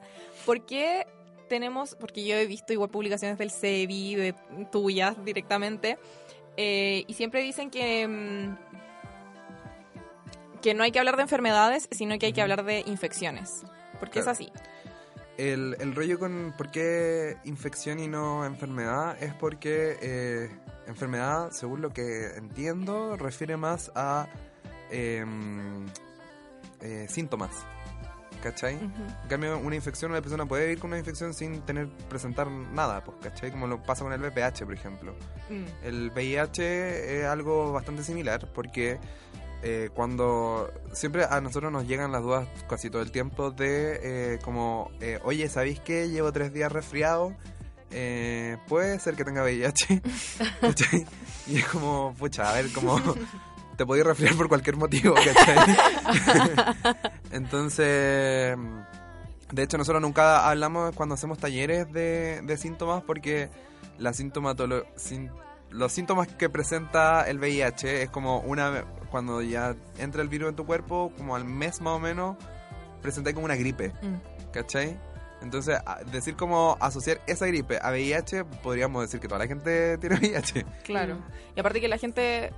¿por 0.46 0.64
qué 0.64 1.08
tenemos, 1.48 1.94
porque 1.98 2.24
yo 2.24 2.36
he 2.36 2.46
visto 2.46 2.72
igual 2.72 2.90
publicaciones 2.90 3.38
del 3.38 3.50
CEBI, 3.50 4.14
de 4.14 4.34
tuyas 4.72 5.22
directamente, 5.24 5.98
eh, 6.56 7.04
y 7.06 7.14
siempre 7.14 7.42
dicen 7.42 7.70
que, 7.70 8.06
mm, 8.08 8.56
que 10.60 10.74
no 10.74 10.82
hay 10.82 10.92
que 10.92 10.98
hablar 10.98 11.16
de 11.16 11.22
enfermedades, 11.22 11.88
sino 11.90 12.18
que 12.18 12.26
hay 12.26 12.32
que 12.32 12.42
hablar 12.42 12.64
de 12.64 12.82
infecciones, 12.86 13.62
porque 14.00 14.20
es 14.20 14.24
Claro. 14.24 14.32
así. 14.38 14.52
El, 15.36 15.76
el 15.80 15.94
rollo 15.94 16.18
con 16.18 16.54
por 16.56 16.70
qué 16.70 17.36
infección 17.44 17.98
y 17.98 18.06
no 18.06 18.46
enfermedad 18.46 19.20
es 19.20 19.34
porque 19.34 19.96
eh, 20.00 20.48
enfermedad, 20.86 21.50
según 21.50 21.82
lo 21.82 21.90
que 21.90 22.26
entiendo, 22.36 23.16
refiere 23.16 23.56
más 23.56 23.90
a 23.96 24.28
em, 24.90 25.86
eh, 26.80 27.06
síntomas. 27.08 27.50
¿Cachai? 28.44 28.74
En 28.74 29.28
cambio, 29.30 29.56
una 29.56 29.74
infección, 29.74 30.10
una 30.10 30.20
persona 30.20 30.44
puede 30.44 30.64
vivir 30.66 30.78
con 30.78 30.90
una 30.90 30.98
infección 30.98 31.32
sin 31.32 31.62
tener 31.62 31.88
presentar 32.10 32.50
nada, 32.50 33.02
pues, 33.02 33.16
¿cachai? 33.22 33.50
Como 33.50 33.66
lo 33.66 33.82
pasa 33.82 34.04
con 34.04 34.12
el 34.12 34.20
VPH, 34.20 34.66
por 34.66 34.74
ejemplo. 34.74 35.14
Mm. 35.48 35.64
El 35.82 36.10
VIH 36.10 37.20
es 37.20 37.24
algo 37.24 37.72
bastante 37.72 38.04
similar 38.04 38.52
porque 38.52 38.98
eh, 39.62 39.88
cuando 39.94 40.70
siempre 40.92 41.24
a 41.24 41.40
nosotros 41.40 41.72
nos 41.72 41.88
llegan 41.88 42.12
las 42.12 42.20
dudas 42.20 42.46
casi 42.68 42.90
todo 42.90 43.00
el 43.00 43.10
tiempo 43.10 43.50
de 43.50 44.34
eh, 44.34 44.38
como, 44.44 44.90
eh, 45.00 45.18
oye, 45.24 45.48
¿sabéis 45.48 45.80
qué? 45.80 46.10
Llevo 46.10 46.30
tres 46.30 46.52
días 46.52 46.70
resfriado. 46.70 47.34
Puede 48.68 48.98
ser 48.98 49.14
que 49.14 49.24
tenga 49.24 49.42
VIH. 49.42 50.02
¿Cachai? 50.60 51.06
y 51.46 51.56
es 51.60 51.64
como, 51.64 52.14
pucha, 52.18 52.50
a 52.50 52.52
ver, 52.52 52.70
como 52.72 53.00
te 53.76 53.84
podéis 53.86 54.06
resfriar 54.06 54.34
por 54.34 54.48
cualquier 54.48 54.76
motivo, 54.76 55.14
¿cachai? 55.14 55.76
Entonces, 57.32 58.56
de 59.52 59.62
hecho, 59.62 59.78
nosotros 59.78 60.00
nunca 60.02 60.48
hablamos 60.48 60.94
cuando 60.94 61.14
hacemos 61.14 61.38
talleres 61.38 61.92
de, 61.92 62.40
de 62.42 62.56
síntomas 62.56 63.02
porque 63.02 63.50
la 63.98 64.12
sintomatolo 64.12 64.84
sin- 64.96 65.30
los 65.70 65.92
síntomas 65.92 66.28
que 66.28 66.48
presenta 66.48 67.22
el 67.28 67.38
VIH 67.38 68.02
es 68.02 68.10
como 68.10 68.38
una 68.40 68.84
cuando 69.10 69.42
ya 69.42 69.74
entra 69.98 70.22
el 70.22 70.28
virus 70.28 70.50
en 70.50 70.56
tu 70.56 70.66
cuerpo, 70.66 71.12
como 71.16 71.36
al 71.36 71.44
mes 71.44 71.80
más 71.80 71.94
o 71.94 71.98
menos, 71.98 72.36
presenta 73.02 73.32
como 73.32 73.44
una 73.46 73.56
gripe, 73.56 73.92
Mm. 74.02 74.50
¿cachai? 74.52 74.98
Entonces, 75.42 75.78
decir 76.10 76.36
como 76.36 76.76
asociar 76.80 77.20
esa 77.26 77.46
gripe 77.46 77.78
a 77.82 77.90
VIH, 77.90 78.44
podríamos 78.62 79.02
decir 79.02 79.20
que 79.20 79.28
toda 79.28 79.40
la 79.40 79.46
gente 79.46 79.98
tiene 79.98 80.16
VIH. 80.16 80.64
Claro. 80.84 81.18
Y 81.54 81.60
aparte 81.60 81.80
que 81.80 81.88
la 81.88 81.98
gente, 81.98 82.52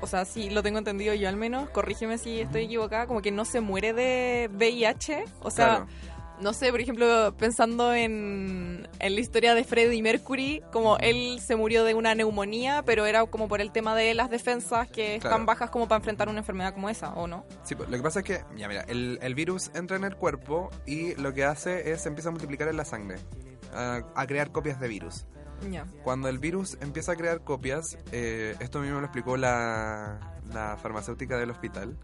o 0.00 0.06
sea, 0.06 0.24
sí 0.24 0.50
lo 0.50 0.62
tengo 0.62 0.78
entendido 0.78 1.14
yo 1.14 1.28
al 1.28 1.36
menos, 1.36 1.68
corrígeme 1.70 2.18
si 2.18 2.40
estoy 2.40 2.64
equivocada, 2.64 3.06
como 3.06 3.22
que 3.22 3.30
no 3.30 3.44
se 3.44 3.60
muere 3.60 3.92
de 3.92 4.50
VIH. 4.52 5.24
O 5.40 5.50
sea, 5.50 5.66
Claro. 5.66 5.86
no 6.40 6.52
sé, 6.52 6.70
por 6.70 6.80
ejemplo, 6.80 7.34
pensando 7.36 7.92
en, 7.94 8.88
en 9.00 9.14
la 9.14 9.20
historia 9.20 9.54
de 9.54 9.64
Freddie 9.64 10.02
Mercury, 10.02 10.62
como 10.72 10.96
él 10.98 11.40
se 11.44 11.56
murió 11.56 11.82
de 11.84 11.94
una 11.94 12.14
neumonía, 12.14 12.82
pero 12.86 13.06
era 13.06 13.26
como 13.26 13.48
por 13.48 13.60
el 13.60 13.72
tema 13.72 13.94
de 13.96 14.14
las 14.14 14.30
defensas 14.30 14.88
que 14.88 15.16
están 15.16 15.46
bajas 15.46 15.70
como 15.70 15.88
para 15.88 15.96
enfrentar 15.98 16.28
una 16.28 16.38
enfermedad 16.38 16.72
como 16.74 16.88
esa, 16.88 17.12
¿o 17.14 17.26
no? 17.26 17.44
Sí, 17.64 17.74
pues, 17.74 17.88
lo 17.88 17.96
que 17.96 18.02
pasa 18.02 18.20
es 18.20 18.24
que, 18.24 18.44
ya 18.56 18.68
mira, 18.68 18.82
el, 18.82 19.18
el 19.20 19.34
virus 19.34 19.70
entra 19.74 19.96
en 19.96 20.04
el 20.04 20.14
cuerpo 20.14 20.70
y 20.86 21.14
lo 21.16 21.34
que 21.34 21.44
hace 21.44 21.90
es 21.90 22.02
se 22.02 22.08
empieza 22.08 22.28
a 22.28 22.32
multiplicar 22.32 22.68
en 22.68 22.76
la 22.76 22.84
sangre, 22.84 23.16
a, 23.74 24.02
a 24.14 24.26
crear 24.28 24.52
copias 24.52 24.78
de 24.80 24.86
virus. 24.88 25.26
Ya. 25.70 25.86
Cuando 26.04 26.28
el 26.28 26.38
virus 26.38 26.78
empieza 26.80 27.12
a 27.12 27.16
crear 27.16 27.40
copias, 27.42 27.98
eh, 28.12 28.54
esto 28.60 28.80
mismo 28.80 29.00
lo 29.00 29.06
explicó 29.06 29.36
la, 29.36 30.18
la 30.52 30.76
farmacéutica 30.80 31.36
del 31.36 31.50
hospital, 31.50 31.96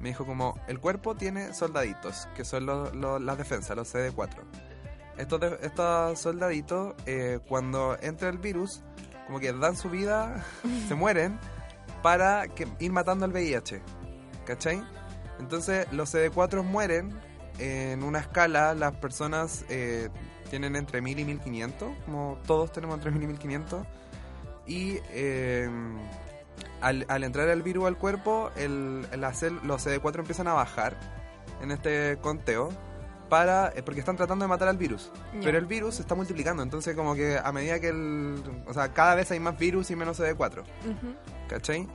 me 0.00 0.08
dijo 0.10 0.24
como, 0.26 0.58
el 0.68 0.78
cuerpo 0.80 1.14
tiene 1.16 1.52
soldaditos, 1.54 2.28
que 2.36 2.44
son 2.44 2.66
los- 2.66 2.94
los- 2.94 3.20
las 3.20 3.38
defensas, 3.38 3.76
los 3.76 3.88
CD4. 3.92 4.42
Estos, 5.16 5.40
estos 5.62 6.18
soldaditos, 6.18 6.94
eh, 7.06 7.38
cuando 7.48 7.96
entra 8.00 8.28
el 8.28 8.38
virus, 8.38 8.82
como 9.26 9.38
que 9.40 9.52
dan 9.52 9.76
su 9.76 9.90
vida, 9.90 10.44
se 10.88 10.94
mueren, 10.94 11.38
para 12.02 12.48
que, 12.48 12.66
ir 12.80 12.92
matando 12.92 13.24
al 13.24 13.32
VIH. 13.32 13.80
¿Cachai? 14.44 14.82
Entonces 15.38 15.86
los 15.92 16.12
CD4 16.12 16.62
mueren 16.64 17.12
en 17.58 18.02
una 18.02 18.18
escala, 18.20 18.74
las 18.74 18.92
personas 18.96 19.64
eh, 19.68 20.08
tienen 20.52 20.76
entre 20.76 21.00
1000 21.00 21.18
y 21.20 21.24
1500, 21.24 21.90
como 22.04 22.38
todos 22.46 22.70
tenemos 22.72 22.96
entre 22.96 23.10
1000 23.10 23.22
y 23.22 23.26
1500. 23.28 23.86
Y 24.66 24.98
eh, 25.10 25.66
al, 26.82 27.06
al 27.08 27.24
entrar 27.24 27.48
el 27.48 27.62
virus 27.62 27.86
al 27.86 27.96
cuerpo, 27.96 28.50
el, 28.56 29.06
cel- 29.10 29.62
los 29.62 29.86
CD4 29.86 30.18
empiezan 30.18 30.48
a 30.48 30.52
bajar 30.52 30.94
en 31.62 31.70
este 31.70 32.18
conteo 32.20 32.68
para 33.30 33.72
eh, 33.74 33.82
porque 33.82 34.00
están 34.00 34.16
tratando 34.18 34.44
de 34.44 34.48
matar 34.50 34.68
al 34.68 34.76
virus. 34.76 35.10
Pero 35.42 35.56
el 35.56 35.64
virus 35.64 35.94
se 35.94 36.02
está 36.02 36.14
multiplicando, 36.14 36.62
entonces 36.62 36.94
como 36.94 37.14
que 37.14 37.38
a 37.42 37.50
medida 37.50 37.80
que 37.80 37.88
el... 37.88 38.42
O 38.66 38.74
sea, 38.74 38.92
cada 38.92 39.14
vez 39.14 39.30
hay 39.30 39.40
más 39.40 39.58
virus 39.58 39.90
y 39.90 39.96
menos 39.96 40.20
CD4. 40.20 40.60
Ujú. 40.60 41.14
¿Cachai? 41.48 41.88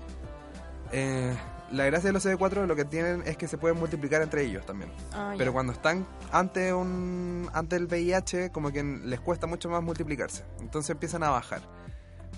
Eh, 0.91 1.35
la 1.71 1.85
gracia 1.85 2.09
de 2.09 2.13
los 2.13 2.25
CD4 2.25 2.65
lo 2.65 2.75
que 2.75 2.85
tienen 2.85 3.23
es 3.25 3.37
que 3.37 3.47
se 3.47 3.57
pueden 3.57 3.77
multiplicar 3.77 4.21
entre 4.21 4.43
ellos 4.43 4.65
también. 4.65 4.91
Ah, 5.13 5.31
ya. 5.33 5.37
Pero 5.37 5.53
cuando 5.53 5.73
están 5.73 6.05
ante 6.31 6.73
un 6.73 7.49
ante 7.53 7.75
el 7.75 7.85
VIH, 7.85 8.51
como 8.51 8.71
que 8.71 8.83
les 8.83 9.19
cuesta 9.19 9.47
mucho 9.47 9.69
más 9.69 9.83
multiplicarse. 9.83 10.43
Entonces 10.59 10.91
empiezan 10.91 11.23
a 11.23 11.29
bajar. 11.29 11.61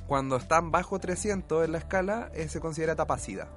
Cuando 0.08 0.38
están 0.38 0.72
bajo 0.72 1.00
300 1.00 1.66
en 1.66 1.72
la 1.72 1.78
escala, 1.78 2.32
eh, 2.34 2.48
se 2.50 2.60
considera 2.60 2.94
etapa 2.94 3.18
SIDA. 3.18 3.48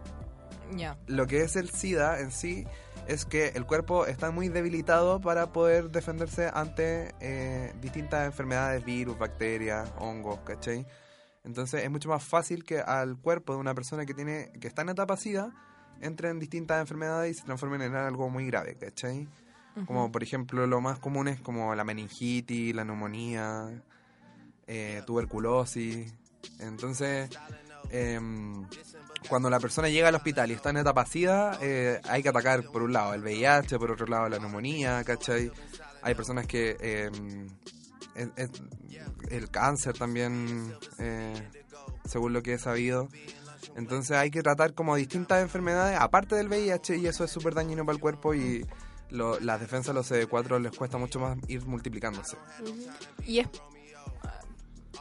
Ya. 0.76 0.96
Lo 1.06 1.26
que 1.26 1.42
es 1.42 1.56
el 1.56 1.70
SIDA 1.70 2.20
en 2.20 2.30
sí 2.30 2.66
es 3.06 3.24
que 3.24 3.48
el 3.48 3.66
cuerpo 3.66 4.06
está 4.06 4.30
muy 4.30 4.48
debilitado 4.48 5.20
para 5.20 5.52
poder 5.52 5.90
defenderse 5.90 6.50
ante 6.52 7.14
eh, 7.20 7.72
distintas 7.80 8.26
enfermedades, 8.26 8.84
virus, 8.84 9.18
bacterias, 9.18 9.90
hongos, 9.98 10.40
¿cachai? 10.44 10.86
Entonces 11.44 11.82
es 11.82 11.90
mucho 11.90 12.08
más 12.08 12.22
fácil 12.22 12.64
que 12.64 12.80
al 12.80 13.18
cuerpo 13.18 13.54
de 13.54 13.58
una 13.58 13.74
persona 13.74 14.06
que 14.06 14.14
tiene 14.14 14.52
que 14.60 14.68
está 14.68 14.82
en 14.82 14.90
etapa 14.90 15.16
SIDA 15.16 15.52
entre 16.00 16.30
en 16.30 16.38
distintas 16.38 16.80
enfermedades 16.80 17.32
y 17.32 17.34
se 17.38 17.44
transformen 17.44 17.82
en 17.82 17.94
algo 17.94 18.28
muy 18.28 18.46
grave, 18.46 18.76
¿cachai? 18.76 19.28
Como 19.86 20.12
por 20.12 20.22
ejemplo 20.22 20.66
lo 20.66 20.80
más 20.80 20.98
común 20.98 21.28
es 21.28 21.40
como 21.40 21.74
la 21.74 21.84
meningitis, 21.84 22.74
la 22.74 22.84
neumonía, 22.84 23.82
eh, 24.66 25.02
tuberculosis. 25.06 26.12
Entonces, 26.58 27.30
em, 27.90 28.66
cuando 29.28 29.48
la 29.48 29.60
persona 29.60 29.88
llega 29.88 30.08
al 30.08 30.14
hospital 30.14 30.50
y 30.50 30.54
está 30.54 30.70
en 30.70 30.78
etapa 30.78 31.06
SIDA, 31.06 31.58
eh, 31.62 32.00
hay 32.04 32.22
que 32.22 32.28
atacar 32.28 32.64
por 32.64 32.82
un 32.82 32.92
lado 32.92 33.14
el 33.14 33.22
VIH, 33.22 33.78
por 33.78 33.90
otro 33.90 34.06
lado 34.06 34.28
la 34.28 34.38
neumonía, 34.38 35.02
¿cachai? 35.04 35.50
Hay 36.02 36.14
personas 36.14 36.46
que... 36.46 37.10
el 38.14 39.50
cáncer 39.50 39.96
también, 39.96 40.74
eh, 40.98 41.48
según 42.06 42.32
lo 42.32 42.42
que 42.42 42.54
he 42.54 42.58
sabido. 42.58 43.08
Entonces 43.76 44.16
hay 44.16 44.30
que 44.30 44.42
tratar 44.42 44.74
como 44.74 44.96
distintas 44.96 45.40
enfermedades, 45.42 45.98
aparte 45.98 46.34
del 46.34 46.48
VIH, 46.48 46.96
y 46.98 47.06
eso 47.06 47.24
es 47.24 47.30
súper 47.30 47.54
dañino 47.54 47.84
para 47.86 47.94
el 47.94 48.00
cuerpo 48.00 48.34
y 48.34 48.66
lo- 49.10 49.38
las 49.40 49.60
defensas 49.60 49.88
de 49.88 49.94
los 49.94 50.06
CD4 50.10 50.58
les 50.58 50.76
cuesta 50.76 50.98
mucho 50.98 51.20
más 51.20 51.38
ir 51.48 51.64
multiplicándose. 51.66 52.36
Y 53.26 53.38
es, 53.40 53.48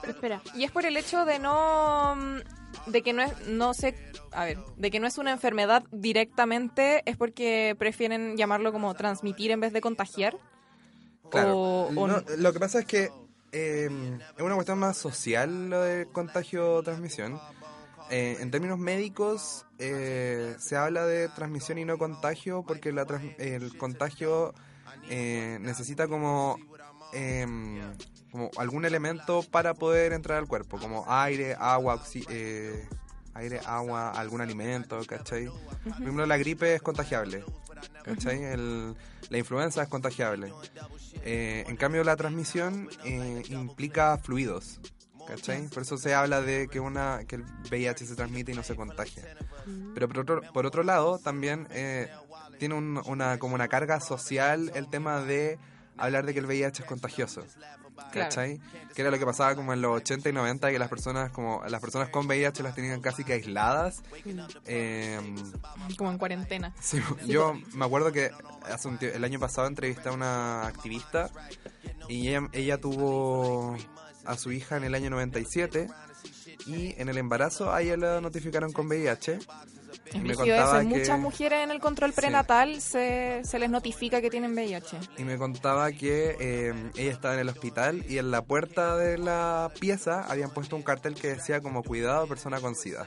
Pero 0.01 0.13
espera. 0.13 0.41
y 0.55 0.63
es 0.63 0.71
por 0.71 0.85
el 0.85 0.95
hecho 0.97 1.25
de 1.25 1.39
no 1.39 2.15
mm, 2.15 2.89
de 2.91 3.01
que 3.03 3.13
no 3.13 3.21
es 3.23 3.47
no 3.47 3.73
sé 3.73 3.95
a 4.31 4.45
ver 4.45 4.57
de 4.77 4.89
que 4.89 4.99
no 4.99 5.07
es 5.07 5.17
una 5.17 5.31
enfermedad 5.31 5.83
directamente 5.91 7.03
es 7.09 7.17
porque 7.17 7.75
prefieren 7.77 8.37
llamarlo 8.37 8.71
como 8.71 8.93
transmitir 8.95 9.51
en 9.51 9.59
vez 9.59 9.73
de 9.73 9.81
contagiar 9.81 10.37
Claro. 11.31 11.57
O- 11.57 11.87
o 11.87 11.91
No, 11.93 12.07
no. 12.07 12.23
lo 12.37 12.53
que 12.53 12.59
pasa 12.59 12.79
es 12.79 12.85
que 12.85 13.09
eh, 13.53 13.89
es 14.37 14.43
una 14.43 14.55
cuestión 14.55 14.77
más 14.79 14.95
social 14.97 15.69
lo 15.69 15.81
de 15.81 16.05
contagio-transmisión. 16.11 17.39
Eh, 18.09 18.37
en 18.41 18.51
términos 18.51 18.77
médicos, 18.77 19.65
eh, 19.79 20.55
se 20.59 20.75
habla 20.75 21.05
de 21.05 21.29
transmisión 21.29 21.77
y 21.77 21.85
no 21.85 21.97
contagio 21.97 22.63
porque 22.67 22.91
la 22.91 23.05
el 23.37 23.77
contagio 23.77 24.53
eh, 25.09 25.57
necesita 25.61 26.07
como, 26.07 26.57
em, 27.13 27.79
como 28.31 28.49
algún 28.57 28.85
elemento 28.85 29.43
para 29.49 29.73
poder 29.73 30.13
entrar 30.13 30.37
al 30.37 30.47
cuerpo, 30.47 30.77
como 30.77 31.05
aire, 31.07 31.55
agua, 31.57 31.95
oxi- 31.95 32.25
eh, 32.29 32.87
aire, 33.33 33.59
agua, 33.65 34.11
algún 34.11 34.41
alimento, 34.41 34.99
¿cachai? 35.07 35.47
Por 35.47 35.93
ejemplo, 36.01 36.25
la 36.25 36.37
gripe 36.37 36.75
es 36.75 36.81
contagiable, 36.81 37.43
¿cachai? 38.03 38.43
El- 38.43 38.95
la 39.29 39.37
influenza 39.37 39.83
es 39.83 39.89
contagiable. 39.89 40.51
Eh, 41.23 41.63
en 41.67 41.77
cambio, 41.77 42.03
la 42.03 42.15
transmisión 42.15 42.89
eh, 43.05 43.43
implica 43.49 44.17
fluidos. 44.17 44.79
¿Cachai? 45.27 45.67
Por 45.69 45.83
eso 45.83 45.97
se 45.97 46.13
habla 46.15 46.41
de 46.41 46.67
que 46.67 46.79
una 46.79 47.21
que 47.27 47.35
el 47.35 47.45
VIH 47.69 48.05
se 48.05 48.15
transmite 48.15 48.51
y 48.51 48.55
no 48.55 48.63
se 48.63 48.75
contagia. 48.75 49.23
Pero 49.93 50.07
por 50.09 50.19
otro, 50.19 50.41
por 50.51 50.65
otro 50.65 50.83
lado, 50.83 51.19
también 51.19 51.67
eh, 51.69 52.09
tiene 52.57 52.73
un- 52.75 52.99
una 53.05 53.37
como 53.37 53.53
una 53.55 53.67
carga 53.67 54.01
social 54.01 54.71
el 54.75 54.89
tema 54.89 55.21
de 55.21 55.57
hablar 55.95 56.25
de 56.25 56.33
que 56.33 56.39
el 56.39 56.47
VIH 56.47 56.81
es 56.81 56.87
contagioso. 56.89 57.45
¿Cachai? 58.11 58.59
Que 58.93 59.01
era 59.01 59.11
lo 59.11 59.19
que 59.19 59.25
pasaba 59.25 59.55
como 59.55 59.73
en 59.73 59.81
los 59.81 59.97
80 59.97 60.29
y 60.29 60.33
90, 60.33 60.71
que 60.71 60.79
las 60.79 60.89
personas 60.89 61.31
como 61.31 61.63
las 61.67 61.81
personas 61.81 62.09
con 62.09 62.27
VIH 62.27 62.63
las 62.63 62.75
tenían 62.75 63.01
casi 63.01 63.23
que 63.23 63.33
aisladas. 63.33 64.03
Eh, 64.65 65.19
como 65.97 66.11
en 66.11 66.17
cuarentena 66.17 66.73
Sí, 66.79 67.01
yo 67.27 67.53
me 67.73 67.85
acuerdo 67.85 68.11
que 68.11 68.31
hace 68.71 68.87
un 68.87 68.97
el 69.01 69.23
año 69.23 69.39
pasado 69.39 69.67
entrevisté 69.67 70.09
a 70.09 70.11
una 70.11 70.67
activista 70.67 71.29
y 72.09 72.27
ella, 72.29 72.49
ella 72.51 72.77
tuvo 72.79 73.77
a 74.25 74.37
su 74.37 74.51
hija 74.51 74.77
en 74.77 74.83
el 74.83 74.95
año 74.95 75.09
97 75.09 75.87
y 76.65 76.99
en 76.99 77.09
el 77.09 77.17
embarazo 77.17 77.73
a 77.73 77.81
ella 77.81 77.97
la 77.97 78.21
notificaron 78.21 78.71
con 78.71 78.87
VIH. 78.87 79.39
Y 80.13 80.19
me 80.19 80.35
contaba 80.35 80.79
que- 80.79 80.85
muchas 80.85 81.19
mujeres 81.19 81.63
en 81.63 81.71
el 81.71 81.79
control 81.79 82.11
Sí. 82.11 82.17
prenatal 82.21 82.81
se, 82.81 83.41
se 83.43 83.59
les 83.59 83.69
notifica 83.69 84.21
que 84.21 84.29
tienen 84.29 84.53
VIH 84.53 84.97
Y 85.17 85.23
me 85.23 85.37
contaba 85.37 85.91
que 85.91 86.35
eh, 86.39 86.73
ella 86.97 87.11
estaba 87.11 87.33
en 87.35 87.39
el 87.41 87.49
hospital 87.49 88.03
y 88.09 88.17
en 88.17 88.31
la 88.31 88.41
puerta 88.41 88.97
de 88.97 89.17
la 89.17 89.71
pieza 89.79 90.25
habían 90.29 90.49
puesto 90.51 90.75
un 90.75 90.83
cartel 90.83 91.15
que 91.15 91.27
decía 91.29 91.61
como 91.61 91.83
cuidado 91.83 92.27
persona 92.27 92.59
con 92.59 92.75
SIDA. 92.75 93.05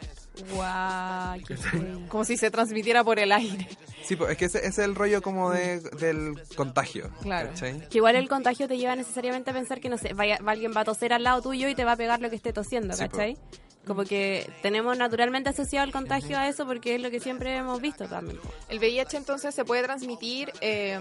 Guau 0.53 1.39
heavy. 1.47 2.07
como 2.09 2.25
si 2.25 2.37
se 2.37 2.51
transmitiera 2.51 3.05
por 3.05 3.19
el 3.19 3.33
aire 3.33 3.69
Sí, 4.05 4.17
pues 4.17 4.33
es 4.33 4.37
que 4.37 4.45
ese, 4.47 4.59
ese 4.59 4.69
es 4.69 4.79
el 4.81 4.95
rollo 4.95 5.23
como 5.23 5.51
de, 5.51 5.81
del 5.81 6.35
contagio. 6.57 7.11
Claro. 7.23 7.49
¿cachai? 7.51 7.89
Que 7.89 7.99
igual 7.99 8.17
el 8.17 8.29
contagio 8.29 8.69
te 8.69 8.77
lleva 8.77 8.95
necesariamente 8.97 9.51
a 9.51 9.55
pensar 9.55 9.81
que, 9.81 9.89
no 9.89 9.97
sé, 9.97 10.13
vaya, 10.13 10.39
alguien 10.45 10.73
va 10.77 10.83
a 10.83 10.85
toser 10.85 11.15
al 11.15 11.23
lado 11.23 11.41
tuyo 11.41 11.69
y 11.69 11.75
te 11.75 11.85
va 11.87 11.93
a 11.93 11.97
pegar 11.97 12.21
lo 12.21 12.29
que 12.29 12.37
esté 12.37 12.53
tosiendo, 12.53 12.93
Sí, 12.95 13.05
po. 13.05 13.11
¿cachai? 13.13 13.39
Como 13.87 14.05
que 14.05 14.51
tenemos 14.63 14.97
naturalmente 14.99 15.49
asociado 15.51 15.87
el 15.87 15.93
contagio 15.93 16.39
a 16.39 16.49
eso 16.49 16.67
porque 16.67 16.95
es 16.97 17.01
lo 17.03 17.11
que 17.11 17.21
siempre 17.21 17.55
hemos 17.57 17.81
visto 17.81 18.07
también. 18.07 18.39
El 18.69 18.79
VIH 18.79 19.17
entonces 19.19 19.55
se 19.55 19.65
puede 19.65 19.83
transmitir 19.83 20.53
eh, 20.63 20.99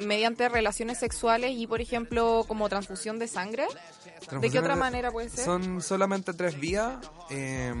mediante 0.00 0.48
relaciones 0.48 0.98
sexuales 0.98 1.52
y, 1.56 1.66
por 1.66 1.80
ejemplo, 1.80 2.44
como 2.46 2.68
transfusión 2.68 3.18
de 3.18 3.26
sangre. 3.28 3.66
¿De 4.40 4.50
qué 4.50 4.58
otra 4.60 4.76
manera 4.76 5.10
puede 5.10 5.28
ser? 5.30 5.44
Son 5.44 5.80
solamente 5.82 6.32
tres 6.32 6.58
vías. 6.58 6.94
eh, 7.30 7.72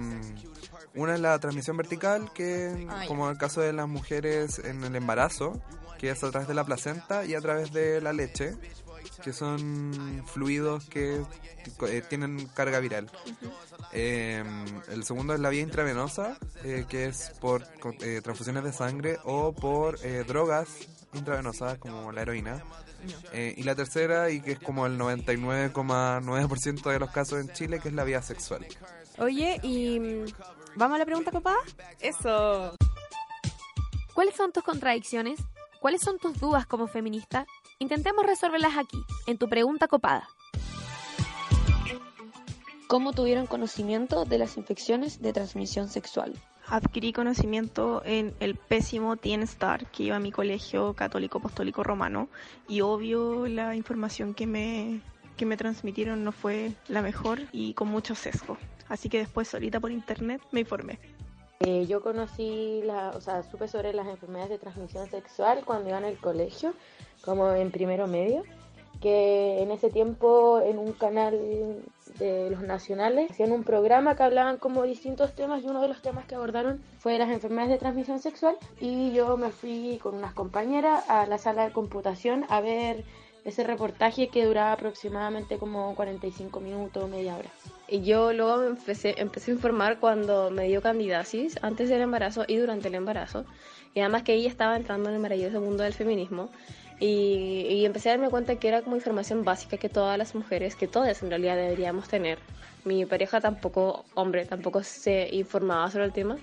una 0.94 1.14
es 1.14 1.20
la 1.20 1.38
transmisión 1.38 1.76
vertical, 1.76 2.32
que 2.32 2.86
Ah, 2.88 3.04
como 3.06 3.26
en 3.26 3.32
el 3.32 3.38
caso 3.38 3.60
de 3.60 3.72
las 3.72 3.88
mujeres 3.88 4.58
en 4.58 4.82
el 4.84 4.96
embarazo, 4.96 5.60
que 5.98 6.10
es 6.10 6.24
a 6.24 6.30
través 6.30 6.48
de 6.48 6.54
la 6.54 6.64
placenta 6.64 7.24
y 7.24 7.34
a 7.34 7.40
través 7.40 7.72
de 7.72 8.00
la 8.00 8.12
leche, 8.12 8.56
que 9.22 9.32
son 9.32 10.24
fluidos 10.26 10.88
que 10.88 11.22
eh, 11.88 12.02
tienen 12.08 12.46
carga 12.48 12.80
viral. 12.80 13.10
Eh, 13.92 14.42
el 14.88 15.04
segundo 15.04 15.34
es 15.34 15.40
la 15.40 15.50
vía 15.50 15.60
intravenosa, 15.62 16.38
eh, 16.64 16.86
que 16.88 17.06
es 17.06 17.32
por 17.40 17.64
transfusiones 18.22 18.64
de 18.64 18.72
sangre 18.72 19.18
o 19.24 19.52
por 19.52 19.98
drogas 20.26 20.68
intravenosas 21.12 21.78
como 21.78 22.12
la 22.12 22.22
heroína. 22.22 22.64
Y 23.32 23.62
la 23.62 23.74
tercera, 23.74 24.30
y 24.30 24.40
que 24.42 24.52
es 24.52 24.58
como 24.58 24.86
el 24.86 24.98
99,9% 24.98 26.90
de 26.90 26.98
los 26.98 27.10
casos 27.10 27.40
en 27.40 27.50
Chile, 27.52 27.80
que 27.80 27.88
es 27.88 27.94
la 27.94 28.04
vía 28.04 28.20
sexual. 28.20 28.66
Oye, 29.18 29.58
y 29.62 30.24
vamos 30.76 30.96
a 30.96 30.98
la 30.98 31.04
pregunta 31.04 31.30
copada. 31.30 31.58
Eso. 32.00 32.76
¿Cuáles 34.14 34.34
son 34.36 34.52
tus 34.52 34.62
contradicciones? 34.62 35.40
¿Cuáles 35.80 36.02
son 36.02 36.18
tus 36.18 36.38
dudas 36.38 36.66
como 36.66 36.86
feminista? 36.86 37.46
Intentemos 37.78 38.26
resolverlas 38.26 38.76
aquí, 38.76 39.02
en 39.26 39.38
tu 39.38 39.48
pregunta 39.48 39.88
copada. 39.88 40.28
¿Cómo 42.86 43.12
tuvieron 43.12 43.46
conocimiento 43.46 44.24
de 44.24 44.38
las 44.38 44.56
infecciones 44.56 45.22
de 45.22 45.32
transmisión 45.32 45.88
sexual? 45.88 46.34
adquirí 46.70 47.12
conocimiento 47.12 48.02
en 48.04 48.34
el 48.40 48.54
pésimo 48.54 49.16
Star 49.22 49.86
que 49.90 50.04
iba 50.04 50.16
a 50.16 50.20
mi 50.20 50.30
colegio 50.30 50.94
católico 50.94 51.38
apostólico 51.38 51.82
romano 51.82 52.28
y 52.68 52.80
obvio 52.80 53.46
la 53.48 53.74
información 53.74 54.34
que 54.34 54.46
me, 54.46 55.00
que 55.36 55.46
me 55.46 55.56
transmitieron 55.56 56.22
no 56.24 56.32
fue 56.32 56.72
la 56.88 57.02
mejor 57.02 57.40
y 57.52 57.74
con 57.74 57.88
mucho 57.88 58.14
sesgo. 58.14 58.56
Así 58.90 59.08
que 59.08 59.18
después 59.18 59.48
solita 59.48 59.80
por 59.80 59.90
internet 59.90 60.42
me 60.50 60.60
informé. 60.60 60.98
Eh, 61.60 61.86
yo 61.86 62.02
conocí, 62.02 62.82
la, 62.84 63.10
o 63.10 63.20
sea, 63.20 63.42
supe 63.42 63.68
sobre 63.68 63.92
las 63.92 64.06
enfermedades 64.08 64.50
de 64.50 64.58
transmisión 64.58 65.08
sexual 65.08 65.62
cuando 65.64 65.88
iba 65.90 65.98
en 65.98 66.04
el 66.04 66.18
colegio, 66.18 66.74
como 67.22 67.52
en 67.52 67.70
primero 67.70 68.06
medio, 68.06 68.42
que 69.00 69.62
en 69.62 69.70
ese 69.70 69.90
tiempo 69.90 70.60
en 70.60 70.78
un 70.78 70.92
canal 70.92 71.82
de 72.18 72.50
los 72.50 72.62
nacionales 72.62 73.30
hacían 73.30 73.52
un 73.52 73.62
programa 73.62 74.16
que 74.16 74.22
hablaban 74.22 74.56
como 74.58 74.82
distintos 74.82 75.34
temas 75.34 75.62
y 75.62 75.66
uno 75.66 75.80
de 75.80 75.88
los 75.88 76.02
temas 76.02 76.26
que 76.26 76.34
abordaron 76.34 76.82
fue 76.98 77.18
las 77.18 77.30
enfermedades 77.30 77.70
de 77.70 77.78
transmisión 77.78 78.18
sexual 78.18 78.56
y 78.80 79.12
yo 79.12 79.36
me 79.36 79.50
fui 79.50 79.98
con 80.02 80.16
unas 80.16 80.34
compañeras 80.34 81.08
a 81.08 81.26
la 81.26 81.38
sala 81.38 81.66
de 81.66 81.72
computación 81.72 82.44
a 82.48 82.60
ver 82.60 83.04
ese 83.44 83.64
reportaje 83.64 84.28
que 84.28 84.44
duraba 84.44 84.72
aproximadamente 84.72 85.58
como 85.58 85.94
45 85.94 86.60
minutos, 86.60 87.08
media 87.08 87.36
hora. 87.36 87.48
Y 87.88 88.02
yo 88.02 88.32
luego 88.32 88.62
empecé, 88.62 89.14
empecé 89.18 89.50
a 89.50 89.54
informar 89.54 89.98
cuando 89.98 90.50
me 90.50 90.68
dio 90.68 90.80
candidasis, 90.80 91.58
antes 91.62 91.88
del 91.88 92.02
embarazo 92.02 92.44
y 92.46 92.56
durante 92.56 92.88
el 92.88 92.94
embarazo. 92.94 93.44
Y 93.94 94.00
además 94.00 94.22
que 94.22 94.34
ella 94.34 94.48
estaba 94.48 94.76
entrando 94.76 95.08
en 95.08 95.16
el 95.16 95.20
maravilloso 95.20 95.60
mundo 95.60 95.82
del 95.82 95.94
feminismo. 95.94 96.50
Y, 97.00 97.66
y 97.68 97.86
empecé 97.86 98.10
a 98.10 98.12
darme 98.12 98.28
cuenta 98.28 98.56
que 98.56 98.68
era 98.68 98.82
como 98.82 98.94
información 98.94 99.42
básica 99.42 99.78
que 99.78 99.88
todas 99.88 100.18
las 100.18 100.34
mujeres, 100.34 100.76
que 100.76 100.86
todas 100.86 101.22
en 101.22 101.30
realidad 101.30 101.56
deberíamos 101.56 102.08
tener. 102.08 102.38
Mi 102.84 103.06
pareja 103.06 103.40
tampoco, 103.40 104.04
hombre, 104.14 104.44
tampoco 104.44 104.82
se 104.82 105.28
informaba 105.32 105.90
sobre 105.90 106.04
el 106.04 106.12
tema. 106.12 106.36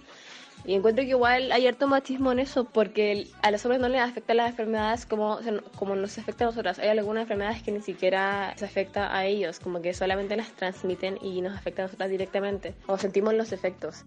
Y 0.68 0.76
encuentro 0.76 1.06
que 1.06 1.12
igual 1.12 1.54
hay 1.54 1.66
harto 1.66 1.88
machismo 1.88 2.34
en 2.34 2.40
eso, 2.40 2.66
porque 2.66 3.30
a 3.42 3.52
los 3.52 3.64
hombres 3.64 3.80
no 3.80 3.88
les 3.88 4.02
afectan 4.02 4.36
las 4.36 4.50
enfermedades 4.50 5.06
como, 5.06 5.40
como 5.78 5.96
nos 5.96 6.18
afecta 6.18 6.44
a 6.44 6.48
nosotras. 6.48 6.78
Hay 6.78 6.90
algunas 6.90 7.22
enfermedades 7.22 7.64
que 7.64 7.72
ni 7.72 7.82
siquiera 7.82 8.54
se 8.58 8.66
afecta 8.66 9.16
a 9.16 9.26
ellos, 9.26 9.62
como 9.62 9.82
que 9.82 9.94
solamente 9.94 10.36
las 10.36 10.52
transmiten 10.52 11.20
y 11.22 11.40
nos 11.40 11.58
afecta 11.58 11.84
a 11.84 11.86
nosotras 11.86 12.10
directamente, 12.10 12.76
o 12.86 12.98
sentimos 12.98 13.34
los 13.34 13.54
efectos. 13.54 14.04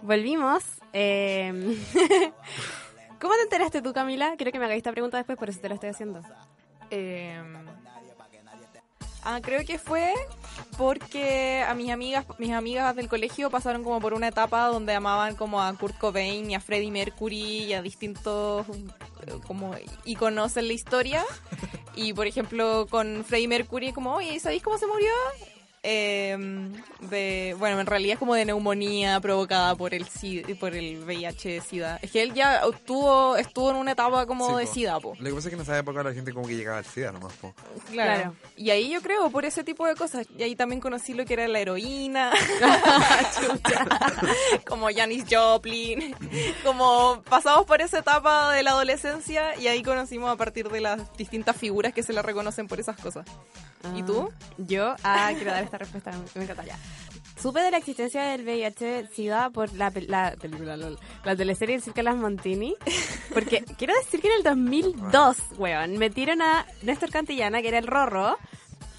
Volvimos. 0.00 0.64
eh, 0.94 1.52
¿Cómo 3.20 3.34
te 3.34 3.42
enteraste 3.42 3.82
tú, 3.82 3.92
Camila? 3.92 4.32
Quiero 4.38 4.50
que 4.50 4.58
me 4.58 4.64
hagáis 4.64 4.78
esta 4.78 4.92
pregunta 4.92 5.18
después, 5.18 5.36
por 5.36 5.50
eso 5.50 5.60
te 5.60 5.68
la 5.68 5.74
estoy 5.74 5.90
haciendo. 5.90 6.22
Eh, 6.90 7.38
ah, 9.24 9.40
creo 9.42 9.62
que 9.66 9.78
fue 9.78 10.14
porque 10.76 11.64
a 11.66 11.74
mis 11.74 11.90
amigas, 11.90 12.24
mis 12.38 12.52
amigas 12.52 12.94
del 12.96 13.08
colegio 13.08 13.50
pasaron 13.50 13.84
como 13.84 14.00
por 14.00 14.14
una 14.14 14.28
etapa 14.28 14.66
donde 14.66 14.94
amaban 14.94 15.36
como 15.36 15.62
a 15.62 15.72
Kurt 15.74 15.98
Cobain 15.98 16.50
y 16.50 16.54
a 16.54 16.60
Freddie 16.60 16.90
Mercury 16.90 17.64
y 17.64 17.72
a 17.72 17.82
distintos 17.82 18.66
como 19.46 19.74
iconos 20.04 20.56
en 20.56 20.68
la 20.68 20.72
historia. 20.72 21.24
Y 21.94 22.12
por 22.12 22.26
ejemplo 22.26 22.86
con 22.90 23.24
Freddie 23.24 23.48
Mercury 23.48 23.92
como, 23.92 24.14
oye, 24.14 24.38
¿sabéis 24.40 24.62
cómo 24.62 24.78
se 24.78 24.86
murió? 24.86 25.12
Eh, 25.84 26.36
de, 27.00 27.54
bueno, 27.58 27.78
en 27.78 27.86
realidad 27.86 28.14
es 28.14 28.18
como 28.18 28.34
de 28.34 28.46
neumonía 28.46 29.20
provocada 29.20 29.76
por 29.76 29.92
el 29.94 30.08
SIDA, 30.08 30.48
por 30.58 30.74
el 30.74 31.04
VIH-Sida. 31.04 31.98
Es 32.00 32.10
que 32.10 32.22
él 32.22 32.32
ya 32.34 32.62
tuvo, 32.86 33.36
estuvo 33.36 33.70
en 33.70 33.76
una 33.76 33.92
etapa 33.92 34.24
como 34.26 34.48
Sí, 34.48 34.54
de 34.56 34.64
po. 34.66 34.72
SIDA, 34.74 35.00
po. 35.00 35.14
Lo 35.18 35.24
que 35.24 35.34
pasa 35.34 35.48
es 35.48 35.50
que 35.50 35.54
en 35.56 35.60
esa 35.60 35.78
época 35.78 36.02
la 36.02 36.14
gente 36.14 36.32
como 36.32 36.48
que 36.48 36.56
llegaba 36.56 36.78
al 36.78 36.84
SIDA 36.86 37.12
nomás, 37.12 37.34
po. 37.34 37.54
Claro. 37.90 38.14
Claro. 38.14 38.34
Y 38.56 38.70
ahí 38.70 38.90
yo 38.90 39.02
creo, 39.02 39.28
por 39.30 39.44
ese 39.44 39.62
tipo 39.62 39.86
de 39.86 39.94
cosas. 39.94 40.26
Y 40.36 40.42
ahí 40.42 40.56
también 40.56 40.80
conocí 40.80 41.12
lo 41.12 41.26
que 41.26 41.34
era 41.34 41.46
la 41.48 41.60
heroína. 41.60 42.32
Como 44.66 44.88
Janis 44.94 45.24
Joplin. 45.30 46.14
Como 46.64 47.22
pasamos 47.28 47.66
por 47.66 47.82
esa 47.82 47.98
etapa 47.98 48.52
de 48.52 48.62
la 48.62 48.70
adolescencia 48.70 49.56
y 49.58 49.66
ahí 49.68 49.82
conocimos 49.82 50.30
a 50.30 50.36
partir 50.36 50.68
de 50.70 50.80
las 50.80 51.14
distintas 51.16 51.56
figuras 51.56 51.92
que 51.92 52.02
se 52.02 52.12
le 52.12 52.22
reconocen 52.22 52.68
por 52.68 52.80
esas 52.80 52.96
cosas. 52.96 53.26
¿Y 53.94 54.02
tú? 54.02 54.30
Yo, 54.56 54.94
ah, 55.04 55.30
quiero 55.34 55.50
dar 55.50 55.64
esta 55.74 55.78
respuesta, 55.78 56.12
me 56.34 56.44
encanta 56.44 56.64
ya. 56.64 56.78
Supe 57.40 57.60
de 57.60 57.70
la 57.70 57.78
existencia 57.78 58.22
del 58.22 58.44
VIH-Sida 58.44 59.50
por 59.50 59.72
la, 59.74 59.92
la 60.06 60.34
película, 60.40 60.76
lol, 60.76 60.98
la 61.24 61.36
teleserie 61.36 61.78
de 61.78 62.02
las 62.02 62.16
Montini. 62.16 62.76
Porque 63.32 63.64
quiero 63.78 63.94
decir 63.94 64.20
que 64.20 64.28
en 64.28 64.34
el 64.34 64.42
2002, 64.42 65.36
weón, 65.58 65.98
metieron 65.98 66.42
a 66.42 66.66
Néstor 66.82 67.10
Cantillana, 67.10 67.60
que 67.60 67.68
era 67.68 67.78
el 67.78 67.86
Rorro, 67.86 68.38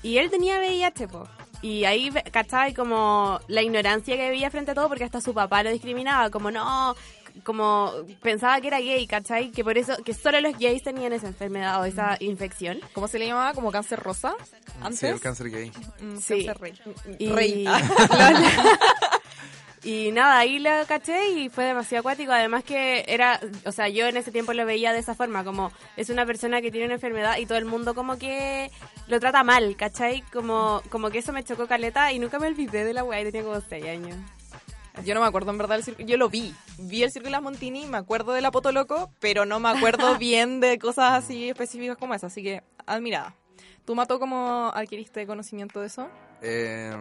y 0.04 0.18
él 0.18 0.30
tenía 0.30 0.60
VIH, 0.60 1.08
po. 1.08 1.28
Y 1.62 1.86
ahí, 1.86 2.12
¿cachai? 2.32 2.74
Como 2.74 3.40
la 3.48 3.62
ignorancia 3.62 4.16
que 4.16 4.28
había 4.28 4.52
frente 4.52 4.72
a 4.72 4.76
todo, 4.76 4.88
porque 4.88 5.06
hasta 5.06 5.22
su 5.22 5.34
papá 5.34 5.64
lo 5.64 5.72
discriminaba, 5.72 6.30
como 6.30 6.52
no, 6.52 6.96
como 7.44 7.92
pensaba 8.22 8.60
que 8.62 8.68
era 8.68 8.80
gay, 8.80 9.06
¿cachai? 9.08 9.52
Que 9.52 9.64
por 9.64 9.78
eso, 9.78 9.96
que 10.04 10.14
solo 10.14 10.40
los 10.42 10.58
gays 10.58 10.84
tenían 10.84 11.14
esa 11.14 11.28
enfermedad 11.28 11.82
o 11.82 11.86
esa 11.86 12.18
infección. 12.20 12.80
¿Cómo 12.94 13.08
se 13.08 13.20
le 13.20 13.28
llamaba? 13.28 13.54
¿Como 13.54 13.72
cáncer 13.72 14.00
rosa? 14.00 14.36
Antes. 14.82 15.00
Sí, 15.00 15.08
el 15.08 15.20
cáncer 15.20 15.50
gay. 15.50 15.72
Mm, 16.02 16.18
Sí. 16.18 16.46
Cáncer 16.46 16.62
rey. 16.62 16.74
Y, 17.20 17.30
Rey. 17.30 17.66
y 19.84 20.12
nada, 20.12 20.40
ahí 20.40 20.58
lo 20.60 20.70
caché 20.88 21.30
y 21.30 21.50
fue 21.50 21.66
demasiado 21.66 22.00
acuático. 22.00 22.32
Además 22.32 22.64
que 22.64 23.06
era, 23.08 23.40
o 23.66 23.72
sea, 23.72 23.88
yo 23.88 24.08
en 24.08 24.18
ese 24.18 24.32
tiempo 24.32 24.54
lo 24.54 24.66
veía 24.66 24.94
de 24.94 25.00
esa 25.00 25.14
forma, 25.14 25.44
como 25.44 25.72
es 25.96 26.10
una 26.10 26.26
persona 26.26 26.62
que 26.62 26.72
tiene 26.72 26.88
una 26.88 26.96
enfermedad 26.96 27.38
y 27.38 27.46
todo 27.46 27.60
el 27.60 27.66
mundo 27.66 27.94
como 27.94 28.18
que 28.18 28.72
lo 29.08 29.20
trata 29.20 29.44
mal, 29.44 29.76
¿cachai? 29.76 30.24
Como, 30.34 30.82
como 30.90 31.12
que 31.12 31.20
eso 31.20 31.32
me 31.34 31.44
chocó 31.44 31.68
caleta 31.68 32.12
y 32.12 32.20
nunca 32.20 32.40
me 32.40 32.48
olvidé 32.48 32.84
de 32.84 32.94
la 32.94 33.04
weá 33.04 33.22
y 33.22 33.26
tenía 33.26 33.44
como 33.44 33.62
6 33.62 33.86
años. 33.86 34.18
Yo 35.04 35.14
no 35.14 35.22
me 35.22 35.28
acuerdo 35.28 35.52
en 35.52 35.58
verdad 35.58 35.76
del 35.76 35.84
circo. 35.84 36.04
Yo 36.04 36.18
lo 36.18 36.30
vi. 36.30 36.56
Vi 36.78 37.04
el 37.04 37.12
circo 37.12 37.26
de 37.26 37.32
las 37.32 37.42
Montini, 37.42 37.86
me 37.86 37.98
acuerdo 37.98 38.34
de 38.34 38.42
la 38.42 38.52
Potoloco, 38.52 39.12
pero 39.20 39.46
no 39.46 39.60
me 39.60 39.70
acuerdo 39.70 40.16
bien 40.20 40.60
de 40.60 40.80
cosas 40.80 41.14
así 41.14 41.50
específicas 41.50 41.98
como 41.98 42.14
esa. 42.14 42.28
Así 42.28 42.44
que, 42.44 42.64
admirada. 42.86 43.36
¿Tú, 43.86 43.94
Mato, 43.96 44.20
cómo 44.20 44.72
adquiriste 44.74 45.28
conocimiento 45.28 45.80
de 45.82 45.88
eso? 45.88 46.10
Eh, 46.42 46.96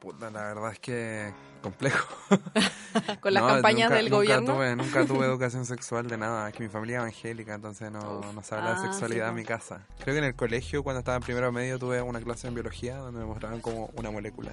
puta, 0.00 0.30
la 0.30 0.42
verdad 0.42 0.72
es 0.72 0.78
que 0.80 1.32
complejo. 1.60 2.08
Con 3.20 3.34
las 3.34 3.42
No, 3.42 3.48
campañas 3.48 3.90
nunca- 3.90 3.94
del 3.96 4.04
nunca 4.06 4.16
gobierno. 4.16 4.54
Tuve, 4.54 4.76
nunca 4.76 5.04
tuve 5.06 5.26
educación 5.26 5.64
sexual 5.66 6.08
de 6.08 6.16
nada. 6.18 6.48
Es 6.48 6.54
que 6.54 6.62
mi 6.62 6.68
familia 6.68 6.96
es 6.96 7.00
evangélica, 7.02 7.54
entonces 7.54 7.90
no, 7.90 8.20
no 8.32 8.42
se 8.42 8.54
habla 8.54 8.72
Ah, 8.76 8.80
de 8.80 8.88
sexualidad 8.88 9.26
sí, 9.26 9.30
en 9.30 9.34
mi 9.36 9.44
casa. 9.44 9.86
Creo 10.02 10.14
que 10.14 10.18
en 10.18 10.24
el 10.24 10.34
colegio, 10.34 10.82
cuando 10.82 11.00
estaba 11.00 11.16
en 11.16 11.22
primero 11.22 11.52
medio, 11.52 11.78
tuve 11.78 12.02
una 12.02 12.20
clase 12.20 12.48
en 12.48 12.54
biología 12.54 12.96
donde 12.96 13.20
me 13.20 13.26
mostraban 13.26 13.60
como 13.60 13.90
una 13.96 14.10
molécula. 14.10 14.52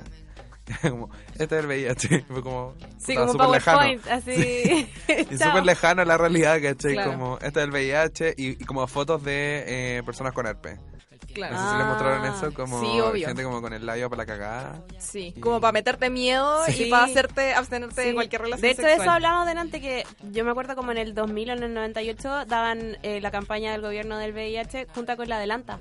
como, 0.82 1.10
este 1.38 1.44
es 1.58 1.64
el 1.64 1.68
VIH. 1.68 2.26
Fue 2.28 2.44
como, 2.44 2.74
Sí, 2.98 3.16
como 3.16 3.32
súper 3.32 3.48
PowerPoint, 3.48 4.06
lejano. 4.06 4.18
así. 4.20 4.90
Y 5.32 5.38
súper 5.38 5.66
lejano 5.66 6.04
la 6.06 6.18
realidad, 6.18 6.60
¿cachai? 6.62 6.94
Claro. 6.94 7.12
Como, 7.12 7.38
este 7.42 7.60
es 7.60 7.66
el 7.66 7.72
VIH 7.72 8.34
y, 8.38 8.62
y 8.62 8.66
como 8.66 8.86
fotos 8.88 9.24
de 9.24 9.98
eh, 9.98 10.04
personas 10.04 10.34
con 10.34 10.46
herpes. 10.46 10.78
Claro. 11.34 11.56
No 11.56 11.62
sé 11.64 11.72
si 11.72 11.78
les 11.78 11.86
mostraron 11.88 12.26
Ah, 12.26 12.34
eso, 12.36 12.54
como 12.54 12.82
sí, 13.14 13.24
gente 13.24 13.44
como 13.44 13.62
con 13.62 13.72
el 13.72 13.86
labio 13.86 14.10
para 14.10 14.24
la 14.24 14.26
cagada. 14.26 14.82
Sí, 14.98 15.34
Y- 15.36 15.40
como 15.40 15.62
para 15.62 15.72
meterte 15.72 16.10
miedo 16.10 16.66
Sí. 16.66 16.86
y 16.86 16.90
para 17.00 17.12
hacerte 17.12 17.54
abstenerte 17.54 18.02
de 18.02 18.08
Sí. 18.10 18.14
cualquier 18.14 18.42
relación 18.42 18.62
De 18.62 18.70
hecho, 18.72 18.82
sexual. 18.82 19.02
eso 19.02 19.12
hablábamos 19.12 19.48
delante 19.48 19.82
que 19.82 20.04
yo 20.32 20.44
me 20.46 20.52
acuerdo 20.52 20.76
como 20.76 20.92
en 20.92 20.98
el 20.98 21.14
2000 21.14 21.50
o 21.50 21.54
en 21.54 21.64
el 21.64 21.74
98 21.74 22.46
daban 22.46 22.98
eh, 23.04 23.20
la 23.22 23.32
campaña 23.32 23.72
del 23.72 23.82
gobierno 23.82 24.18
del 24.18 24.34
VIH 24.34 24.88
junto 24.94 25.16
con 25.18 25.28
la 25.30 25.38
adelanta. 25.38 25.80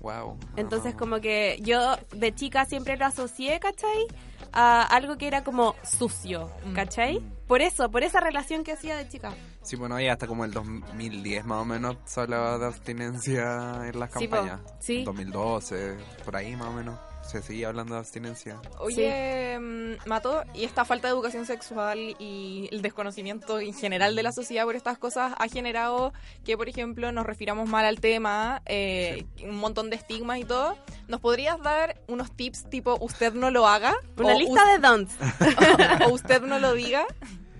Wow. 0.00 0.38
Entonces 0.56 0.94
como 0.94 1.20
que 1.20 1.58
yo 1.60 1.96
de 2.12 2.34
chica 2.34 2.64
siempre 2.64 2.96
lo 2.96 3.04
asocié, 3.04 3.60
¿cachai? 3.60 4.06
A 4.52 4.82
algo 4.82 5.18
que 5.18 5.26
era 5.28 5.44
como 5.44 5.74
sucio, 5.84 6.50
Mm. 6.64 6.72
¿cachai? 6.72 7.20
Por 7.46 7.60
eso, 7.60 7.90
por 7.90 8.02
esa 8.02 8.18
relación 8.20 8.64
que 8.64 8.72
hacía 8.72 8.96
de 8.96 9.06
chica. 9.08 9.32
Sí, 9.62 9.76
bueno, 9.76 9.96
ahí 9.96 10.08
hasta 10.08 10.26
como 10.26 10.44
el 10.46 10.52
2010 10.52 11.44
más 11.44 11.58
o 11.60 11.64
menos 11.66 11.96
se 12.06 12.20
hablaba 12.20 12.58
de 12.58 12.66
abstinencia 12.66 13.82
en 13.92 14.00
las 14.00 14.10
Sí, 14.14 14.26
po. 14.26 14.36
campañas. 14.36 14.60
Sí. 14.78 15.04
2012, 15.04 15.96
por 16.24 16.34
ahí 16.36 16.56
más 16.56 16.68
o 16.68 16.72
menos. 16.72 16.98
Se 17.30 17.42
seguía 17.42 17.68
hablando 17.68 17.94
de 17.94 18.00
abstinencia. 18.00 18.60
Oye, 18.80 19.56
mm, 19.56 20.08
Mato, 20.08 20.42
¿y 20.52 20.64
esta 20.64 20.84
falta 20.84 21.06
de 21.06 21.14
educación 21.14 21.46
sexual 21.46 22.16
y 22.18 22.68
el 22.72 22.82
desconocimiento 22.82 23.60
en 23.60 23.72
general 23.72 24.16
de 24.16 24.24
la 24.24 24.32
sociedad 24.32 24.64
por 24.64 24.74
estas 24.74 24.98
cosas 24.98 25.34
ha 25.38 25.46
generado 25.46 26.12
que, 26.44 26.56
por 26.56 26.68
ejemplo, 26.68 27.12
nos 27.12 27.24
refiramos 27.24 27.68
mal 27.68 27.84
al 27.84 28.00
tema, 28.00 28.62
eh, 28.66 29.26
un 29.44 29.58
montón 29.58 29.90
de 29.90 29.96
estigmas 29.96 30.40
y 30.40 30.44
todo? 30.44 30.76
¿Nos 31.06 31.20
podrías 31.20 31.62
dar 31.62 32.00
unos 32.08 32.32
tips 32.32 32.68
tipo 32.68 32.98
usted 33.00 33.32
no 33.32 33.52
lo 33.52 33.68
haga? 33.68 33.94
Una 34.16 34.34
lista 34.34 34.66
de 34.72 34.78
don'ts. 34.80 35.14
o 36.08 36.12
usted 36.12 36.42
no 36.42 36.58
lo 36.58 36.74
diga? 36.74 37.06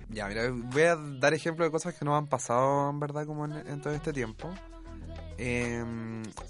Ya, 0.09 0.27
mira, 0.27 0.51
voy 0.51 0.83
a 0.83 0.97
dar 0.97 1.33
ejemplos 1.33 1.69
de 1.69 1.71
cosas 1.71 1.95
que 1.95 2.05
nos 2.05 2.19
han 2.19 2.27
pasado, 2.27 2.91
en 2.91 2.99
verdad, 2.99 3.25
como 3.25 3.45
en, 3.45 3.53
en 3.53 3.81
todo 3.81 3.93
este 3.93 4.13
tiempo. 4.13 4.53
Eh, 5.43 5.83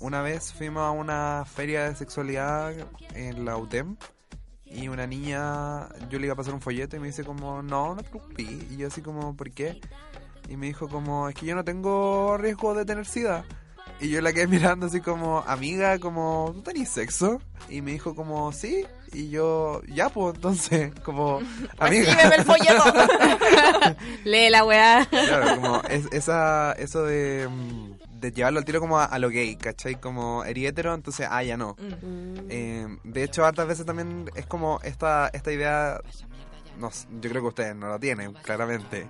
una 0.01 0.21
vez 0.21 0.53
fuimos 0.53 0.83
a 0.83 0.91
una 0.91 1.45
feria 1.47 1.89
de 1.89 1.95
sexualidad 1.95 2.75
en 3.15 3.45
la 3.45 3.57
UTEM 3.57 3.97
y 4.65 4.89
una 4.89 5.07
niña, 5.07 5.89
yo 6.09 6.19
le 6.19 6.27
iba 6.27 6.33
a 6.33 6.37
pasar 6.37 6.55
un 6.55 6.61
folleto 6.61 6.97
y 6.97 6.99
me 6.99 7.07
dice 7.07 7.23
como, 7.23 7.63
no, 7.63 7.95
no 7.95 8.03
te 8.03 8.11
preocupes. 8.11 8.47
Y 8.69 8.77
yo 8.79 8.89
así 8.89 9.01
como, 9.01 9.37
¿por 9.37 9.53
qué? 9.53 9.81
Y 10.49 10.57
me 10.57 10.67
dijo 10.67 10.89
como, 10.89 11.29
es 11.29 11.37
que 11.37 11.47
yo 11.47 11.55
no 11.55 11.63
tengo 11.63 12.37
riesgo 12.37 12.75
de 12.75 12.85
tener 12.85 13.07
sida. 13.07 13.45
Y 14.01 14.09
yo 14.09 14.21
la 14.23 14.33
quedé 14.33 14.47
mirando 14.49 14.87
así 14.87 15.01
como, 15.01 15.45
amiga, 15.47 16.01
como, 16.01 16.51
¿tú 16.53 16.63
tenés 16.63 16.89
sexo? 16.89 17.41
Y 17.69 17.83
me 17.83 17.93
dijo 17.93 18.17
como, 18.17 18.51
sí. 18.51 18.85
Y 19.13 19.29
yo, 19.31 19.83
ya, 19.87 20.09
pues, 20.09 20.35
entonces, 20.35 20.93
como, 21.05 21.39
amiga. 21.79 22.13
Recíbeme 22.13 22.35
el 22.35 22.45
folleto. 22.45 22.85
Lee 24.25 24.51
la 24.51 24.65
weá. 24.65 25.07
Claro, 25.07 25.61
como 25.61 25.83
es, 25.89 26.07
esa, 26.11 26.73
eso 26.73 27.05
de, 27.05 27.49
mm, 27.49 28.10
de 28.21 28.33
llevarlo 28.33 28.59
al 28.59 28.65
tiro 28.65 28.81
como 28.81 28.99
a, 28.99 29.05
a 29.07 29.19
lo 29.19 29.29
gay, 29.31 29.57
¿cachai? 29.57 29.99
Como 30.01 30.45
eres 30.45 30.65
hetero, 30.71 30.95
entonces, 30.95 31.27
ah, 31.31 31.43
ya 31.43 31.57
no. 31.57 31.77
Eh, 32.49 32.87
de 33.05 33.23
hecho, 33.23 33.45
hartas 33.45 33.67
veces 33.67 33.87
también 33.87 34.31
es 34.35 34.47
como 34.47 34.79
esta, 34.83 35.29
esta 35.33 35.51
idea, 35.53 36.01
no, 36.79 36.91
sé, 36.91 37.07
yo 37.21 37.31
creo 37.31 37.43
que 37.43 37.49
ustedes 37.49 37.75
no 37.77 37.89
la 37.89 37.99
tienen, 37.99 38.33
claramente. 38.35 39.07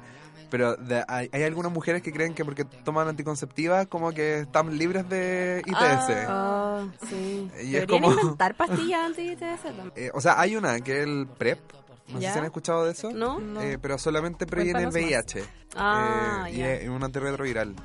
Pero 0.51 0.75
de- 0.75 1.05
hay, 1.07 1.31
hay 1.33 1.43
algunas 1.45 1.71
mujeres 1.71 2.03
que 2.03 2.13
creen 2.13 2.35
que 2.35 2.45
porque 2.45 2.65
toman 2.65 3.07
anticonceptivas 3.07 3.87
como 3.87 4.11
que 4.11 4.41
están 4.41 4.77
libres 4.77 5.09
de 5.09 5.63
ITS. 5.65 6.27
Oh, 6.29 6.89
sí. 7.09 7.49
Y 7.63 7.77
es 7.77 7.87
como- 7.87 8.11
inventar 8.21 8.57
pastillas 8.57 9.07
antes 9.07 9.25
de 9.25 9.33
ITS 9.47 9.63
también. 9.63 9.93
Eh, 9.95 10.11
o 10.13 10.21
sea, 10.21 10.41
hay 10.41 10.57
una 10.57 10.81
que 10.81 10.99
es 11.03 11.07
el 11.07 11.29
PrEP. 11.39 11.61
No 12.09 12.17
sé 12.17 12.23
¿Ya? 12.25 12.33
si 12.33 12.39
han 12.41 12.45
escuchado 12.47 12.85
de 12.85 12.91
eso. 12.91 13.13
¿No? 13.13 13.39
Eh, 13.63 13.79
pero 13.81 13.97
solamente 13.97 14.45
previene 14.45 14.83
el. 14.83 14.89
VIH. 14.89 15.45
Ah, 15.77 16.47
Eh, 16.49 16.55
y 16.57 16.63
es 16.63 16.89
un 16.89 17.05
antirretroviral. 17.05 17.77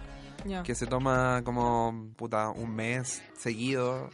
Que 0.64 0.76
se 0.76 0.86
toma 0.88 1.42
como 1.44 2.10
puta 2.16 2.50
un 2.50 2.76
mes 2.76 3.22
seguido 3.38 4.10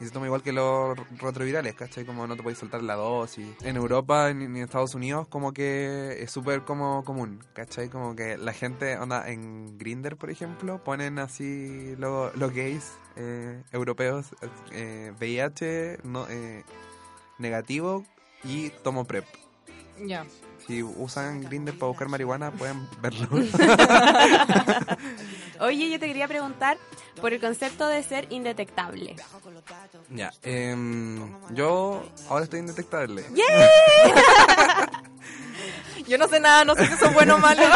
y 0.00 0.04
se 0.06 0.10
toma 0.10 0.24
igual 0.26 0.42
que 0.42 0.52
los 0.52 0.96
retrovirales, 1.18 1.74
¿cachai? 1.74 2.06
Como 2.06 2.26
no 2.26 2.34
te 2.36 2.42
puedes 2.42 2.58
saltar 2.58 2.82
la 2.82 2.94
dosis. 2.94 3.46
En 3.62 3.76
Europa 3.76 4.32
ni 4.32 4.44
en 4.44 4.56
Estados 4.56 4.94
Unidos 4.94 5.28
como 5.28 5.52
que 5.52 6.22
es 6.22 6.30
súper 6.30 6.62
como 6.62 7.04
común, 7.04 7.40
¿cachai? 7.52 7.90
Como 7.90 8.16
que 8.16 8.38
la 8.38 8.52
gente, 8.54 8.96
onda, 8.96 9.28
en 9.30 9.76
Grinder 9.76 10.16
por 10.16 10.30
ejemplo, 10.30 10.82
ponen 10.82 11.18
así 11.18 11.94
lo- 11.98 12.32
los 12.36 12.52
gays 12.52 12.90
eh, 13.16 13.62
europeos, 13.72 14.26
eh, 14.72 15.12
VIH 15.18 15.98
no, 16.04 16.26
eh, 16.28 16.64
negativo 17.38 18.04
y 18.44 18.70
tomo 18.82 19.04
PrEP. 19.04 19.24
Ya. 20.06 20.24
Si 20.66 20.82
usan 20.82 21.42
Grinder 21.42 21.78
para 21.78 21.88
buscar 21.88 22.08
marihuana 22.08 22.50
pueden 22.50 22.88
verlo. 23.00 23.28
Oye, 25.60 25.90
yo 25.90 26.00
te 26.00 26.06
quería 26.08 26.26
preguntar 26.26 26.76
por 27.20 27.32
el 27.32 27.40
concepto 27.40 27.86
de 27.86 28.02
ser 28.02 28.26
indetectable. 28.30 29.14
Ya, 30.10 30.32
em, 30.42 31.32
yo 31.54 32.02
ahora 32.28 32.44
estoy 32.44 32.60
indetectable. 32.60 33.24
Yo 36.06 36.18
no 36.18 36.28
sé 36.28 36.38
nada, 36.38 36.64
no 36.64 36.76
sé 36.76 36.86
si 36.86 36.92
eso 36.92 37.06
es 37.06 37.14
bueno 37.14 37.34
o 37.36 37.38
malo. 37.38 37.62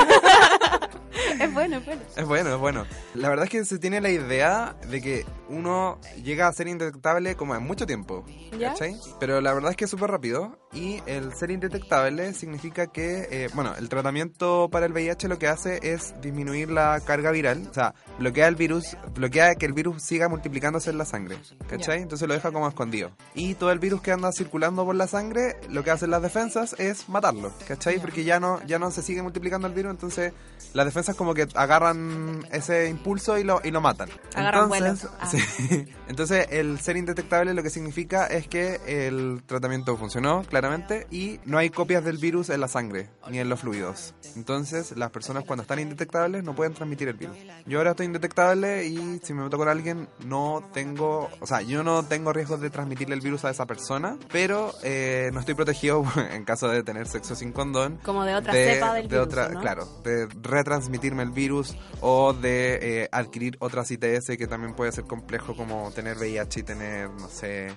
Es 1.41 1.55
bueno, 1.55 1.79
es 1.79 1.87
bueno. 1.87 2.03
Es 2.17 2.27
bueno, 2.27 2.55
es 2.55 2.61
bueno. 2.61 2.87
La 3.15 3.31
verdad 3.31 3.47
es 3.47 3.51
que 3.51 3.65
se 3.65 3.79
tiene 3.79 4.03
la 4.03 4.11
idea 4.11 4.77
de 4.91 5.01
que 5.01 5.25
uno 5.49 5.99
llega 6.23 6.47
a 6.47 6.53
ser 6.53 6.69
indetectable 6.69 7.35
como 7.35 7.55
en 7.55 7.63
mucho 7.63 7.87
tiempo. 7.87 8.27
¿Ya? 8.59 8.69
¿Cachai? 8.69 8.95
Pero 9.19 9.41
la 9.41 9.55
verdad 9.55 9.71
es 9.71 9.77
que 9.79 9.85
es 9.87 9.91
súper 9.91 10.11
rápido. 10.11 10.59
Y 10.73 11.03
el 11.07 11.33
ser 11.35 11.51
indetectable 11.51 12.35
significa 12.35 12.89
que, 12.89 13.27
eh, 13.31 13.49
bueno, 13.55 13.75
el 13.79 13.89
tratamiento 13.89 14.69
para 14.71 14.85
el 14.85 14.93
VIH 14.93 15.29
lo 15.29 15.39
que 15.39 15.49
hace 15.49 15.81
es 15.83 16.15
disminuir 16.21 16.71
la 16.71 17.01
carga 17.01 17.31
viral. 17.31 17.67
O 17.71 17.75
sea, 17.75 17.95
bloquea 18.19 18.47
el 18.47 18.57
virus, 18.57 18.97
bloquea 19.15 19.55
que 19.55 19.67
el 19.67 19.73
virus 19.73 20.03
siga 20.03 20.29
multiplicándose 20.29 20.91
en 20.91 20.99
la 20.99 21.07
sangre. 21.07 21.39
¿Cachai? 21.69 22.03
Entonces 22.03 22.29
lo 22.29 22.35
deja 22.35 22.53
como 22.53 22.69
escondido. 22.69 23.13
Y 23.35 23.55
todo 23.55 23.73
el 23.73 23.79
virus 23.79 24.03
que 24.03 24.13
anda 24.13 24.31
circulando 24.31 24.85
por 24.85 24.95
la 24.95 25.07
sangre, 25.07 25.57
lo 25.71 25.83
que 25.83 25.91
hacen 25.91 26.11
las 26.11 26.21
defensas 26.21 26.77
es 26.79 27.09
matarlo. 27.09 27.51
¿Cachai? 27.67 27.99
Porque 27.99 28.25
ya 28.25 28.39
no, 28.39 28.63
ya 28.67 28.79
no 28.79 28.91
se 28.91 29.03
sigue 29.03 29.23
multiplicando 29.23 29.67
el 29.67 29.73
virus, 29.73 29.91
entonces 29.91 30.35
las 30.75 30.85
defensas 30.85 31.17
como 31.17 31.30
que 31.35 31.47
agarran 31.55 32.47
ese 32.53 32.89
impulso 32.89 33.39
y 33.39 33.45
lo, 33.45 33.61
y 33.65 33.71
lo 33.71 33.81
matan. 33.81 34.09
Agarran 34.35 34.73
entonces. 34.73 35.11
Ah. 35.21 35.31
sí. 35.31 35.87
entonces 36.09 36.47
el 36.51 36.81
ser 36.81 36.97
indetectable 36.97 37.55
lo 37.55 37.63
que 37.63 37.71
significa 37.71 38.27
es 38.27 38.47
que 38.49 38.81
el 38.87 39.43
tratamiento 39.47 39.97
funcionó 39.97 40.43
claramente 40.43 41.07
y 41.11 41.41
no 41.45 41.59
hay 41.59 41.71
copias 41.71 42.05
del 42.05 42.19
virus 42.19 42.51
en 42.51 42.61
la 42.61 42.69
sangre 42.69 43.11
ni 43.31 43.39
en 43.39 43.49
los 43.49 43.61
fluidos. 43.61 44.15
Entonces 44.37 44.97
las 44.97 45.11
personas 45.11 45.45
cuando 45.45 45.63
están 45.63 45.79
indetectables 45.79 46.45
no 46.45 46.55
pueden 46.55 46.75
transmitir 46.75 47.09
el 47.09 47.15
virus. 47.15 47.37
Yo 47.67 47.79
ahora 47.79 47.91
estoy 47.91 48.07
indetectable 48.07 48.87
y 48.87 49.21
si 49.23 49.35
me 49.35 49.43
meto 49.43 49.57
con 49.59 49.69
alguien 49.69 50.09
no 50.25 50.69
tengo, 50.73 51.31
o 51.41 51.47
sea, 51.47 51.63
yo 51.63 51.83
no 51.83 52.05
tengo 52.05 52.33
riesgo 52.33 52.57
de 52.57 52.71
transmitirle 52.71 53.15
el 53.15 53.21
virus 53.21 53.45
a 53.45 53.51
esa 53.51 53.67
persona, 53.67 54.17
pero 54.33 54.73
eh, 54.83 55.31
no 55.33 55.41
estoy 55.41 55.55
protegido 55.55 56.05
en 56.33 56.45
caso 56.45 56.69
de 56.69 56.83
tener 56.83 57.07
sexo 57.07 57.35
sin 57.35 57.53
condón 57.53 57.99
Como 58.05 58.25
de 58.25 58.35
otra 58.35 58.53
cepa 58.53 58.95
del 58.95 59.09
de 59.09 59.17
virus, 59.17 59.27
otra, 59.27 59.49
¿no? 59.49 59.61
Claro, 59.61 59.87
de 60.05 60.29
retransmitirme 60.43 61.20
el 61.21 61.31
virus 61.31 61.77
o 62.01 62.33
de 62.33 63.03
eh, 63.03 63.09
adquirir 63.13 63.57
otras 63.61 63.91
ITS 63.91 64.37
que 64.37 64.47
también 64.47 64.75
puede 64.75 64.93
ser 64.93 65.05
complejo 65.05 65.55
como 65.55 65.91
tener 65.93 66.17
VIH 66.17 66.61
y 66.61 66.63
tener, 66.63 67.11
no 67.11 67.29
sé, 67.29 67.77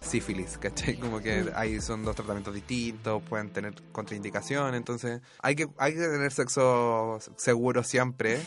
sífilis, 0.00 0.58
¿cachai? 0.58 0.96
Como 0.96 1.20
que 1.20 1.50
ahí 1.54 1.80
son 1.80 2.04
dos 2.04 2.16
tratamientos 2.16 2.54
distintos, 2.54 3.22
pueden 3.22 3.50
tener 3.50 3.74
contraindicación, 3.92 4.74
entonces 4.74 5.20
hay 5.40 5.54
que, 5.54 5.68
hay 5.78 5.94
que 5.94 6.00
tener 6.00 6.32
sexo 6.32 7.18
seguro 7.36 7.82
siempre. 7.82 8.40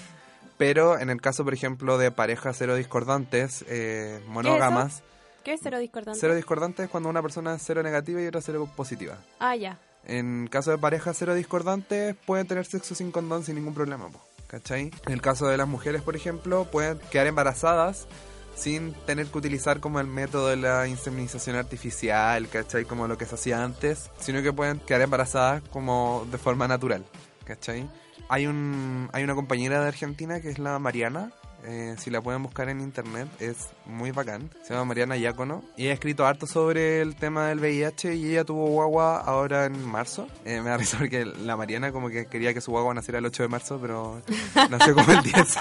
Pero 0.57 0.97
en 0.97 1.09
el 1.09 1.19
caso, 1.19 1.43
por 1.43 1.53
ejemplo, 1.53 1.97
de 1.97 2.11
parejas 2.11 2.55
cero 2.57 2.75
discordantes, 2.75 3.65
eh, 3.67 4.21
monógamas, 4.27 5.03
¿Qué 5.43 5.53
es 5.53 5.59
cero 5.61 5.79
discordante? 5.79 6.19
cero 6.19 6.33
discordante 6.33 6.83
es 6.83 6.89
cuando 6.89 7.09
una 7.09 7.21
persona 7.21 7.55
es 7.55 7.61
cero 7.63 7.83
negativa 7.83 8.21
y 8.21 8.27
otra 8.27 8.41
cero 8.41 8.67
positiva. 8.75 9.17
Ah, 9.39 9.55
ya. 9.55 9.77
En 10.05 10.47
caso 10.47 10.71
de 10.71 10.77
parejas 10.77 11.17
cero 11.19 11.35
discordantes, 11.35 12.15
pueden 12.25 12.47
tener 12.47 12.65
sexo 12.65 12.95
sin 12.95 13.11
condón 13.11 13.43
sin 13.43 13.55
ningún 13.55 13.73
problema, 13.73 14.09
po, 14.09 14.19
¿cachai? 14.47 14.91
En 15.05 15.13
el 15.13 15.21
caso 15.21 15.47
de 15.47 15.57
las 15.57 15.67
mujeres, 15.67 16.01
por 16.01 16.15
ejemplo, 16.15 16.65
pueden 16.65 16.99
quedar 17.11 17.27
embarazadas 17.27 18.07
sin 18.55 18.93
tener 19.05 19.27
que 19.27 19.37
utilizar 19.37 19.79
como 19.79 19.99
el 19.99 20.07
método 20.07 20.47
de 20.47 20.55
la 20.55 20.87
inseminización 20.87 21.57
artificial, 21.57 22.47
¿cachai? 22.47 22.85
Como 22.85 23.07
lo 23.07 23.17
que 23.17 23.25
se 23.25 23.35
hacía 23.35 23.63
antes, 23.63 24.09
sino 24.19 24.41
que 24.41 24.53
pueden 24.53 24.79
quedar 24.79 25.01
embarazadas 25.01 25.61
como 25.69 26.25
de 26.31 26.37
forma 26.37 26.67
natural, 26.67 27.05
¿cachai? 27.43 27.89
Hay, 28.29 28.47
un, 28.47 29.09
hay 29.13 29.23
una 29.23 29.35
compañera 29.35 29.81
de 29.81 29.87
Argentina 29.87 30.41
que 30.41 30.49
es 30.49 30.57
la 30.57 30.79
Mariana, 30.79 31.31
eh, 31.65 31.95
si 31.97 32.09
la 32.09 32.21
pueden 32.21 32.43
buscar 32.43 32.69
en 32.69 32.79
internet, 32.81 33.27
es 33.39 33.69
muy 33.85 34.11
bacán. 34.11 34.49
Se 34.63 34.73
llama 34.73 34.85
Mariana 34.85 35.17
Yacono. 35.17 35.63
Y 35.77 35.87
ha 35.87 35.93
escrito 35.93 36.25
harto 36.25 36.47
sobre 36.47 37.01
el 37.01 37.15
tema 37.15 37.47
del 37.47 37.59
VIH 37.59 38.15
y 38.15 38.31
ella 38.31 38.43
tuvo 38.45 38.67
guagua 38.67 39.17
ahora 39.19 39.65
en 39.65 39.83
marzo. 39.85 40.27
Eh, 40.45 40.61
me 40.61 40.69
da 40.69 40.77
risa 40.77 40.97
porque 40.97 41.25
la 41.25 41.57
Mariana 41.57 41.91
como 41.91 42.09
que 42.09 42.27
quería 42.27 42.53
que 42.53 42.61
su 42.61 42.71
guagua 42.71 42.93
naciera 42.93 43.19
el 43.19 43.25
8 43.25 43.43
de 43.43 43.49
marzo, 43.49 43.79
pero 43.81 44.21
nació 44.69 44.95
como 44.95 45.11
el 45.11 45.21
10. 45.21 45.57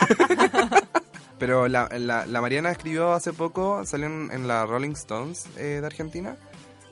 pero 1.39 1.69
la, 1.69 1.89
la, 1.99 2.27
la 2.27 2.41
Mariana 2.41 2.71
escribió 2.71 3.13
hace 3.13 3.33
poco, 3.33 3.85
salió 3.85 4.07
en, 4.07 4.31
en 4.33 4.47
la 4.49 4.67
Rolling 4.67 4.93
Stones 4.93 5.47
eh, 5.57 5.79
de 5.81 5.87
Argentina, 5.87 6.37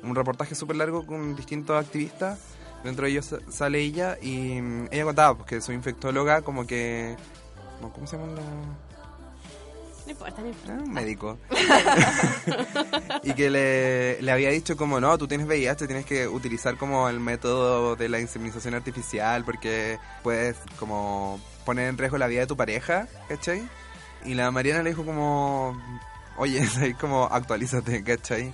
un 0.02 0.14
reportaje 0.14 0.54
súper 0.54 0.76
largo 0.76 1.06
con 1.06 1.36
distintos 1.36 1.82
activistas. 1.82 2.38
Dentro 2.84 3.04
de 3.04 3.12
ellos 3.12 3.26
sa- 3.26 3.38
sale 3.48 3.78
ella 3.80 4.18
y 4.20 4.60
mm, 4.60 4.88
ella 4.90 5.04
contaba 5.04 5.36
pues, 5.36 5.48
que 5.48 5.60
su 5.60 5.72
infectóloga 5.72 6.42
como 6.42 6.66
que... 6.66 7.16
¿Cómo 7.94 8.06
se 8.06 8.16
llama 8.16 8.32
la...? 8.32 8.42
No 10.06 10.12
importa, 10.12 10.42
no 10.42 10.48
importa. 10.48 10.74
Ah, 10.74 10.82
un 10.82 10.92
médico. 10.92 11.38
y 13.22 13.34
que 13.34 13.50
le, 13.50 14.20
le 14.20 14.32
había 14.32 14.50
dicho 14.50 14.76
como, 14.76 15.00
no, 15.00 15.16
tú 15.16 15.28
tienes 15.28 15.46
VIH, 15.46 15.86
tienes 15.86 16.06
que 16.06 16.26
utilizar 16.26 16.76
como 16.76 17.08
el 17.08 17.20
método 17.20 17.94
de 17.94 18.08
la 18.08 18.20
inseminización 18.20 18.74
artificial 18.74 19.44
porque 19.44 19.98
puedes 20.22 20.56
como 20.78 21.40
poner 21.64 21.88
en 21.88 21.98
riesgo 21.98 22.18
la 22.18 22.26
vida 22.26 22.40
de 22.40 22.46
tu 22.46 22.56
pareja, 22.56 23.06
¿cachai? 23.28 23.62
Y 24.24 24.34
la 24.34 24.50
Mariana 24.50 24.82
le 24.82 24.90
dijo 24.90 25.04
como, 25.04 25.80
oye, 26.36 26.66
ahí 26.80 26.94
como 26.94 27.24
actualízate, 27.24 28.02
¿cachai? 28.02 28.52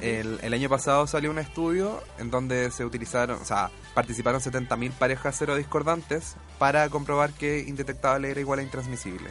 El, 0.00 0.38
el 0.42 0.54
año 0.54 0.68
pasado 0.68 1.06
salió 1.08 1.30
un 1.30 1.38
estudio 1.38 2.00
en 2.18 2.30
donde 2.30 2.70
se 2.70 2.84
utilizaron, 2.84 3.40
o 3.40 3.44
sea, 3.44 3.70
participaron 3.94 4.40
70.000 4.40 4.92
parejas 4.92 5.34
cero 5.36 5.56
discordantes 5.56 6.36
para 6.58 6.88
comprobar 6.88 7.32
que 7.32 7.64
indetectable 7.66 8.30
era 8.30 8.40
igual 8.40 8.60
a 8.60 8.62
intransmisible. 8.62 9.28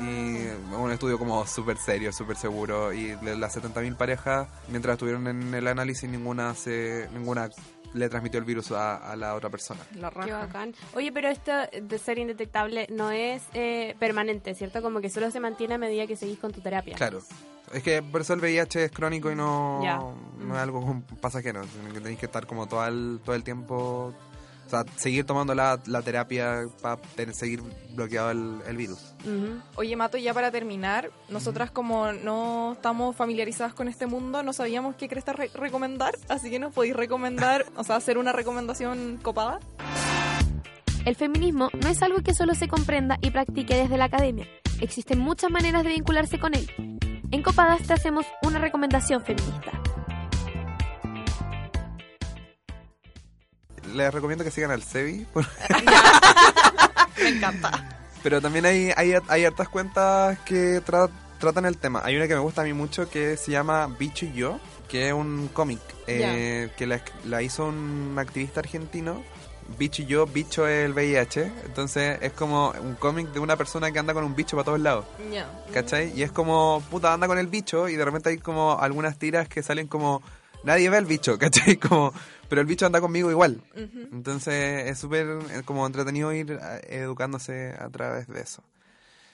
Y 0.00 0.74
un 0.74 0.90
estudio 0.92 1.18
como 1.18 1.46
súper 1.46 1.76
serio, 1.78 2.12
súper 2.12 2.36
seguro. 2.36 2.92
Y 2.92 3.16
de 3.16 3.36
las 3.36 3.56
70.000 3.56 3.96
parejas, 3.96 4.48
mientras 4.68 4.94
estuvieron 4.94 5.26
en 5.26 5.54
el 5.54 5.66
análisis, 5.66 6.08
ninguna 6.08 6.54
se 6.54 7.08
ninguna 7.12 7.50
le 7.94 8.08
transmitió 8.08 8.38
el 8.38 8.44
virus 8.44 8.72
a, 8.72 8.96
a 8.96 9.16
la 9.16 9.34
otra 9.34 9.50
persona. 9.50 9.80
La 9.94 10.10
Qué 10.10 10.32
bacán. 10.32 10.74
Oye, 10.94 11.12
pero 11.12 11.28
esto 11.28 11.52
de 11.80 11.98
ser 11.98 12.18
indetectable 12.18 12.86
no 12.90 13.10
es 13.10 13.42
eh, 13.54 13.96
permanente, 13.98 14.54
¿cierto? 14.54 14.82
Como 14.82 15.00
que 15.00 15.10
solo 15.10 15.30
se 15.30 15.40
mantiene 15.40 15.74
a 15.74 15.78
medida 15.78 16.06
que 16.06 16.16
seguís 16.16 16.38
con 16.38 16.52
tu 16.52 16.60
terapia. 16.60 16.94
Claro. 16.96 17.20
Es 17.72 17.82
que 17.82 18.00
por 18.00 18.20
eso 18.20 18.34
el 18.34 18.40
VIH 18.40 18.84
es 18.84 18.92
crónico 18.92 19.30
y 19.30 19.34
no, 19.34 19.80
no 20.38 20.54
es 20.54 20.60
algo 20.60 20.80
como 20.80 21.02
pasajero. 21.20 21.62
tenéis 21.92 22.18
que 22.18 22.26
estar 22.26 22.46
como 22.46 22.66
todo 22.66 22.86
el, 22.86 23.20
todo 23.24 23.34
el 23.34 23.42
tiempo. 23.42 24.14
O 24.66 24.68
sea, 24.68 24.84
seguir 24.96 25.24
tomando 25.24 25.54
la, 25.54 25.80
la 25.86 26.02
terapia 26.02 26.66
para 26.82 26.98
seguir 27.32 27.62
bloqueado 27.94 28.32
el, 28.32 28.58
el 28.66 28.76
virus. 28.76 29.14
Oye, 29.76 29.94
Mato, 29.94 30.18
ya 30.18 30.34
para 30.34 30.50
terminar, 30.50 31.10
nosotras 31.28 31.70
como 31.70 32.12
no 32.12 32.72
estamos 32.72 33.14
familiarizadas 33.14 33.74
con 33.74 33.86
este 33.86 34.06
mundo, 34.06 34.42
no 34.42 34.52
sabíamos 34.52 34.96
qué 34.96 35.08
crees 35.08 35.24
re- 35.26 35.50
recomendar, 35.54 36.14
así 36.28 36.50
que 36.50 36.58
nos 36.58 36.72
podéis 36.74 36.96
recomendar, 36.96 37.64
o 37.76 37.84
sea, 37.84 37.96
hacer 37.96 38.18
una 38.18 38.32
recomendación 38.32 39.18
copada. 39.22 39.60
El 41.04 41.14
feminismo 41.14 41.70
no 41.80 41.88
es 41.88 42.02
algo 42.02 42.18
que 42.22 42.34
solo 42.34 42.54
se 42.56 42.66
comprenda 42.66 43.18
y 43.22 43.30
practique 43.30 43.76
desde 43.76 43.96
la 43.96 44.06
academia. 44.06 44.48
Existen 44.80 45.20
muchas 45.20 45.50
maneras 45.50 45.84
de 45.84 45.90
vincularse 45.90 46.40
con 46.40 46.54
él. 46.54 46.68
En 47.30 47.42
Copadas 47.42 47.82
te 47.86 47.92
hacemos 47.92 48.26
una 48.42 48.58
recomendación 48.58 49.22
feminista. 49.24 49.75
Les 53.96 54.12
recomiendo 54.12 54.44
que 54.44 54.50
sigan 54.50 54.70
al 54.70 54.82
SEBI. 54.82 55.24
por- 55.32 55.46
Me 57.22 57.28
encanta. 57.30 57.70
Pero 58.22 58.40
también 58.40 58.66
hay, 58.66 58.90
hay, 58.96 59.14
hay 59.28 59.44
hartas 59.44 59.68
cuentas 59.68 60.38
que 60.40 60.82
tra- 60.84 61.10
tratan 61.38 61.64
el 61.66 61.78
tema. 61.78 62.02
Hay 62.04 62.16
una 62.16 62.26
que 62.28 62.34
me 62.34 62.40
gusta 62.40 62.62
a 62.62 62.64
mí 62.64 62.72
mucho 62.72 63.08
que 63.08 63.36
se 63.36 63.52
llama 63.52 63.86
Bicho 63.98 64.26
y 64.26 64.32
Yo, 64.32 64.58
que 64.88 65.08
es 65.08 65.12
un 65.14 65.48
cómic 65.52 65.80
eh, 66.06 66.70
que 66.76 66.86
la, 66.86 67.00
la 67.24 67.42
hizo 67.42 67.66
un 67.66 68.16
activista 68.18 68.60
argentino. 68.60 69.22
Bicho 69.78 70.02
y 70.02 70.06
Yo, 70.06 70.26
bicho 70.26 70.66
es 70.66 70.84
el 70.84 70.92
VIH. 70.92 71.52
Entonces 71.66 72.18
es 72.20 72.32
como 72.32 72.70
un 72.80 72.94
cómic 72.96 73.28
de 73.32 73.40
una 73.40 73.56
persona 73.56 73.90
que 73.92 73.98
anda 73.98 74.12
con 74.14 74.24
un 74.24 74.34
bicho 74.36 74.56
para 74.56 74.64
todos 74.64 74.80
lados. 74.80 75.04
Ya. 75.32 75.48
¿Cachai? 75.72 76.12
Y 76.18 76.22
es 76.22 76.32
como, 76.32 76.82
puta, 76.90 77.12
anda 77.12 77.26
con 77.28 77.38
el 77.38 77.46
bicho 77.46 77.88
y 77.88 77.96
de 77.96 78.04
repente 78.04 78.28
hay 78.30 78.38
como 78.38 78.78
algunas 78.78 79.18
tiras 79.18 79.48
que 79.48 79.62
salen 79.62 79.86
como, 79.88 80.22
nadie 80.64 80.88
ve 80.90 80.98
el 80.98 81.06
bicho, 81.06 81.36
¿cachai? 81.38 81.76
Como, 81.76 82.12
pero 82.48 82.60
el 82.60 82.66
bicho 82.66 82.86
anda 82.86 83.00
conmigo 83.00 83.30
igual. 83.30 83.60
Ujú. 83.74 84.08
Entonces 84.12 84.86
es 84.90 84.98
súper 84.98 85.26
eh, 85.50 85.62
como 85.64 85.86
entretenido 85.86 86.32
ir 86.32 86.52
eh, 86.52 86.80
educándose 86.90 87.74
a 87.78 87.88
través 87.90 88.26
de 88.28 88.40
eso. 88.40 88.62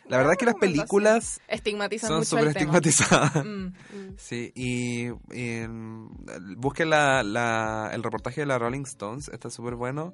La 0.08 0.16
verdad 0.16 0.32
es 0.32 0.38
que 0.38 0.46
las 0.46 0.56
películas 0.56 1.40
Estigmatizan 1.46 2.08
son 2.08 2.24
súper 2.24 2.48
estigmatizadas. 2.48 3.44
Mm. 3.44 3.66
Sí, 4.18 4.52
y, 4.54 5.06
y, 5.34 5.66
mm, 5.66 6.56
busquen 6.56 6.90
la, 6.90 7.22
la- 7.22 7.90
el 7.92 8.02
reportaje 8.02 8.40
de 8.42 8.46
la 8.46 8.58
Rolling 8.58 8.82
Stones, 8.82 9.28
está 9.28 9.48
súper 9.48 9.74
bueno, 9.74 10.12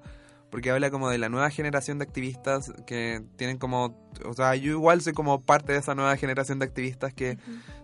porque 0.51 0.71
habla 0.71 0.91
como 0.91 1.11
de 1.11 1.19
la 1.19 1.29
nueva 1.29 1.51
generación 1.51 1.99
de 1.99 2.05
activistas 2.05 2.73
que 2.87 3.23
tienen 3.37 3.59
como, 3.59 3.97
o 4.25 4.33
sea, 4.33 4.55
yo 4.55 4.73
igual 4.73 5.01
soy 5.03 5.13
como 5.13 5.43
parte 5.43 5.73
de 5.73 5.79
esa 5.79 5.95
nueva 5.95 6.17
generación 6.17 6.59
de 6.59 6.65
activistas 6.65 7.13
que 7.13 7.39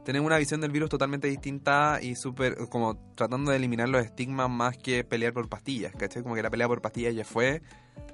tienen 0.05 0.25
una 0.25 0.39
visión 0.39 0.61
del 0.61 0.71
virus 0.71 0.89
totalmente 0.91 1.29
distinta 1.29 1.99
y 2.01 2.15
súper, 2.15 2.57
como 2.71 2.97
tratando 3.17 3.51
de 3.51 3.59
eliminar 3.59 3.89
los 3.89 4.05
estigmas 4.05 4.49
más 4.49 4.79
que 4.79 5.05
pelear 5.05 5.33
por 5.35 5.49
pastillas, 5.49 5.93
¿cachai? 5.95 6.23
Como 6.23 6.35
que 6.35 6.43
la 6.43 6.51
pelea 6.51 6.67
por 6.69 6.81
pastillas 6.81 7.15
ya 7.15 7.25
fue, 7.25 7.61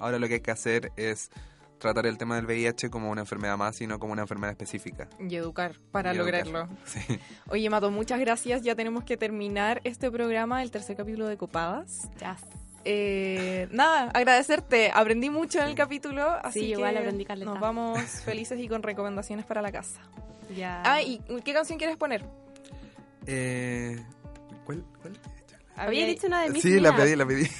ahora 0.01 0.18
lo 0.18 0.26
que 0.28 0.34
hay 0.34 0.40
que 0.40 0.51
hacer 0.51 0.92
es 0.96 1.30
tratar 1.78 2.07
el 2.07 2.18
tema 2.18 2.36
del 2.36 2.44
VIH 2.44 2.90
como 2.90 3.11
una 3.11 3.22
enfermedad 3.22 3.57
más 3.57 3.80
y 3.80 3.86
no 3.86 3.98
como 3.98 4.12
una 4.12 4.22
enfermedad 4.22 4.51
específica. 4.51 5.09
Y 5.18 5.34
educar 5.36 5.76
para 5.92 6.12
Y 6.12 6.18
educar. 6.18 6.46
lograrlo. 6.46 6.76
Sí. 6.84 7.01
Oye, 7.48 7.70
Mato, 7.70 7.90
muchas 7.90 8.20
gracias. 8.20 8.62
Ya 8.62 8.74
tenemos 8.74 9.05
que 9.05 9.16
terminar 9.16 9.80
este 9.84 10.11
programa, 10.11 10.62
el 10.62 10.70
tercer 10.70 10.96
capítulo 10.96 11.26
de 11.26 11.38
Copadas. 11.38 12.11
Ya. 12.20 12.36
Eh, 12.85 13.68
nada, 13.70 14.11
agradecerte. 14.14 14.91
Aprendí 14.95 15.31
mucho 15.31 15.61
en 15.61 15.68
el 15.68 15.74
capítulo, 15.74 16.31
así 16.43 16.61
sí, 16.61 16.66
que 16.66 16.72
igual 16.72 16.97
aprendí 16.97 17.26
nos 17.45 17.61
vamos 17.61 17.99
felices 18.24 18.59
y 18.59 18.68
con 18.68 18.83
recomendaciones 18.83 19.45
para 19.45 19.62
la 19.62 19.70
casa. 19.70 20.01
Ya. 20.57 20.83
Ah, 20.85 21.03
¿y 21.03 21.20
qué 21.45 21.53
canción 21.53 21.78
quieres 21.78 21.97
poner? 21.97 22.24
Eh, 23.26 24.03
¿Cuál? 24.64 24.85
cuál? 25.01 25.18
Había 25.76 26.07
dicho 26.07 26.26
una 26.26 26.43
de 26.43 26.51
Miss 26.51 26.62
Sí, 26.62 26.78
la 26.81 26.95
pedí, 26.95 27.16
la 27.16 27.26
pedí. 27.26 27.49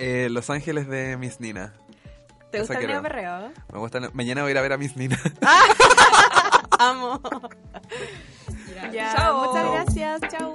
Eh, 0.00 0.28
Los 0.30 0.48
Ángeles 0.48 0.86
de 0.86 1.16
Miss 1.16 1.40
Nina. 1.40 1.74
¿Te 2.52 2.60
gusta 2.60 2.74
Esa 2.74 2.82
el 2.82 3.02
neo 3.02 3.52
Me 3.72 3.78
gusta. 3.78 4.00
Mañana 4.12 4.42
voy 4.42 4.50
a 4.50 4.52
ir 4.52 4.58
a 4.58 4.62
ver 4.62 4.72
a 4.74 4.78
Miss 4.78 4.96
Nina. 4.96 5.18
Ah. 5.42 5.64
¡Amo! 6.78 7.20
Ya. 8.92 9.32
Muchas 9.32 9.72
gracias. 9.72 10.20
Chao. 10.30 10.54